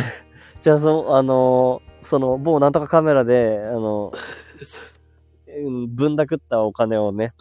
[0.60, 4.12] じゃあ、その、あの、その、某なんとかカメラで、あの、
[5.48, 7.32] うんぶんだくったお金をね、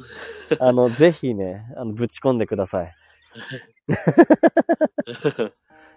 [0.59, 2.95] あの、 ぜひね、あの、ぶち込んでください。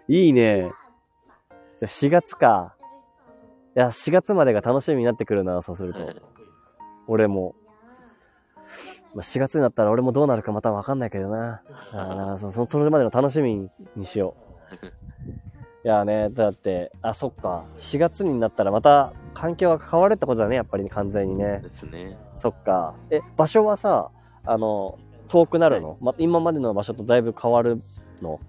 [0.09, 0.73] いいね。
[1.77, 2.75] じゃあ4月か。
[3.75, 6.01] いや、4月までが楽しみになってくるな、そうすると。
[7.07, 7.55] 俺も。
[9.13, 11.61] まあ、4月になったら俺もどうなるかまたわかんないけどな。
[11.93, 14.35] あ そそそれまでの楽しみにしよ
[14.83, 14.85] う。
[15.85, 17.63] いやね、だって、あ、そっか。
[17.77, 21.69] 4月になったらまた環境が変わるってことだね、やっぱり、完全にねで。
[21.69, 22.17] すね。
[22.35, 22.93] そっか。
[23.09, 24.11] え、場所はさ、
[24.45, 24.99] あの、
[25.29, 27.81] 遠くなるの、ま、今までの場所とだいぶ変わる
[28.21, 28.39] の？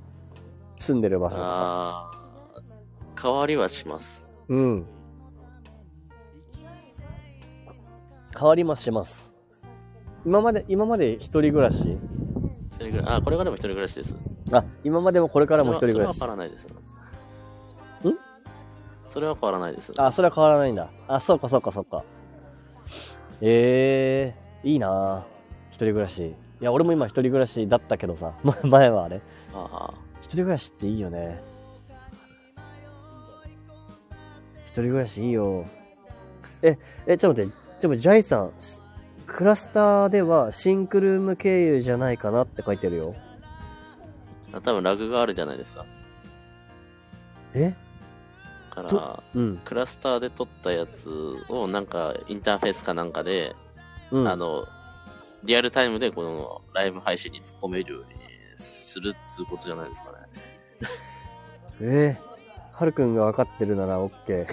[0.80, 1.48] 住んでる場所とか。
[1.48, 2.10] あ
[2.56, 4.36] あ、変わりはします。
[4.48, 4.86] うん。
[8.36, 9.29] 変わりもします。
[10.24, 11.98] 今まで、今まで一人暮らし？
[12.70, 14.16] 一人暮らあ、これからも一人暮らしです。
[14.52, 16.36] あ、今までもこれからも一人暮らしそれはそれは変。
[16.36, 16.68] わらないです。
[16.68, 18.08] ん？
[18.08, 18.18] ん
[19.06, 19.92] それは変わらないです。
[19.96, 20.90] あ、それは変わらないんだ。
[21.08, 22.04] あ、そうかそうかそうか。
[23.40, 25.24] ええー、いいな
[25.70, 26.26] 一人暮らし。
[26.26, 29.20] いや、俺も今一人暮らしだったけどさ、ま 前はあれ。
[29.54, 31.42] あ一人暮らしっていいよね。
[34.66, 35.64] 一人暮らしいいよ。
[36.62, 37.80] え、え、ちょっと待って。
[37.80, 38.52] でも、ジャイさん、
[39.32, 43.14] クラスターではシンクルーム経由じゃないかなって書いてるよ。
[44.52, 44.60] あ。
[44.60, 45.86] 多分ラグがあるじゃないですか。
[47.54, 47.70] え？
[48.70, 49.56] だからと、うん。
[49.64, 51.10] クラスターで撮ったやつ
[51.48, 53.54] をなんかインターフェースかなんかで、
[54.10, 54.28] うん。
[54.28, 54.66] あの、
[55.44, 58.08] リアルタイムでこのライブ配信に突っ込めるように
[58.56, 60.18] するっつうことじゃないですかね。
[61.80, 62.18] え？
[62.18, 64.46] ー、はるくんが分かってるなら OK。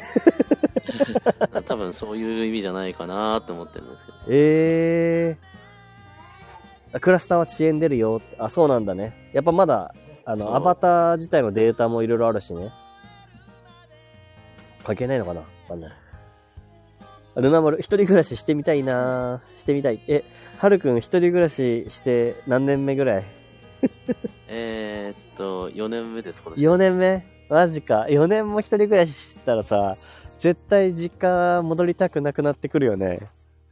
[1.65, 4.17] 多分そういう意味じゃないかなって思ってるんですけど。
[4.29, 6.95] えー。
[6.95, 8.35] あクラスターは遅延出るよって。
[8.39, 9.29] あ、そうなんだね。
[9.33, 9.93] やっぱまだ、
[10.25, 12.71] あの、アバター自体のデータもいろいろあるしね。
[14.83, 15.41] 関係ないのかな？
[15.41, 15.91] わかんない。
[17.35, 19.99] ルナ丸、一人暮らししてみたいなしてみたい。
[20.07, 20.23] え、
[20.57, 23.23] はるくん一人暮らしして何年目ぐらい？
[24.49, 26.61] えー、っと、4年目です、今年。
[26.65, 27.27] ?4 年目？
[27.49, 28.07] マジか。
[28.09, 29.95] 4年も一人暮らししたらさ、
[30.39, 33.19] 絶対実家戻りたくなくなってくるよね。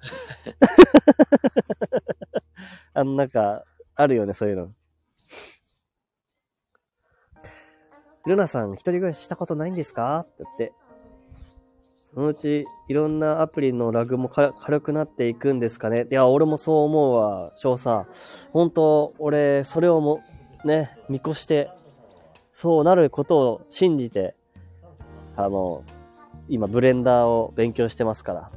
[2.94, 3.64] あの、なんか、
[3.96, 4.70] あるよね、そういうの。
[8.28, 10.20] ルナさん、一人暮らししたことないんですか？
[10.20, 10.74] って言って。
[12.14, 16.08] そのうち、いろんなアプリのラグもか軽くなっていくんですかね？
[16.10, 18.08] いや、俺もそう思うわ、翔さん。
[18.52, 20.22] 本当俺、それをも、
[20.64, 21.70] ね、見越して、
[22.54, 24.36] そうなることを信じて、
[25.36, 25.84] あの、
[26.48, 28.52] 今、ブレンダーを勉強してますから。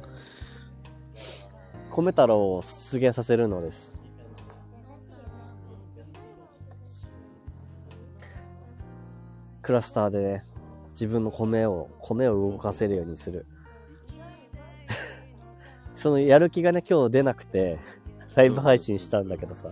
[1.89, 3.93] 米太郎を出現させるのです。
[9.61, 10.45] クラスターでね、
[10.91, 13.45] 自分の米を、米を動かせるようにする。
[15.95, 17.79] そのやる気がね、今日出なくて、
[18.35, 19.69] ライブ配信したんだけどさ。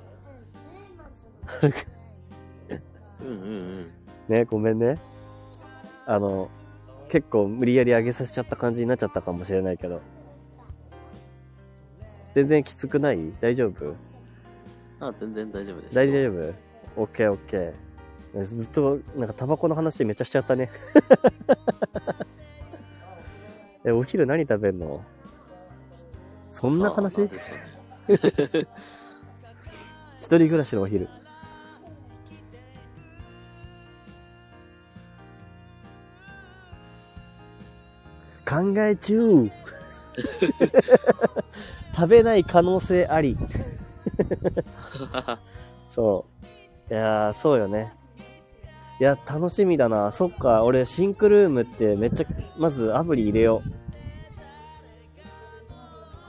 [3.22, 3.50] うんうんう
[3.82, 3.92] ん。
[4.28, 5.00] ね、ごめんね。
[6.06, 6.50] あの、
[7.10, 10.02] 結構無理やり上げさせちゃった感じになっちゃったかもしれないけど。
[12.36, 13.32] 全然きつくない？
[13.42, 13.96] 大丈夫？
[15.00, 15.96] あ、全然大丈夫です。
[15.96, 16.54] 大丈夫？
[17.02, 18.44] オッケーオッケー。
[18.46, 20.70] ずっと、なんかタバコの話めっちゃしちゃったね。
[23.86, 25.04] え、お昼何食べんの？
[26.52, 27.24] そんな話？
[30.20, 31.08] 一人暮らしのお昼。
[38.48, 39.52] 考え中
[41.94, 43.36] 食べない可能性あり。
[45.94, 46.26] そ
[46.90, 46.94] う。
[46.94, 47.92] いやー、そうよね。
[49.00, 50.12] いや、楽しみだな。
[50.12, 52.26] そっか、俺、シンクルームってめっちゃ、
[52.58, 53.62] まずアプリ入れよ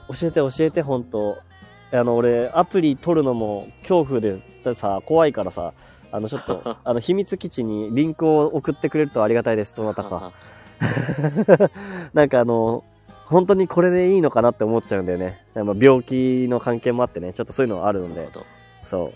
[0.09, 0.13] う。
[0.13, 1.37] 教えて教えて、ほんと。
[1.91, 4.37] あの、俺、アプリ取るのも恐怖で
[4.73, 5.73] さ、怖いからさ、
[6.11, 10.31] あの、ちょっと、 あの、秘密基地にリンクを送ってくれるとありがたいです、どなたか。
[12.13, 12.83] なんかあの、
[13.25, 15.39] 本当にこれでいいのかなって思っちゃうんだよね。
[15.55, 18.27] まあ病気の関係もあってね、ちょっとそういうのはあるので
[18.85, 19.13] そ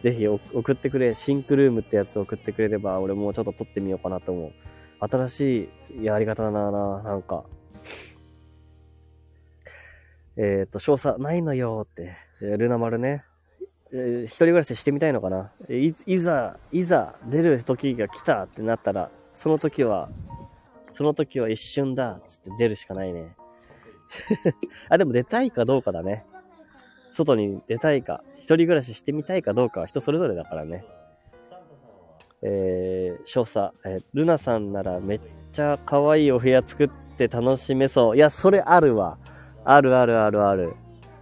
[0.00, 0.02] う。
[0.02, 4.52] ぜひお送ってくれ、シンクルームってやつ送ってくれれば、俺もちょっと撮ってみようかなと思う。
[5.00, 5.70] 新し
[6.00, 7.44] いやり方だな、なんか。
[10.36, 12.16] えっ、と、少佐ないのよって。
[12.40, 13.24] えールナ丸ね。
[13.92, 15.50] えー一人暮らししてみたいのかな。
[15.68, 20.08] えーいいざ、いざ出る時が来たってなったら、その時は、
[20.98, 23.36] その時は一瞬だ、つって出るしかないね。
[24.90, 26.24] あ、でも出たいかどうかだね。
[27.12, 30.84] 外に出たいか、一人暮らししてみたいかどうかは人それぞれだからね。
[32.42, 35.20] えー、少佐、えールナさんならめっ
[35.52, 38.16] ちゃ可愛いお部屋作って楽しめそう。
[38.16, 39.18] いや、それあるわ。
[39.64, 40.72] あるあるあるある。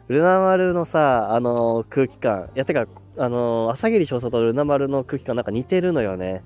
[0.09, 2.49] ルナ丸のさ、あのー空気感。
[2.55, 2.87] いや、てか、
[3.19, 6.43] あのー朝霧少佐とルナ丸の空気感なんか似てるのよね。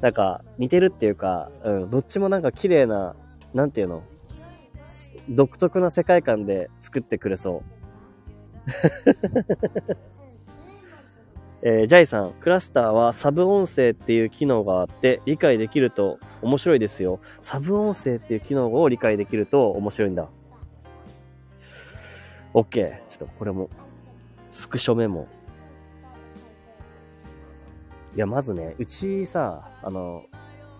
[0.00, 3.16] なんか、似てるっていうか、うん、どっちもなんか綺麗な、
[3.52, 4.02] なんていうの
[5.28, 7.62] 独特な世界観で作ってくれそう。
[11.60, 17.18] えージャイさん、クラスターはサブ音声っていう機能があって理解できると面白いですよ。
[17.42, 20.28] サブ音声っていう機能を理解できると面白いんだ。
[22.54, 23.00] OK。
[23.08, 23.70] ちょっとこれも、
[24.52, 25.26] スクショメモ。
[28.18, 30.24] いや、まずね、うちさ、あの、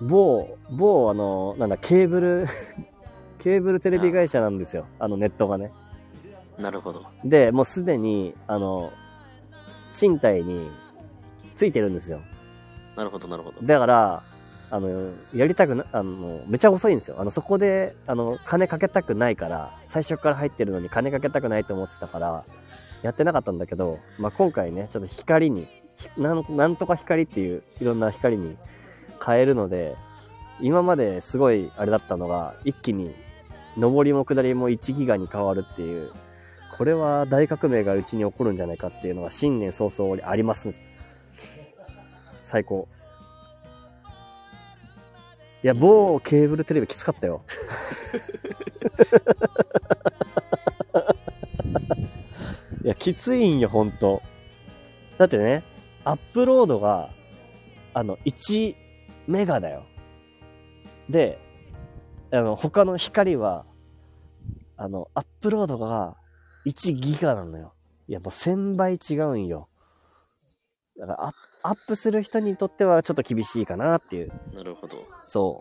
[0.01, 2.47] 某、某、あの、なんだ、ケーブル、
[3.39, 4.87] ケーブルテレビ会社なんですよ。
[4.99, 5.71] あの、ネットがね。
[6.59, 7.01] なるほど。
[7.25, 8.91] で、もうすでに、あの、
[9.93, 10.69] 賃貸に
[11.55, 12.19] ついてるんですよ。
[12.97, 13.65] なるほど、なるほど。
[13.65, 14.23] だから、
[14.73, 17.21] あの、やりたくな、あの、めちゃ遅いんですよ。
[17.21, 22.45] あの、そこで、あの、金かけたくないから、最初から入ってるのに金かけたくないと思ってたから、
[23.03, 25.83] やってなかったんだけど、まあ、今回ね、ちょっと光に、ひ
[26.17, 28.57] なんなんとか光っていう、いろんな光に
[29.25, 29.97] 変えるので、
[30.61, 33.15] 今まですごいあれだったのが、一気に、
[33.77, 36.11] 上りも下りも1ギガに変わるっていう、
[36.77, 40.85] これは大革命がうちに起こるんじゃないかっていうのが新年早々あります。
[42.43, 42.89] 最高。
[45.63, 47.43] いや、某ケーブルテレビきつかったよ。
[52.85, 54.23] いや、きついんよ、ほんと。
[55.19, 55.65] だってね、
[56.09, 57.11] アップロードが、
[57.93, 58.75] あの、1
[59.27, 59.85] メガだよ。
[61.11, 61.39] で、
[62.31, 63.67] あの、他の光は、
[64.79, 66.17] あの、アップロードが
[66.67, 67.75] 1ギガなのよ。
[68.07, 69.69] いや、もう1000倍違うんよ。
[70.99, 74.33] だからアッ、アップする人にとってはちょっと厳しいかなっていう。
[74.55, 75.05] なるほど。
[75.27, 75.61] そ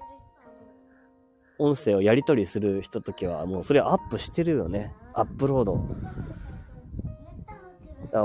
[1.60, 1.62] う。
[1.62, 4.96] 音声をやり取りする人ときは、もうそれアップしてるよね。
[5.14, 5.84] アップロード。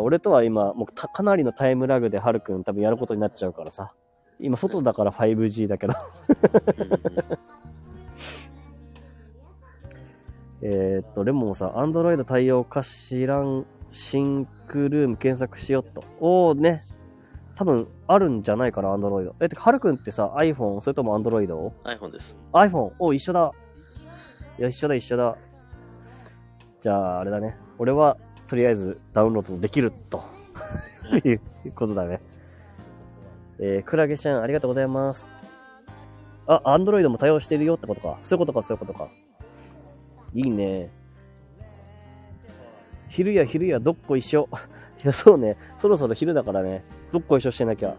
[0.01, 3.93] 俺とは今、もうたかなりのタイムラグでハルくん多分やることになっちゃうからさ。
[4.39, 5.95] 今外だから 5G だけど。
[10.65, 16.05] えーっと、レモンさん、アンドロイド対応か知らん、シンクルーム検索しよっと。
[16.21, 16.85] おーね。
[17.57, 19.35] 多分、あるんじゃないかな、アンドロイド。
[19.41, 22.39] え、てか、はるくんってさ、iPhone、それともアンドロイド？iPhone です。
[22.53, 23.53] iPhone、お、一緒だ。
[24.59, 25.37] いや、一緒だ、一緒だ。
[26.81, 27.57] じゃあ、あれだね。
[27.79, 28.17] 俺は、
[28.53, 30.23] とりあえず、ダウンロードできる、と
[31.25, 31.41] いう
[31.75, 32.21] ことだね。
[33.59, 35.27] えー、クラゲちゃん、ありがとうございます。
[36.47, 38.19] あ、アンドロイドも対応してるよってことか。
[38.23, 39.09] そういうことか、そういうことか。
[40.35, 40.91] いいね。
[43.09, 44.47] 昼や昼やどっこ一緒。
[45.03, 45.57] いや、そうね。
[45.79, 46.85] そろそろ昼だからね。
[47.11, 47.97] どっこ一緒してなきゃ。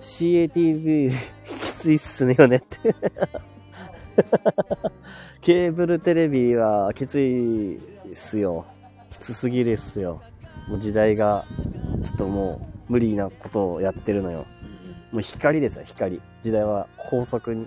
[0.00, 1.12] CATV
[1.44, 2.76] きついっすねよねって。
[5.40, 7.80] ケーブルテレビはきついっ
[8.14, 8.66] すよ。
[9.10, 10.22] きつすぎるっすよ。
[10.68, 11.44] もう時代が、
[12.04, 14.46] ちょっともう無理なことをやってるのよ。
[15.12, 16.20] もう光ですよ、光。
[16.42, 17.66] 時代は高速に。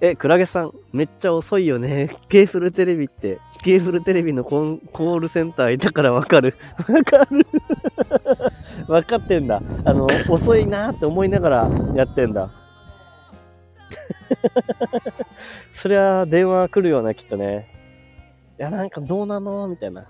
[0.00, 2.16] え、クラゲさん、めっちゃ遅いよね。
[2.28, 6.54] ケーブルテレビって、ケーブルテレビのコンコールセンターいたからわかる。
[6.88, 7.46] わかる。
[8.86, 9.62] わかってんだ。
[9.84, 12.50] あの、遅いなって思いながらやってんだ。
[15.72, 17.68] そりゃ、電話来るよな、きっとね。
[18.58, 19.66] いや、なんかどうなの？
[19.68, 20.06] みたいな。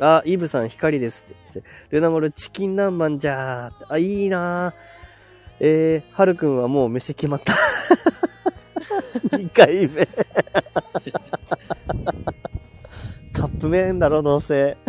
[0.00, 1.62] あ、イブさん光ですって。
[1.90, 3.92] ルナモルチキン南蛮じゃー。
[3.92, 4.74] あ、いいなー。
[5.60, 7.52] えー、はるくんはもう飯決まった。
[9.36, 10.06] 2回目。
[13.32, 14.76] カップ麺だろ、どうせ。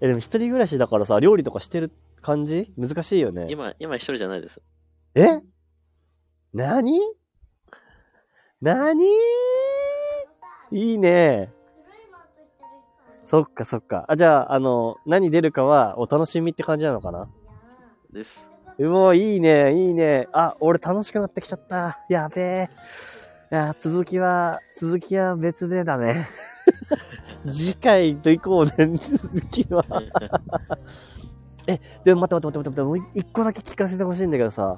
[0.00, 1.92] え、でも一人暮らしだからさ、料理とかしてる
[2.26, 2.72] 感じ？
[2.76, 3.46] 難しいよね。
[3.48, 4.60] 今、今一人じゃないです。
[5.14, 5.40] え？
[6.52, 7.00] なに
[8.60, 9.04] なに
[10.72, 11.52] いいね。
[13.22, 14.06] そっかそっか。
[14.08, 17.28] あ、じゃあ、あの、何出るかはお楽しみって感じなのかな？
[18.12, 18.52] です。
[18.78, 20.26] うお、いいね、いいね。
[20.32, 22.00] あ、俺楽しくなってきちゃった。
[22.08, 22.68] やべえ。
[23.52, 26.26] いや、続きは、続きは別でだね。
[27.52, 29.84] 次回と行こうね、続きは。
[31.66, 34.76] え、でも待って待って待って待って、もう一個だけ聞かせてほしいんだけどさ、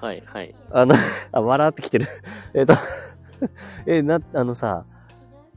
[0.00, 0.54] はい、はい。
[0.70, 0.94] あの、
[1.32, 2.06] あ、笑ってきてる。
[2.54, 2.74] えっと、
[3.86, 4.84] え、な、あのさ、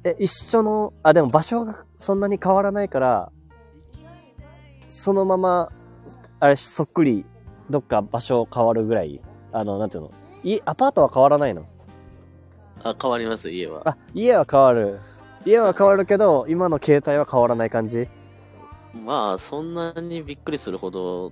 [0.04, 3.32] え、一緒の、あ、でも場所がそんなに変わらないから、
[4.88, 5.72] そのまま、
[6.40, 7.26] あれ、そっくり、
[7.70, 9.22] どっか場所変わるぐらい、
[9.52, 10.12] あの、なんていうの、
[10.44, 11.66] い、アパートは変わらないの？
[12.84, 13.82] あ、変わります、家は。
[13.84, 15.00] あ、家は変わる。
[15.46, 18.08] 家は変わるけど、今の携帯は変わらない感じ？
[19.04, 21.32] まあ、そんなにびっくりするほど、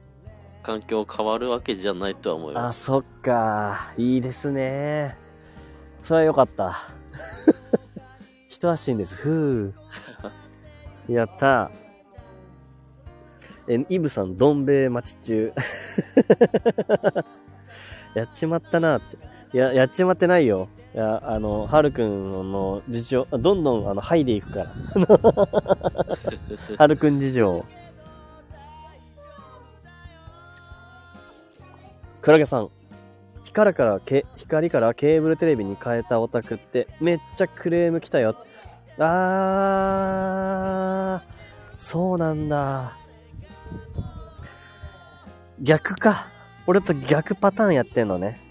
[0.63, 2.85] 環境変わるわけじゃないとは思いあ、ます。
[2.85, 3.93] そっか。
[3.97, 5.17] いいですね。
[6.03, 6.77] それはよかった。
[8.49, 9.15] 一安心です。
[9.15, 9.73] ふ
[11.07, 11.13] う。
[11.13, 11.69] やった。
[13.67, 15.53] え、イブさん、どん兵衛待ち中。
[18.15, 19.17] やっちまったなって。
[19.55, 20.67] いや、やっちまってないよ。
[20.95, 24.71] いや、あの、はるくんの事情、どんどん、あの、剥いでいくから。
[26.77, 27.65] はるくん事情。
[32.21, 32.69] クラゲさん。
[33.43, 38.37] 光からけ、光からケーブルテレビに変えたオタクってめっちゃクレーム来たよ。
[38.97, 42.93] あー、そうなんだ。
[45.59, 46.27] 逆か。
[46.67, 48.44] 俺と逆パターンやってんのね。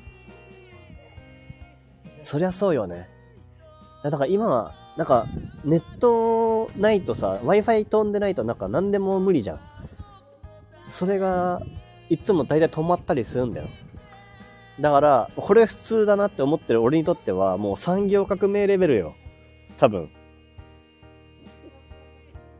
[2.24, 3.08] そりゃそうよね。
[4.02, 5.26] だから今、なんか、
[5.64, 9.60] ネットないとさ、Wi-Fi 飛んでないとなんか何でも無理じゃん。
[10.88, 11.60] それが、
[12.08, 13.68] いつも大体止まったりするんだよ。
[14.80, 19.14] だから、これ普通だなって思ってる俺にとっては、もう産業革命レベルよ。
[19.78, 20.10] 多分。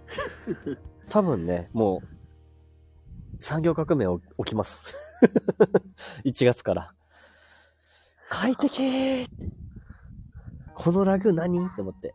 [1.08, 4.06] 多分ね、もう、産業革命
[4.38, 4.82] 起きます。
[6.24, 6.93] 1月から。
[8.34, 9.28] 快適
[10.74, 11.66] このラグ何？
[11.66, 12.12] って思って。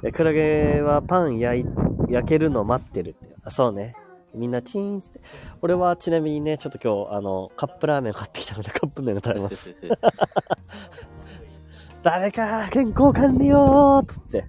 [0.02, 1.66] えクラゲはパン焼、
[2.08, 3.36] 焼けるの待ってるって。
[3.44, 3.94] あ、そうね。
[4.34, 5.20] みんなチーンって。
[5.60, 9.76] 俺はちなみにね、ちょっと今日、あの、カップラーメン買ってきたので カップ麺を食べます。
[12.02, 14.46] 誰か健康管理よーつって。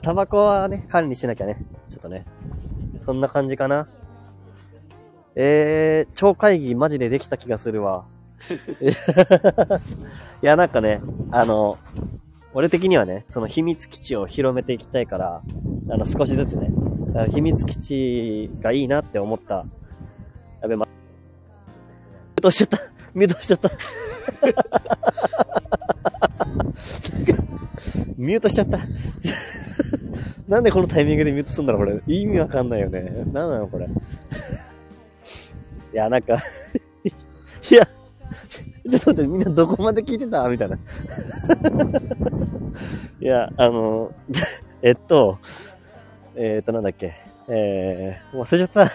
[0.00, 1.64] タバコはね、管理しなきゃね。
[1.88, 2.26] ちょっとね。
[3.04, 3.86] そんな感じかな。
[5.34, 8.04] えー、超会議マジでできた気がするわ。
[10.42, 11.00] いや、なんかね、
[11.30, 11.78] あの、
[12.54, 15.42] 俺的にはね、その秘密基地を広めていきたいから、
[15.90, 16.70] あの、少しずつね、
[17.30, 19.64] 秘密基地がいいなって思った。
[20.60, 22.78] やべ、ま、ミュートしちゃった。
[23.14, 23.70] ミュートしちゃった。
[28.16, 28.78] ミュートしちゃった。
[30.48, 32.02] なんでこのタイミングでミュートすんだろう、これ。
[32.06, 33.00] 意味わかんないよね。
[33.32, 33.88] なんなの、これ。
[35.92, 36.34] いや、なんか
[37.70, 40.48] いや、ちょっと待って、みんなどこまで聞いてた？
[40.48, 40.78] みたいな。
[43.20, 44.12] いや、あの、
[44.82, 45.38] えっと、
[46.34, 47.14] えっと、なんだっけ？
[47.48, 48.88] えー、忘れちゃっ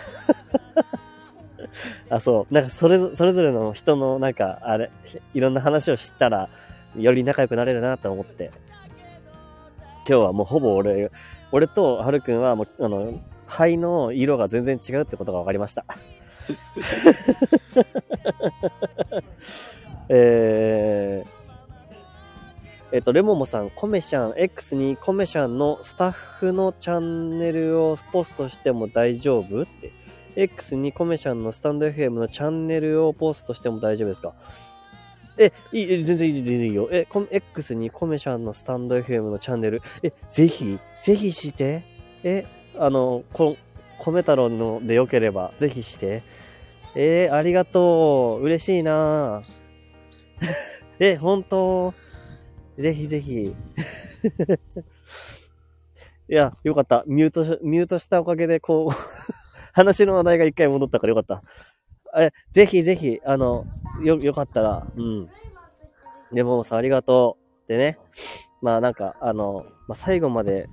[2.10, 2.16] た。
[2.16, 2.54] あ、そう。
[2.54, 4.90] なんか、それぞ、それぞれの人の、なんか、あれ、
[5.34, 6.50] いろんな話をしたら、
[6.96, 8.52] より仲良くなれるなと思って。
[10.08, 11.12] 今日はもうほぼ俺、
[11.52, 15.86] 俺とはるくんはもう、あの、肺の色が全然違うってことが分かりました。
[20.10, 29.92] えー、えっと、レモモさん、コメシャン、X にコメシャンのスタッフのチャンネルをポストしても大丈夫って。
[30.38, 34.34] X にコメシャンのスタンド FM のチャンネルをポストしても大丈夫ですか？
[35.40, 36.90] え、いい、え全然いい、全然いいよ。
[36.92, 41.84] え、X にコメシャンのスタンド FM のチャンネル、え、ぜひ、ぜひして。
[42.24, 42.46] え、
[42.80, 43.58] あの、こ、
[44.00, 46.22] 米太郎のでよければ、ぜひして。
[47.00, 48.44] えーありがとう。
[48.44, 49.44] 嬉しいな
[51.00, 51.94] え、本当？
[52.76, 53.54] ぜひぜひ。
[56.28, 57.04] いや、よかった。
[57.06, 58.94] ミュートし、ミュートしたおかげで、こう、
[59.74, 61.44] 話の話題が一回戻ったからよかった。
[62.20, 63.68] え、ぜひぜひ、あの、
[64.04, 65.30] よ、よかったら、うん。
[66.32, 67.38] でもさ、ありがと
[67.68, 67.68] う。
[67.68, 68.00] でね、
[68.60, 70.68] まあなんか、あの、まあ最後まで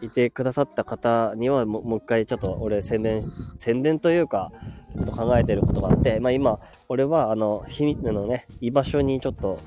[0.00, 3.22] いてくださった方にはもう、一回ちょっと俺宣伝、
[3.56, 4.52] 宣伝というか、
[4.96, 9.58] ちょっと考えてることがあって、まあ今、俺はあの、秘密のね、居場所にちょっと、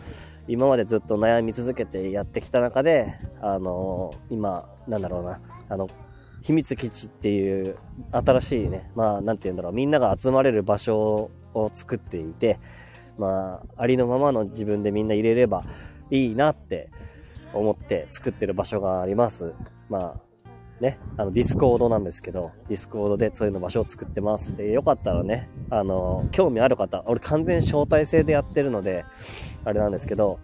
[0.48, 5.90] 今までずっと悩み続けてやってきた中で、あの今、なんだろうな、あの、
[6.41, 7.78] 秘密基地っていう
[8.12, 12.60] 新しいね、まあ、なんて言うんだろう、みんなが集まれる場所を作っていて、
[13.18, 15.64] まあ、ありのままの自分でみんな入れれば
[16.10, 16.90] いいなって
[17.54, 19.54] 思って作ってる場所があります。
[19.89, 20.27] まあ、
[20.81, 24.55] ね、あの、 Discord なんですけど、 Discord でそういうの場所を作ってます。
[24.55, 29.03] で、よかったらね、あの、興味ある方、俺完全招待制でやってるので、
[29.65, 30.39] あれなんですけど、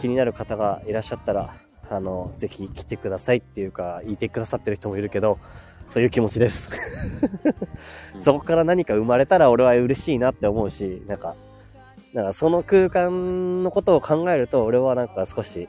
[0.00, 1.54] 気になる方がいらっしゃったら、
[1.88, 5.38] あの、ぜひ来てくださいっていうか、言ってくださってる人もいるけど、
[5.88, 6.70] そういう気持ちです。
[8.14, 11.34] うん そこから何か生まれたら俺は嬉しいなって思うし、なんか、
[12.12, 15.68] なんかその空間のことを考えると、俺はなんか少し、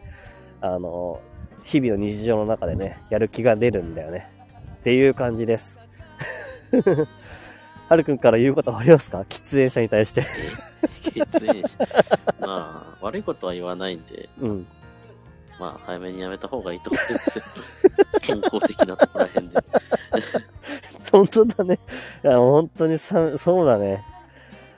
[0.60, 1.20] あの、
[1.64, 4.30] 日々の日常の中でね、やる気が出るんだよね。
[4.82, 5.80] っていう感じです。
[7.90, 9.22] はるくんから言うことはありますか？
[9.22, 10.22] 喫煙者に対して。
[11.02, 11.78] 喫煙者。
[12.40, 14.68] まあ、悪いことは言わないんで、うん。
[15.60, 17.46] まあ、早めにやめた方がいいと思うんですよ。
[18.22, 19.58] 健康的なところらへんで。
[21.12, 21.80] 本当だね。
[22.24, 24.04] いや、本当にさ、そうだね。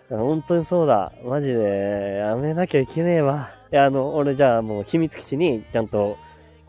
[0.10, 1.12] 本当にそうだ。
[1.24, 3.52] マジで、やめなきゃいけねえわ。
[3.72, 6.18] いや、あの、俺じゃあもう秘密基地にちゃんと、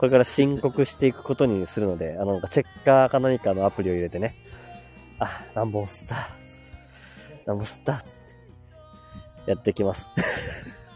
[0.05, 4.37] これから申告していくことにするので、あの、チェッカーか何かのアプリを入れてね。
[5.19, 6.17] あ、何本吸った、
[6.47, 6.63] つって。
[7.47, 8.19] 何本吸った、つっ
[9.47, 9.51] て。
[9.51, 10.11] やってきます。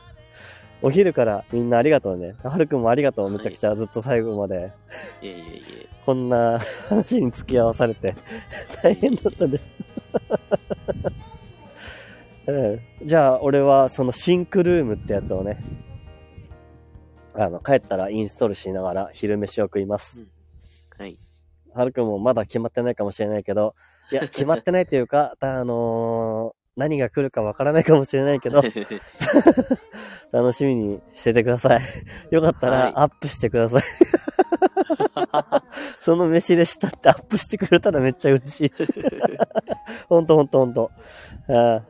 [0.82, 2.34] お昼からみんなありがとうね。
[2.44, 3.30] はるくんもありがとう。
[3.30, 4.72] めちゃくちゃずっと最後まで。
[5.22, 5.88] いえいえいえ。
[6.04, 6.58] こんな
[6.90, 8.14] 話に付き合わされて
[8.82, 12.52] 大変だったでしょ。
[12.52, 15.56] うん、じゃあ、俺はそのシンクルームってやつをね、
[17.38, 20.26] あの、帰ったらインストールしながら昼飯を食います。
[20.98, 21.16] はい。
[21.72, 23.76] はるくんもまだ決まってないかもしれないけど、
[24.10, 28.62] いや、決まってないっていうか、 あのー何が来るかわからないかもしれないけど、
[30.30, 31.80] 楽しみにしててください。
[32.30, 33.82] よかったはいらアップしてください。
[35.98, 38.72] その飯でしたってアップしてくれたらめっちゃ嬉しい。
[40.08, 40.92] ほんとほんとほんと。
[41.48, 41.82] ああ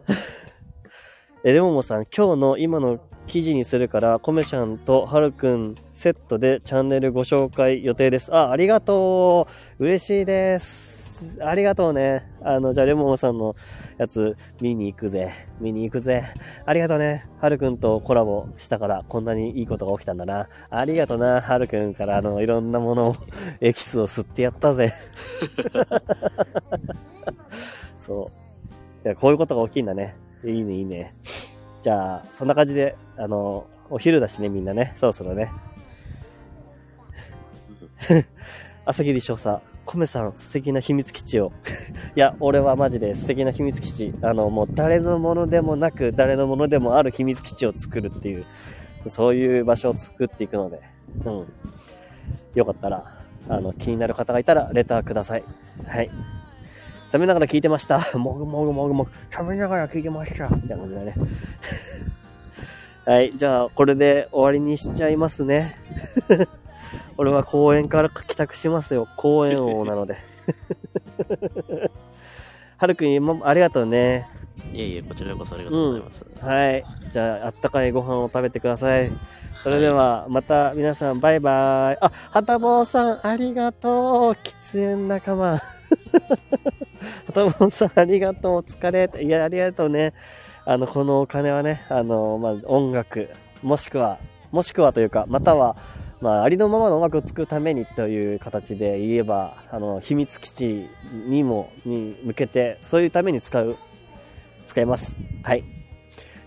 [1.45, 2.99] え、レモモさん、今日の今の
[3.29, 8.35] 記事にするから、コメちゃんとハルくんセットでチャンネルご紹介予定です。
[8.35, 9.47] あ、ありがと
[9.79, 11.39] う嬉しいです。
[11.43, 12.27] ありがとうね。
[12.43, 13.55] あの、じゃあレモモさんの
[13.99, 15.33] やつ見に行くぜ。
[15.61, 16.25] 見に行くぜ。
[16.65, 17.27] ありがとうね。
[17.41, 20.49] はるくんとコラボしたからこんなにいいことが起きたんだな。
[20.71, 21.43] ありがとうな。
[21.43, 23.17] はるくんからあの、いろんなものを、
[23.61, 24.93] エキスを吸ってやったぜ。
[28.01, 28.31] そ
[29.05, 29.07] う。
[29.07, 30.17] いや、こういうことが起きんだね。
[30.45, 31.13] いいね、いいね。
[31.89, 34.93] じゃあ、そんな感じで、あの、お昼だしね、みんなね。
[34.99, 35.51] そろそろね。
[38.85, 41.51] 朝霧少佐、コメさん、素敵な秘密基地を。
[42.15, 44.13] いや、俺はマジで素敵な秘密基地。
[44.21, 48.45] あの、もう誰のものでもなく、誰のものでもある秘密基地を作るっていう、
[49.07, 50.83] そういう場所を作っていくので、
[51.25, 51.47] うん。
[52.55, 53.11] よかったら、
[53.49, 55.45] あの、気になる方がいたら、レターください。
[55.87, 56.11] はい。
[57.11, 58.01] 食べながら聞いてました。
[58.19, 59.11] もぐもぐもぐもぐ。
[59.33, 60.49] 食べながら聞いてました。
[60.49, 61.15] みたいな感じだね。
[63.07, 63.33] はい。
[63.35, 65.77] じゃあ、これで終わりにしちゃいますね。
[67.17, 69.09] 俺は公園から帰宅しますよ。
[69.17, 70.19] 公園王なので。
[72.77, 74.29] はるくん、今ありがとうね。
[74.73, 76.27] いえいえ、こちらこそありがとうございます。
[76.41, 76.85] はい。
[77.11, 79.11] じゃあ、あったかいご飯を食べてください。
[79.63, 81.99] それでは、また皆さん、バイバイ。
[82.01, 83.93] あ、はたぼうさん、ありがとう。
[84.33, 85.59] 喫煙仲間。
[87.27, 88.55] はたぼうさん、ありがとう。
[88.57, 89.11] お疲れ。
[89.23, 90.13] いや、ありがとうね。
[90.65, 93.29] あの、このお金はね、あの、まあ、音楽、
[93.63, 94.19] もしくは、
[94.51, 95.77] もしくはというか、または、
[96.21, 100.87] まあ、ありのままの音楽を作るためにという形で言えば、あの、秘密基地
[101.29, 103.77] にも、に向けて、そういうために使う、
[104.67, 105.17] 使います。
[105.43, 105.65] はい。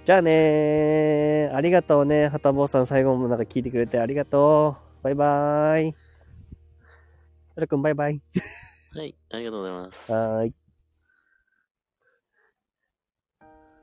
[0.04, 1.56] じゃあねー。
[1.56, 2.28] ありがとうね。
[2.28, 5.04] はたぼうさん、最後もなんか聞いてくれてありがとう。
[5.04, 5.96] バイバーイ。
[7.56, 8.22] はるくん、バイバイ。
[8.92, 10.32] はい、ありがとうございます。
[10.38, 10.54] はい。